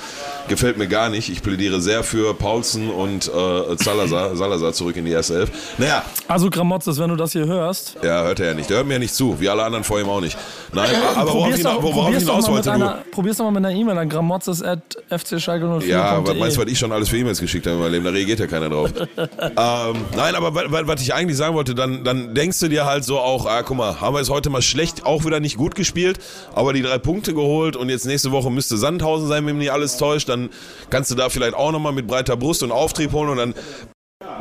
gefällt 0.48 0.76
mir 0.78 0.86
gar 0.88 1.08
nicht. 1.08 1.28
Ich 1.30 1.42
plädiere 1.42 1.80
sehr 1.80 2.02
für 2.04 2.34
Paulsen 2.34 2.90
und 2.90 3.28
äh, 3.28 3.76
Salazar, 3.76 4.36
Salazar 4.42 4.72
zurück 4.72 4.96
in 4.96 5.04
die 5.04 5.10
erste 5.12 5.34
Elf. 5.40 5.50
Naja, 5.78 6.04
Also 6.28 6.50
Gramotzes, 6.50 6.98
wenn 6.98 7.10
du 7.10 7.16
das 7.16 7.32
hier 7.32 7.46
hörst, 7.46 7.96
ja, 8.02 8.22
hört 8.24 8.40
er 8.40 8.46
ja 8.48 8.54
nicht. 8.54 8.68
Der 8.70 8.78
hört 8.78 8.86
mir 8.86 8.94
ja 8.94 8.98
nicht 8.98 9.14
zu, 9.14 9.40
wie 9.40 9.48
alle 9.48 9.62
anderen 9.62 9.84
vor 9.84 10.00
ihm 10.00 10.08
auch 10.08 10.20
nicht. 10.20 10.36
Nein, 10.72 10.88
aber 11.16 11.32
worauf 11.32 11.54
ich, 11.56 11.62
doch, 11.62 11.82
worauf 11.82 12.14
ich 12.14 12.24
probier's 12.24 12.24
doch 12.24 12.34
hinaus 12.34 12.48
mal 12.48 12.56
mit 12.56 12.66
wollte, 12.66 12.72
einer, 12.72 13.04
probier's 13.10 13.36
doch 13.36 13.44
mal 13.44 13.50
mit 13.50 13.64
einer 13.66 13.74
E-Mail 13.76 13.98
an 13.98 14.08
gramotzes.fcschalke04.de. 14.08 15.88
Ja, 15.88 16.04
aber 16.04 16.34
meinst 16.34 16.56
du, 16.56 16.62
was 16.62 16.70
ich 16.70 16.78
schon 16.78 16.92
alles 16.92 17.08
für 17.08 17.16
E-Mails 17.18 17.40
geschickt 17.40 17.66
habe 17.66 17.76
in 17.76 17.82
meinem 17.82 17.92
Leben? 17.92 18.04
Da 18.04 18.10
reagiert 18.10 18.40
ja 18.40 18.46
keiner 18.46 18.68
drauf. 18.68 18.90
ähm, 19.16 19.96
nein, 20.16 20.34
aber 20.34 20.54
wa- 20.54 20.64
wa- 20.68 20.82
was 20.86 21.02
ich 21.02 21.14
eigentlich 21.14 21.36
sagen 21.36 21.54
wollte, 21.54 21.74
dann, 21.74 22.04
dann 22.04 22.34
denkst 22.34 22.58
du 22.60 22.68
dir 22.68 22.84
halt 22.86 23.04
so 23.04 23.18
auch, 23.18 23.46
ah, 23.46 23.62
guck 23.62 23.76
mal, 23.76 24.00
haben 24.00 24.14
wir 24.14 24.20
es 24.20 24.30
heute 24.30 24.50
mal 24.50 24.62
schlecht, 24.62 25.04
auch 25.06 25.24
wieder 25.24 25.40
nicht 25.40 25.56
gut 25.56 25.74
gespielt, 25.74 26.18
aber 26.54 26.72
die 26.72 26.82
drei 26.82 26.98
Punkte 26.98 27.34
geholt 27.34 27.76
und 27.76 27.88
jetzt 27.88 28.06
nächste 28.06 28.32
Woche 28.32 28.50
müsste 28.50 28.76
Sandhausen 28.76 29.28
sein, 29.28 29.46
wenn 29.46 29.56
mich 29.56 29.64
nicht 29.66 29.72
alles 29.72 29.96
täuscht, 29.96 30.28
dann 30.32 30.50
kannst 30.90 31.10
du 31.10 31.14
da 31.14 31.28
vielleicht 31.28 31.54
auch 31.54 31.72
nochmal 31.72 31.92
mit 31.92 32.06
breiter 32.06 32.36
Brust 32.36 32.62
und 32.62 32.72
Auftrieb 32.72 33.12
holen 33.12 33.30
und 33.30 33.36
dann, 33.36 33.54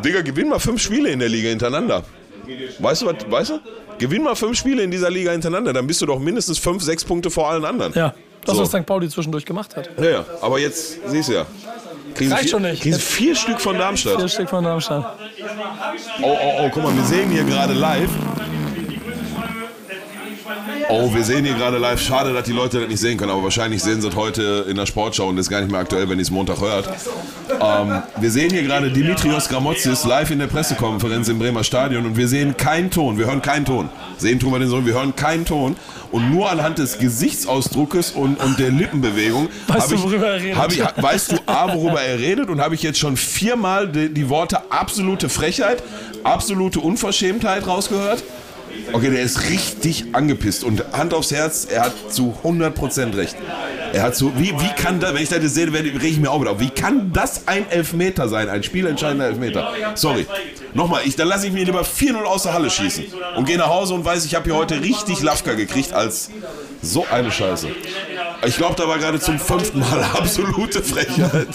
Digga, 0.04 0.22
gewinn 0.22 0.50
mal 0.50 0.60
fünf 0.60 0.82
Spiele 0.82 1.10
in 1.10 1.20
der 1.20 1.30
Liga 1.30 1.50
hintereinander. 1.50 2.04
Weißt 2.80 3.02
du 3.04 3.06
was, 3.06 3.16
weißt 3.30 3.50
du? 3.52 3.60
Gewinn 4.00 4.24
mal 4.24 4.36
fünf 4.36 4.58
Spiele 4.58 4.82
in 4.82 4.90
dieser 4.92 5.10
Liga 5.12 5.32
hintereinander, 5.32 5.74
dann 5.74 5.86
bist 5.86 6.02
du 6.02 6.06
doch 6.08 6.20
mindestens 6.20 6.58
fünf, 6.58 6.82
sechs 6.82 7.06
Punkte 7.06 7.30
vor 7.30 7.50
allen 7.50 7.66
anderen. 7.66 7.94
Ja, 7.94 8.14
das, 8.46 8.56
So. 8.56 8.64
was 8.64 8.70
St. 8.70 8.86
Pauli 8.86 9.08
zwischendurch 9.10 9.46
gemacht 9.46 9.76
hat. 9.78 9.90
Ja, 10.00 10.10
ja, 10.10 10.26
aber 10.42 10.60
jetzt 10.60 10.98
siehst 11.08 11.30
du 11.30 11.34
ja. 11.34 11.46
Kriegen 12.16 12.32
Reicht 12.32 12.44
vier, 12.44 12.52
schon 12.52 12.62
nicht. 12.64 12.82
Kriegen 12.82 12.98
vier 12.98 13.36
Stück 13.36 13.62
von 13.62 13.78
Darmstadt. 13.78 14.18
Vier 14.18 14.28
Stück 14.28 14.50
von 14.50 14.64
Darmstadt. 14.64 15.18
Oh, 16.22 16.26
oh, 16.42 16.54
oh, 16.62 16.70
guck 16.74 16.84
mal, 16.84 16.96
wir 16.96 17.04
sehen 17.04 17.30
hier 17.30 17.44
gerade 17.44 17.74
live. 17.74 18.10
Oh, 20.90 21.14
wir 21.14 21.24
sehen 21.24 21.46
hier 21.46 21.56
gerade 21.56 21.78
live. 21.78 22.02
Schade, 22.02 22.34
dass 22.34 22.46
die 22.46 22.52
Leute 22.52 22.80
das 22.80 22.90
nicht 22.90 23.00
sehen 23.00 23.18
können, 23.18 23.32
aber 23.32 23.44
wahrscheinlich 23.44 23.82
sehen 23.82 24.02
sie 24.02 24.08
es 24.08 24.16
heute 24.16 24.66
in 24.70 24.76
der 24.76 24.86
Sportschau 24.86 25.28
und 25.28 25.36
das 25.38 25.46
ist 25.46 25.50
gar 25.50 25.62
nicht 25.62 25.72
mehr 25.72 25.80
aktuell, 25.80 26.10
wenn 26.10 26.18
ihr 26.18 26.24
es 26.24 26.32
Montag 26.32 26.60
hört. 26.60 26.90
Ähm, 27.50 28.02
wir 28.18 28.32
sehen 28.32 28.52
hier 28.52 28.64
gerade 28.64 28.92
Dimitrios 28.92 29.48
Gramotzis 29.50 30.04
live 30.06 30.32
in 30.32 30.40
der 30.40 30.48
Pressekonferenz 30.48 31.30
im 31.30 31.40
Bremer 31.40 31.64
Stadion 31.64 32.06
und 32.06 32.18
wir 32.18 32.28
sehen 32.28 32.58
keinen 32.58 32.92
Ton. 32.92 33.18
Wir 33.18 33.28
hören 33.28 33.42
keinen 33.42 33.66
Ton. 33.66 33.90
Sehen 34.18 34.40
tun 34.40 34.52
wir 34.52 34.60
den 34.60 34.70
so, 34.70 34.86
wir 34.86 34.94
hören 34.94 35.16
keinen 35.16 35.46
Ton. 35.46 35.76
Und 36.12 36.30
nur 36.30 36.52
anhand 36.52 36.78
des 36.78 36.98
Gesichtsausdruckes 36.98 38.12
und, 38.12 38.36
und 38.44 38.60
der 38.60 38.70
Lippenbewegung 38.70 39.48
Weißt 39.68 39.92
du, 39.92 40.04
worüber 40.04 40.28
er 40.28 40.42
redet? 40.42 40.74
ich, 40.74 41.04
weißt 41.04 41.32
du 41.32 41.36
A, 41.46 41.74
worüber 41.74 42.02
er 42.02 42.20
redet 42.20 42.50
und 42.50 42.60
habe 42.60 42.76
ich 42.76 42.84
jetzt 42.84 43.00
schon 43.00 43.16
viermal 43.16 43.88
die, 43.88 44.14
die 44.14 44.28
Worte 44.28 44.72
absolute 44.72 45.30
Frechheit, 45.30 45.82
absolute 46.24 46.82
Unverschämtheit 46.82 47.66
rausgehört? 47.66 48.24
Okay, 48.94 49.10
der 49.10 49.22
ist 49.22 49.50
richtig 49.50 50.06
angepisst 50.14 50.64
und 50.64 50.84
Hand 50.94 51.14
aufs 51.14 51.32
Herz, 51.32 51.66
er 51.70 51.84
hat 51.86 51.94
zu 52.10 52.36
100% 52.44 53.16
recht. 53.16 53.36
Er 53.94 54.04
hat 54.04 54.16
so, 54.16 54.32
wie, 54.38 54.52
wie 54.60 54.70
kann 54.82 55.00
das, 55.00 55.14
wenn 55.14 55.22
ich 55.24 55.30
das 55.30 55.54
sehe, 55.54 55.72
werde- 55.74 55.90
reg 55.94 56.04
ich 56.12 56.20
mir 56.20 56.30
auch 56.32 56.42
wieder 56.42 56.52
auf. 56.52 56.60
Wie 56.60 56.70
kann 56.70 57.12
das 57.14 57.48
ein 57.48 57.70
Elfmeter 57.70 58.28
sein, 58.30 58.50
ein 58.50 58.64
spielentscheidender 58.64 59.26
Elfmeter? 59.28 59.72
Sorry. 59.96 60.26
Nochmal, 60.74 61.02
ich, 61.06 61.16
dann 61.18 61.28
lasse 61.28 61.48
ich 61.48 61.54
mir 61.54 61.66
lieber 61.66 61.82
4-0 61.82 62.16
aus 62.24 62.44
der 62.44 62.54
Halle 62.54 62.70
schießen 62.70 63.06
und 63.36 63.46
gehe 63.46 63.58
nach 63.58 63.68
Hause 63.68 63.94
und 63.94 64.06
weiß, 64.06 64.24
ich 64.26 64.36
habe 64.36 64.46
hier 64.46 64.56
heute 64.56 64.82
richtig 64.82 65.22
Lafka 65.22 65.54
gekriegt 65.54 65.92
als 65.94 66.30
so 66.82 67.06
eine 67.12 67.32
Scheiße. 67.32 67.68
Ich 68.46 68.56
glaube, 68.58 68.76
da 68.76 68.88
war 68.88 68.98
gerade 68.98 69.20
zum 69.20 69.38
fünften 69.40 69.80
Mal 69.80 70.04
absolute 70.14 70.82
Frechheit. 70.82 71.48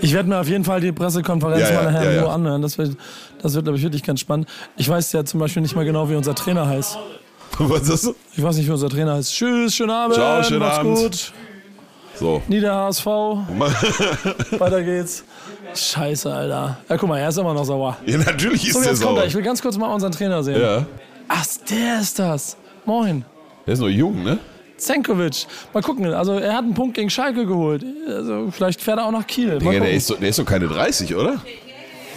Ich 0.00 0.12
werde 0.12 0.28
mir 0.28 0.38
auf 0.40 0.48
jeden 0.48 0.64
Fall 0.64 0.80
die 0.80 0.92
Pressekonferenz 0.92 1.68
Ja, 1.68 1.74
mal 1.82 1.92
nachher 1.92 2.04
ja, 2.04 2.10
ja. 2.12 2.20
nur 2.22 2.32
anhören. 2.32 2.62
Das 2.62 2.76
wird, 2.78 2.96
das 3.42 3.54
wird 3.54 3.64
glaube 3.64 3.78
ich, 3.78 3.82
wirklich 3.84 4.02
ganz 4.02 4.20
spannend. 4.20 4.48
Ich 4.76 4.88
weiß 4.88 5.12
ja 5.12 5.24
zum 5.24 5.40
Beispiel 5.40 5.62
nicht 5.62 5.74
mal 5.76 5.84
genau, 5.84 6.08
wie 6.10 6.14
unser 6.14 6.34
Trainer 6.34 6.66
heißt. 6.68 6.98
Was 7.58 7.88
ist 7.88 8.06
das? 8.06 8.14
Ich 8.36 8.42
weiß 8.42 8.56
nicht, 8.56 8.66
wie 8.66 8.72
unser 8.72 8.88
Trainer 8.88 9.14
heißt. 9.14 9.32
Tschüss, 9.32 9.74
schönen 9.74 9.90
Abend. 9.90 10.14
Ciao, 10.14 10.42
schönen 10.42 10.60
macht's 10.60 10.78
Abend. 10.78 10.96
gut. 10.98 11.32
So. 12.16 12.42
Nieder 12.48 12.74
HSV. 12.74 13.06
Weiter 14.58 14.82
geht's. 14.82 15.24
Scheiße, 15.74 16.32
Alter. 16.32 16.78
Ja, 16.88 16.96
guck 16.96 17.08
mal, 17.08 17.18
er 17.18 17.28
ist 17.28 17.38
immer 17.38 17.54
noch 17.54 17.64
sauer. 17.64 17.96
Ja, 18.06 18.18
natürlich 18.18 18.66
ist 18.68 18.74
So, 18.74 18.80
der 18.80 18.90
jetzt 18.90 19.02
kommt 19.02 19.16
er. 19.16 19.20
sauer. 19.22 19.26
Ich 19.26 19.34
will 19.34 19.42
ganz 19.42 19.60
kurz 19.60 19.76
mal 19.76 19.92
unseren 19.92 20.12
Trainer 20.12 20.42
sehen. 20.42 20.60
Ja. 20.60 20.86
Ach, 21.28 21.44
der 21.68 22.00
ist 22.00 22.18
das. 22.18 22.56
Moin. 22.84 23.24
Der 23.66 23.74
ist 23.74 23.80
noch 23.80 23.88
jung, 23.88 24.22
ne? 24.22 24.38
Zenkovic. 24.86 25.46
Mal 25.72 25.82
gucken. 25.82 26.06
Also, 26.12 26.32
er 26.34 26.52
hat 26.54 26.64
einen 26.64 26.74
Punkt 26.74 26.94
gegen 26.94 27.10
Schalke 27.10 27.46
geholt. 27.46 27.84
Also, 28.08 28.48
vielleicht 28.50 28.80
fährt 28.80 28.98
er 28.98 29.06
auch 29.06 29.12
nach 29.12 29.26
Kiel. 29.26 29.58
Digga, 29.58 29.72
der 29.80 29.92
ist, 29.92 30.10
doch, 30.10 30.18
der 30.18 30.28
ist 30.28 30.38
doch 30.38 30.44
keine 30.46 30.66
30, 30.68 31.14
oder? 31.14 31.40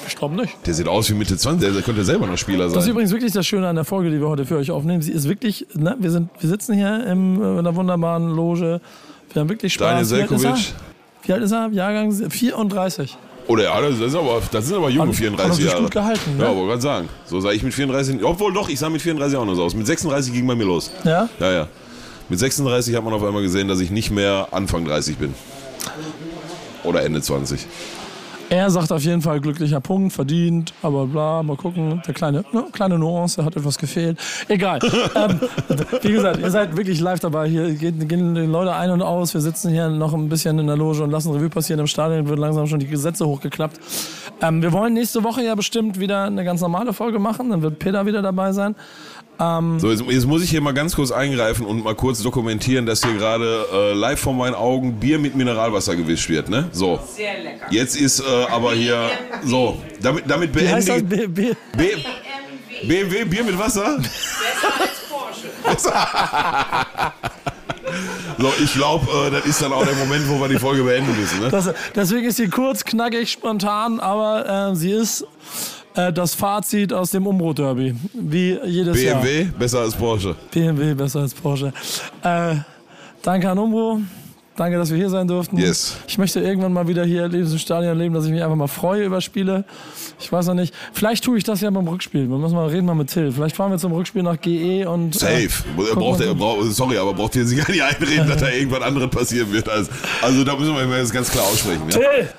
Ich 0.08 0.16
glaube 0.16 0.36
nicht. 0.36 0.54
Der 0.66 0.74
sieht 0.74 0.88
aus 0.88 1.10
wie 1.10 1.16
Mitte 1.16 1.36
20, 1.38 1.74
der 1.74 1.82
könnte 1.82 2.04
selber 2.06 2.28
noch 2.28 2.38
Spieler 2.38 2.66
Das 2.66 2.74
ist 2.74 2.84
sein. 2.84 2.92
übrigens 2.92 3.12
wirklich 3.12 3.34
das 3.34 3.46
Schöne 3.46 3.68
an 3.68 3.76
der 3.76 3.84
Folge, 3.84 4.10
die 4.10 4.20
wir 4.22 4.30
heute 4.30 4.46
für 4.46 4.56
euch 4.56 4.72
aufnehmen. 4.72 5.02
Sie 5.02 5.12
ist 5.12 5.28
wirklich, 5.28 5.68
ne, 5.74 5.98
wir, 6.00 6.12
sind, 6.12 6.30
wir 6.40 6.48
sitzen 6.50 6.76
hier 6.76 7.06
im, 7.08 7.42
äh, 7.42 7.46
in 7.54 7.60
einer 7.60 7.76
wunderbaren 7.76 8.30
Loge. 8.34 8.80
Wir 9.34 9.40
haben 9.42 9.50
wirklich 9.50 9.74
Spaß. 9.74 9.86
Wie 9.90 9.94
alt 9.94 10.02
ist 10.04 10.12
er? 10.12 10.18
Selkovic. 10.56 10.74
Wie 11.24 11.34
alt 11.34 11.44
ist 11.44 11.52
er? 11.52 11.70
Jahrgang 11.74 12.14
34. 12.14 13.18
Oder 13.48 13.64
ja, 13.64 13.82
das, 13.82 14.00
ist 14.00 14.16
aber, 14.16 14.42
das 14.50 14.66
sind 14.68 14.78
aber 14.78 14.90
junge 14.90 15.10
Hat- 15.10 15.16
hat 15.16 15.16
er 15.16 15.18
34 15.18 15.56
sich 15.56 15.66
Jahre. 15.66 15.84
gut 15.84 15.92
gehalten, 15.92 16.38
ne? 16.38 16.44
Ja, 16.44 16.56
wollte 16.56 16.68
gerade 16.70 16.82
sagen. 16.82 17.10
So 17.26 17.40
sah 17.42 17.52
ich 17.52 17.64
mit 17.64 17.74
34. 17.74 18.24
Obwohl 18.24 18.54
doch, 18.54 18.70
ich 18.70 18.80
sah 18.80 18.90
mit 18.90 19.02
34 19.02 19.38
auch 19.38 19.46
noch 19.46 19.56
so 19.56 19.64
aus. 19.64 19.74
Mit 19.76 19.88
36 19.88 20.32
ging 20.34 20.48
bei 20.48 20.56
mir 20.56 20.66
los. 20.66 20.90
Ja? 21.04 21.28
Ja, 21.40 21.52
ja. 21.52 21.68
Mit 22.30 22.40
36 22.40 22.96
hat 22.96 23.04
man 23.04 23.14
auf 23.14 23.24
einmal 23.24 23.42
gesehen, 23.42 23.68
dass 23.68 23.80
ich 23.80 23.92
nicht 23.92 24.12
mehr 24.12 24.50
Anfang 24.52 24.86
30 24.86 25.18
bin. 25.18 25.34
Oder 26.84 27.04
Ende 27.04 27.22
20. 27.22 27.66
Er 28.50 28.70
sagt 28.70 28.94
auf 28.94 29.04
jeden 29.04 29.22
Fall 29.22 29.42
glücklicher 29.42 29.82
Punkt, 29.82 30.14
verdient, 30.14 30.74
aber 30.82 31.06
bla, 31.06 31.44
mal 31.44 31.58
gucken. 31.58 32.02
Der 32.08 32.14
kleine, 32.14 32.46
ne, 32.54 32.66
kleine 32.72 32.98
Nuance 32.98 33.44
hat 33.44 33.58
etwas 33.58 33.78
gefehlt. 33.78 34.18
Egal. 34.48 34.80
ähm, 35.16 35.42
wie 36.02 36.12
gesagt, 36.14 36.40
ihr 36.40 36.50
seid 36.50 36.78
wirklich 36.78 37.02
live 37.02 37.20
dabei. 37.20 37.50
Hier 37.50 37.74
gehen, 37.74 38.08
gehen 38.08 38.36
die 38.36 38.42
Leute 38.42 38.74
ein 38.74 38.92
und 38.92 39.02
aus. 39.02 39.34
Wir 39.34 39.42
sitzen 39.42 39.72
hier 39.72 39.90
noch 39.90 40.14
ein 40.14 40.30
bisschen 40.30 40.60
in 40.60 40.68
der 40.68 40.78
Loge 40.78 41.04
und 41.04 41.12
lassen 41.12 41.34
Revue 41.34 41.50
passieren. 41.50 41.82
Im 41.82 41.88
Stadion 41.88 42.30
wird 42.30 42.40
langsam 42.40 42.68
schon 42.68 42.80
die 42.80 42.88
Gesetze 42.88 43.28
hochgeklappt. 43.28 43.82
Ähm, 44.42 44.62
wir 44.62 44.72
wollen 44.72 44.94
nächste 44.94 45.26
Woche 45.26 45.44
ja 45.44 45.54
bestimmt 45.56 46.00
wieder 46.00 46.24
eine 46.24 46.46
ganz 46.46 46.62
normale 46.62 46.94
Folge 46.94 47.20
machen. 47.20 47.50
Dann 47.50 47.62
wird 47.62 47.80
Peter 47.80 48.06
wieder 48.06 48.22
dabei 48.22 48.54
sein. 48.54 48.76
Ähm 49.40 49.80
so, 49.80 49.92
jetzt, 49.92 50.04
jetzt, 50.10 50.26
muss 50.26 50.44
ich 50.44 50.50
hier 50.50 50.62
mal 50.62 50.74
ganz 50.74 50.96
kurz 50.96 51.12
eingreifen 51.12 51.66
und 51.66 51.84
mal 51.84 51.96
kurz 51.96 52.22
dokumentieren, 52.22 52.86
dass 52.86 53.04
hier 53.04 53.14
gerade 53.14 53.66
äh, 53.72 53.94
live 53.94 54.20
vor 54.20 54.34
meinen 54.34 54.56
Augen 54.56 55.00
Bier 55.00 55.20
mit 55.20 55.36
Mineralwasser 55.36 55.96
gewischt 55.96 56.30
wird. 56.30 56.50
Ne? 56.50 56.70
So. 56.72 57.00
Sehr 57.16 57.44
lecker. 57.44 57.68
Jetzt 57.70 57.96
ist 57.96 58.20
äh, 58.20 58.24
aber 58.52 58.74
hier. 58.74 59.10
So, 59.44 59.82
damit, 60.02 60.24
damit 60.28 60.52
beende 60.52 60.80
ich. 60.80 61.06
B, 61.06 61.28
B, 61.28 61.54
B, 61.78 61.90
BMW 62.88 63.26
Bier 63.26 63.44
mit 63.44 63.58
Wasser? 63.58 63.98
Besser 63.98 64.82
als 64.82 65.00
Porsche. 65.10 65.50
So, 68.40 68.54
ich 68.64 68.74
glaube, 68.74 69.08
äh, 69.28 69.32
das 69.32 69.46
ist 69.46 69.62
dann 69.62 69.74
auch 69.74 69.84
der 69.84 69.96
Moment, 69.96 70.30
wo 70.30 70.40
wir 70.40 70.48
die 70.48 70.60
Folge 70.60 70.84
beenden 70.84 71.20
müssen. 71.20 71.40
Ne? 71.40 71.50
Das, 71.50 71.70
deswegen 71.96 72.28
ist 72.28 72.38
sie 72.38 72.48
kurz, 72.48 72.84
knackig, 72.84 73.32
spontan, 73.32 74.00
aber 74.00 74.72
äh, 74.72 74.76
sie 74.76 74.92
ist 74.92 75.26
äh, 75.98 76.14
das 76.14 76.36
Fazit 76.36 76.94
aus 76.94 77.12
dem 77.12 77.28
Umbro-Derby. 77.28 77.96
Wie 78.14 78.60
jedes 78.66 78.94
BMW 78.94 79.06
Jahr. 79.06 79.22
BMW 79.22 79.44
besser 79.58 79.80
als 79.80 79.96
Porsche. 79.96 80.36
BMW 80.52 80.94
besser 80.94 81.22
als 81.22 81.34
Porsche. 81.34 81.74
Äh, 82.24 82.56
danke 83.22 83.50
an 83.50 83.58
Umbro. 83.58 84.00
Danke, 84.56 84.78
dass 84.78 84.90
wir 84.90 84.98
hier 84.98 85.12
sein 85.12 85.28
durften. 85.28 85.56
Yes. 85.58 85.98
Ich 86.08 86.18
möchte 86.18 86.40
irgendwann 86.40 86.74
mal 86.74 86.88
wieder 86.88 87.06
hier 87.06 87.26
in 87.26 87.32
diesem 87.32 87.60
Stadion 87.60 87.96
leben, 87.96 88.16
dass 88.16 88.26
ich 88.26 88.32
mich 88.32 88.42
einfach 88.42 88.56
mal 88.56 88.68
freue 88.68 89.06
über 89.06 89.22
Spiele. 89.22 89.66
Ich 90.20 90.32
weiß 90.32 90.48
noch 90.48 90.56
nicht. 90.56 90.74
Vielleicht 90.94 91.24
tue 91.24 91.38
ich 91.38 91.44
das 91.44 91.62
ja 91.62 91.70
beim 91.70 91.88
Rückspiel. 91.88 92.28
Wir 92.28 92.38
müssen 92.38 92.56
mal 92.56 92.68
reden 92.68 92.88
mal 92.88 92.96
mit 92.96 93.12
Till. 93.12 93.32
Vielleicht 93.32 93.56
fahren 93.56 93.70
wir 93.70 93.78
zum 93.78 93.92
Rückspiel 93.92 94.24
nach 94.24 94.42
GE 94.42 94.88
und. 94.88 95.14
Safe. 95.14 95.44
Äh, 95.44 95.94
braucht 95.94 96.22
er, 96.22 96.34
brauch, 96.34 96.64
sorry, 96.64 96.98
aber 96.98 97.14
braucht 97.14 97.36
ihr 97.36 97.46
sich 97.46 97.60
gar 97.60 97.70
nicht 97.70 97.84
einreden, 97.84 98.28
dass 98.28 98.38
da 98.38 98.50
irgendwas 98.52 98.82
anderes 98.82 99.12
passieren 99.12 99.54
wird. 99.54 99.70
Also, 99.70 99.92
also 100.24 100.44
da 100.44 100.56
müssen 100.56 100.76
wir 100.76 100.98
jetzt 100.98 101.14
ganz 101.14 101.30
klar 101.30 101.44
aussprechen. 101.44 101.84
Ja? 101.92 102.00
Till! 102.00 102.30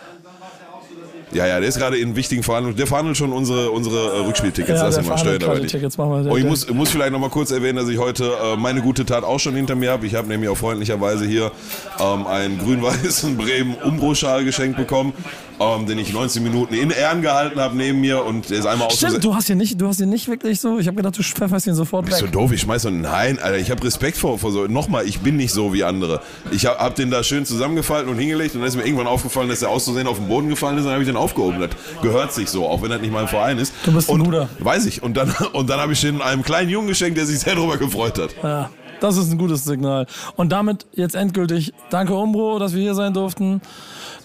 Ja, 1.33 1.47
ja, 1.47 1.61
der 1.61 1.69
ist 1.69 1.79
gerade 1.79 1.99
in 1.99 2.17
wichtigen 2.17 2.43
Verhandlungen. 2.43 2.77
Der 2.77 2.87
verhandelt 2.87 3.17
schon 3.17 3.33
unsere, 3.33 3.71
unsere 3.71 4.17
äh, 4.17 4.27
Rückspieltickets. 4.27 4.81
Ja, 4.81 4.87
Lass 4.87 4.99
ihn 4.99 5.07
mal 5.07 5.19
stellen. 5.19 5.43
Aber 5.43 5.59
nicht. 5.59 5.71
Tickets 5.71 5.99
machen 5.99 6.25
wir 6.25 6.33
Und 6.33 6.39
ich 6.39 6.45
muss, 6.45 6.69
muss 6.71 6.91
vielleicht 6.91 7.13
noch 7.13 7.21
mal 7.21 7.31
kurz 7.31 7.51
erwähnen, 7.51 7.77
dass 7.77 7.89
ich 7.89 7.99
heute 7.99 8.33
äh, 8.43 8.57
meine 8.57 8.81
gute 8.81 9.05
Tat 9.05 9.25
auch 9.25 9.39
schon 9.39 9.55
hinter 9.55 9.75
mir 9.75 9.91
habe. 9.91 10.07
Ich 10.07 10.15
habe 10.15 10.29
nämlich 10.29 10.49
auch 10.49 10.57
freundlicherweise 10.57 11.27
hier 11.27 11.53
ähm, 12.01 12.27
einen 12.27 12.59
grün-weißen 12.59 13.37
Bremen 13.39 13.75
Umbro-Schal 13.75 14.45
geschenkt 14.45 14.77
bekommen 14.77 15.13
ähm, 15.61 15.87
den 15.87 15.99
ich 15.99 16.13
19 16.13 16.43
Minuten 16.43 16.75
in 16.75 16.91
Ehren 16.91 17.23
gehalten 17.23 17.61
habe 17.61 17.77
neben 17.77 18.01
mir 18.01 18.25
und 18.25 18.51
der 18.51 18.59
ist 18.59 18.67
einmal 18.67 18.91
Stimmt, 18.91 19.25
du 19.25 19.35
hast 19.35 19.49
ihn 19.51 19.59
nicht, 19.59 19.81
du 19.81 19.89
hast 19.89 20.01
ihn 20.01 20.09
nicht 20.09 20.29
wirklich 20.29 20.61
so. 20.61 20.79
Ich 20.79 20.87
habe 20.87 20.97
gedacht, 20.97 21.19
du 21.19 21.23
pfefferst 21.23 21.67
ihn 21.67 21.75
sofort 21.75 22.07
weg. 22.07 22.11
Bist 22.11 22.21
so 22.21 22.27
doof, 22.27 22.53
ich 22.53 22.61
schmeiß 22.61 22.83
so, 22.83 22.91
nein, 22.91 23.39
Alter, 23.39 23.59
ich 23.59 23.71
habe 23.71 23.85
Respekt 23.85 24.17
vor, 24.17 24.39
vor 24.39 24.53
so. 24.53 24.67
Nochmal, 24.67 25.07
ich 25.07 25.21
bin 25.21 25.37
nicht 25.37 25.53
so 25.53 25.73
wie 25.73 25.85
andere. 25.85 26.21
Ich 26.51 26.67
habe 26.67 26.79
hab 26.79 26.95
den 26.95 27.11
da 27.11 27.23
schön 27.23 27.45
zusammengefalten 27.45 28.11
und 28.11 28.19
hingelegt 28.19 28.55
und 28.55 28.61
dann 28.61 28.69
ist 28.69 28.77
mir 28.77 28.85
irgendwann 28.85 29.07
aufgefallen, 29.07 29.49
dass 29.49 29.61
der 29.61 29.71
auszusehen 29.71 30.07
auf 30.07 30.19
den 30.19 30.29
Boden 30.29 30.49
gefallen 30.49 30.77
ist 30.77 30.83
und 30.83 30.87
dann 30.87 30.95
habe 30.95 31.03
ich 31.03 31.09
den 31.09 31.17
aufgehoben. 31.19 31.61
Das 31.61 31.71
gehört 32.03 32.33
sich 32.33 32.49
so, 32.49 32.67
auch 32.67 32.83
wenn 32.83 32.91
das 32.91 33.01
nicht 33.01 33.13
mein 33.13 33.29
Verein 33.29 33.59
ist. 33.59 33.73
Du 33.85 33.93
bist 33.93 34.11
ein 34.11 34.23
guter. 34.23 34.49
Weiß 34.59 34.87
ich. 34.87 35.03
Und 35.03 35.17
dann, 35.17 35.35
und 35.53 35.69
dann 35.69 35.81
habe 35.81 35.93
ich 35.93 36.01
den 36.01 36.23
einem 36.23 36.43
kleinen 36.43 36.71
Jungen 36.71 36.89
geschenkt, 36.89 37.19
der 37.19 37.27
sich 37.27 37.41
sehr 37.41 37.55
darüber 37.55 37.77
gefreut 37.77 38.19
hat. 38.19 38.35
Ja. 38.43 38.71
Das 39.01 39.17
ist 39.17 39.31
ein 39.31 39.39
gutes 39.39 39.65
Signal. 39.65 40.07
Und 40.35 40.51
damit 40.51 40.87
jetzt 40.93 41.15
endgültig 41.15 41.73
danke 41.91 42.15
Umbro, 42.15 42.59
dass 42.59 42.75
wir 42.75 42.83
hier 42.83 42.95
sein 42.95 43.15
durften. 43.15 43.61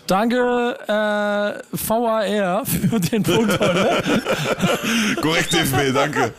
Danke 0.08 0.78
äh, 0.88 1.78
VAR 1.78 2.66
für 2.66 3.00
den 3.00 3.24
Punkt 3.24 3.60
heute. 3.60 4.04
Korrekt, 5.22 5.54
DFB, 5.54 5.94
danke. 5.94 6.34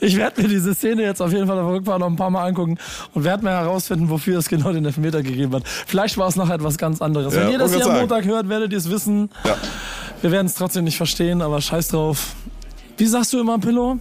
Ich 0.00 0.16
werde 0.16 0.42
mir 0.42 0.48
diese 0.48 0.74
Szene 0.74 1.02
jetzt 1.02 1.22
auf 1.22 1.32
jeden 1.32 1.46
Fall 1.46 1.58
auf 1.58 1.66
der 1.66 1.74
Rückfahrt 1.76 2.00
noch 2.00 2.08
ein 2.08 2.16
paar 2.16 2.30
Mal 2.30 2.46
angucken 2.46 2.78
und 3.14 3.24
werde 3.24 3.44
mir 3.44 3.50
herausfinden, 3.50 4.10
wofür 4.10 4.38
es 4.38 4.48
genau 4.48 4.72
den 4.72 4.84
Elfmeter 4.84 5.22
gegeben 5.22 5.54
hat. 5.54 5.62
Vielleicht 5.86 6.18
war 6.18 6.28
es 6.28 6.36
noch 6.36 6.50
etwas 6.50 6.78
ganz 6.78 7.00
anderes. 7.00 7.34
Ja, 7.34 7.42
Wenn 7.42 7.52
ihr 7.52 7.58
das 7.58 7.74
hier 7.74 7.86
am 7.86 7.96
Montag 7.96 8.24
hört, 8.24 8.48
werdet 8.48 8.72
ihr 8.72 8.78
es 8.78 8.90
wissen. 8.90 9.30
Ja. 9.44 9.56
Wir 10.20 10.32
werden 10.32 10.46
es 10.46 10.54
trotzdem 10.54 10.84
nicht 10.84 10.96
verstehen, 10.96 11.42
aber 11.42 11.60
scheiß 11.60 11.88
drauf. 11.88 12.34
Wie 12.96 13.06
sagst 13.06 13.32
du 13.32 13.40
immer, 13.40 13.58
Pillow? 13.58 13.98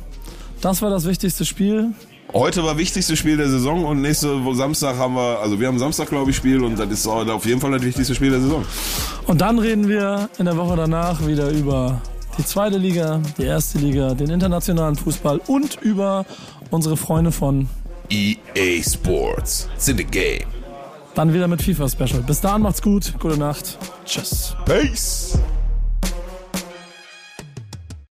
Das 0.62 0.82
war 0.82 0.90
das 0.90 1.06
wichtigste 1.08 1.46
Spiel. 1.46 1.94
Heute 2.34 2.64
war 2.64 2.78
wichtigste 2.78 3.18
Spiel 3.18 3.36
der 3.36 3.50
Saison 3.50 3.84
und 3.84 4.02
nächste 4.02 4.40
Samstag 4.54 4.98
haben 4.98 5.16
wir, 5.16 5.40
also 5.42 5.60
wir 5.60 5.68
haben 5.68 5.78
Samstag 5.78 6.08
glaube 6.08 6.32
ich 6.32 6.38
Spiel 6.38 6.64
und 6.64 6.80
das 6.80 6.90
ist 6.90 7.06
auf 7.06 7.46
jeden 7.46 7.60
Fall 7.60 7.72
das 7.72 7.82
wichtigste 7.82 8.16
Spiel 8.16 8.32
der 8.32 8.40
Saison. 8.40 8.66
Und 9.28 9.42
dann 9.42 9.60
reden 9.60 9.90
wir 9.90 10.30
in 10.38 10.46
der 10.46 10.56
Woche 10.56 10.78
danach 10.78 11.26
wieder 11.28 11.50
über 11.50 12.02
die 12.38 12.46
zweite 12.46 12.78
Liga, 12.78 13.20
die 13.38 13.44
erste 13.44 13.80
Liga, 13.80 14.14
den 14.14 14.30
internationalen 14.30 14.96
Fußball 14.96 15.42
und 15.48 15.82
über 15.82 16.26
unsere 16.70 16.96
Freunde 16.96 17.34
von 17.34 17.68
EA 18.10 18.82
Sports. 18.82 19.68
It's 19.76 19.90
in 19.90 19.98
the 19.98 20.06
game. 20.06 20.48
Dann 21.16 21.34
wieder 21.34 21.50
mit 21.50 21.62
FIFA 21.62 21.90
Special. 21.90 22.24
Bis 22.26 22.40
dahin 22.40 22.62
macht's 22.62 22.82
gut, 22.82 23.14
gute 23.20 23.38
Nacht. 23.38 23.78
Tschüss. 24.06 24.56
Peace. 24.66 25.38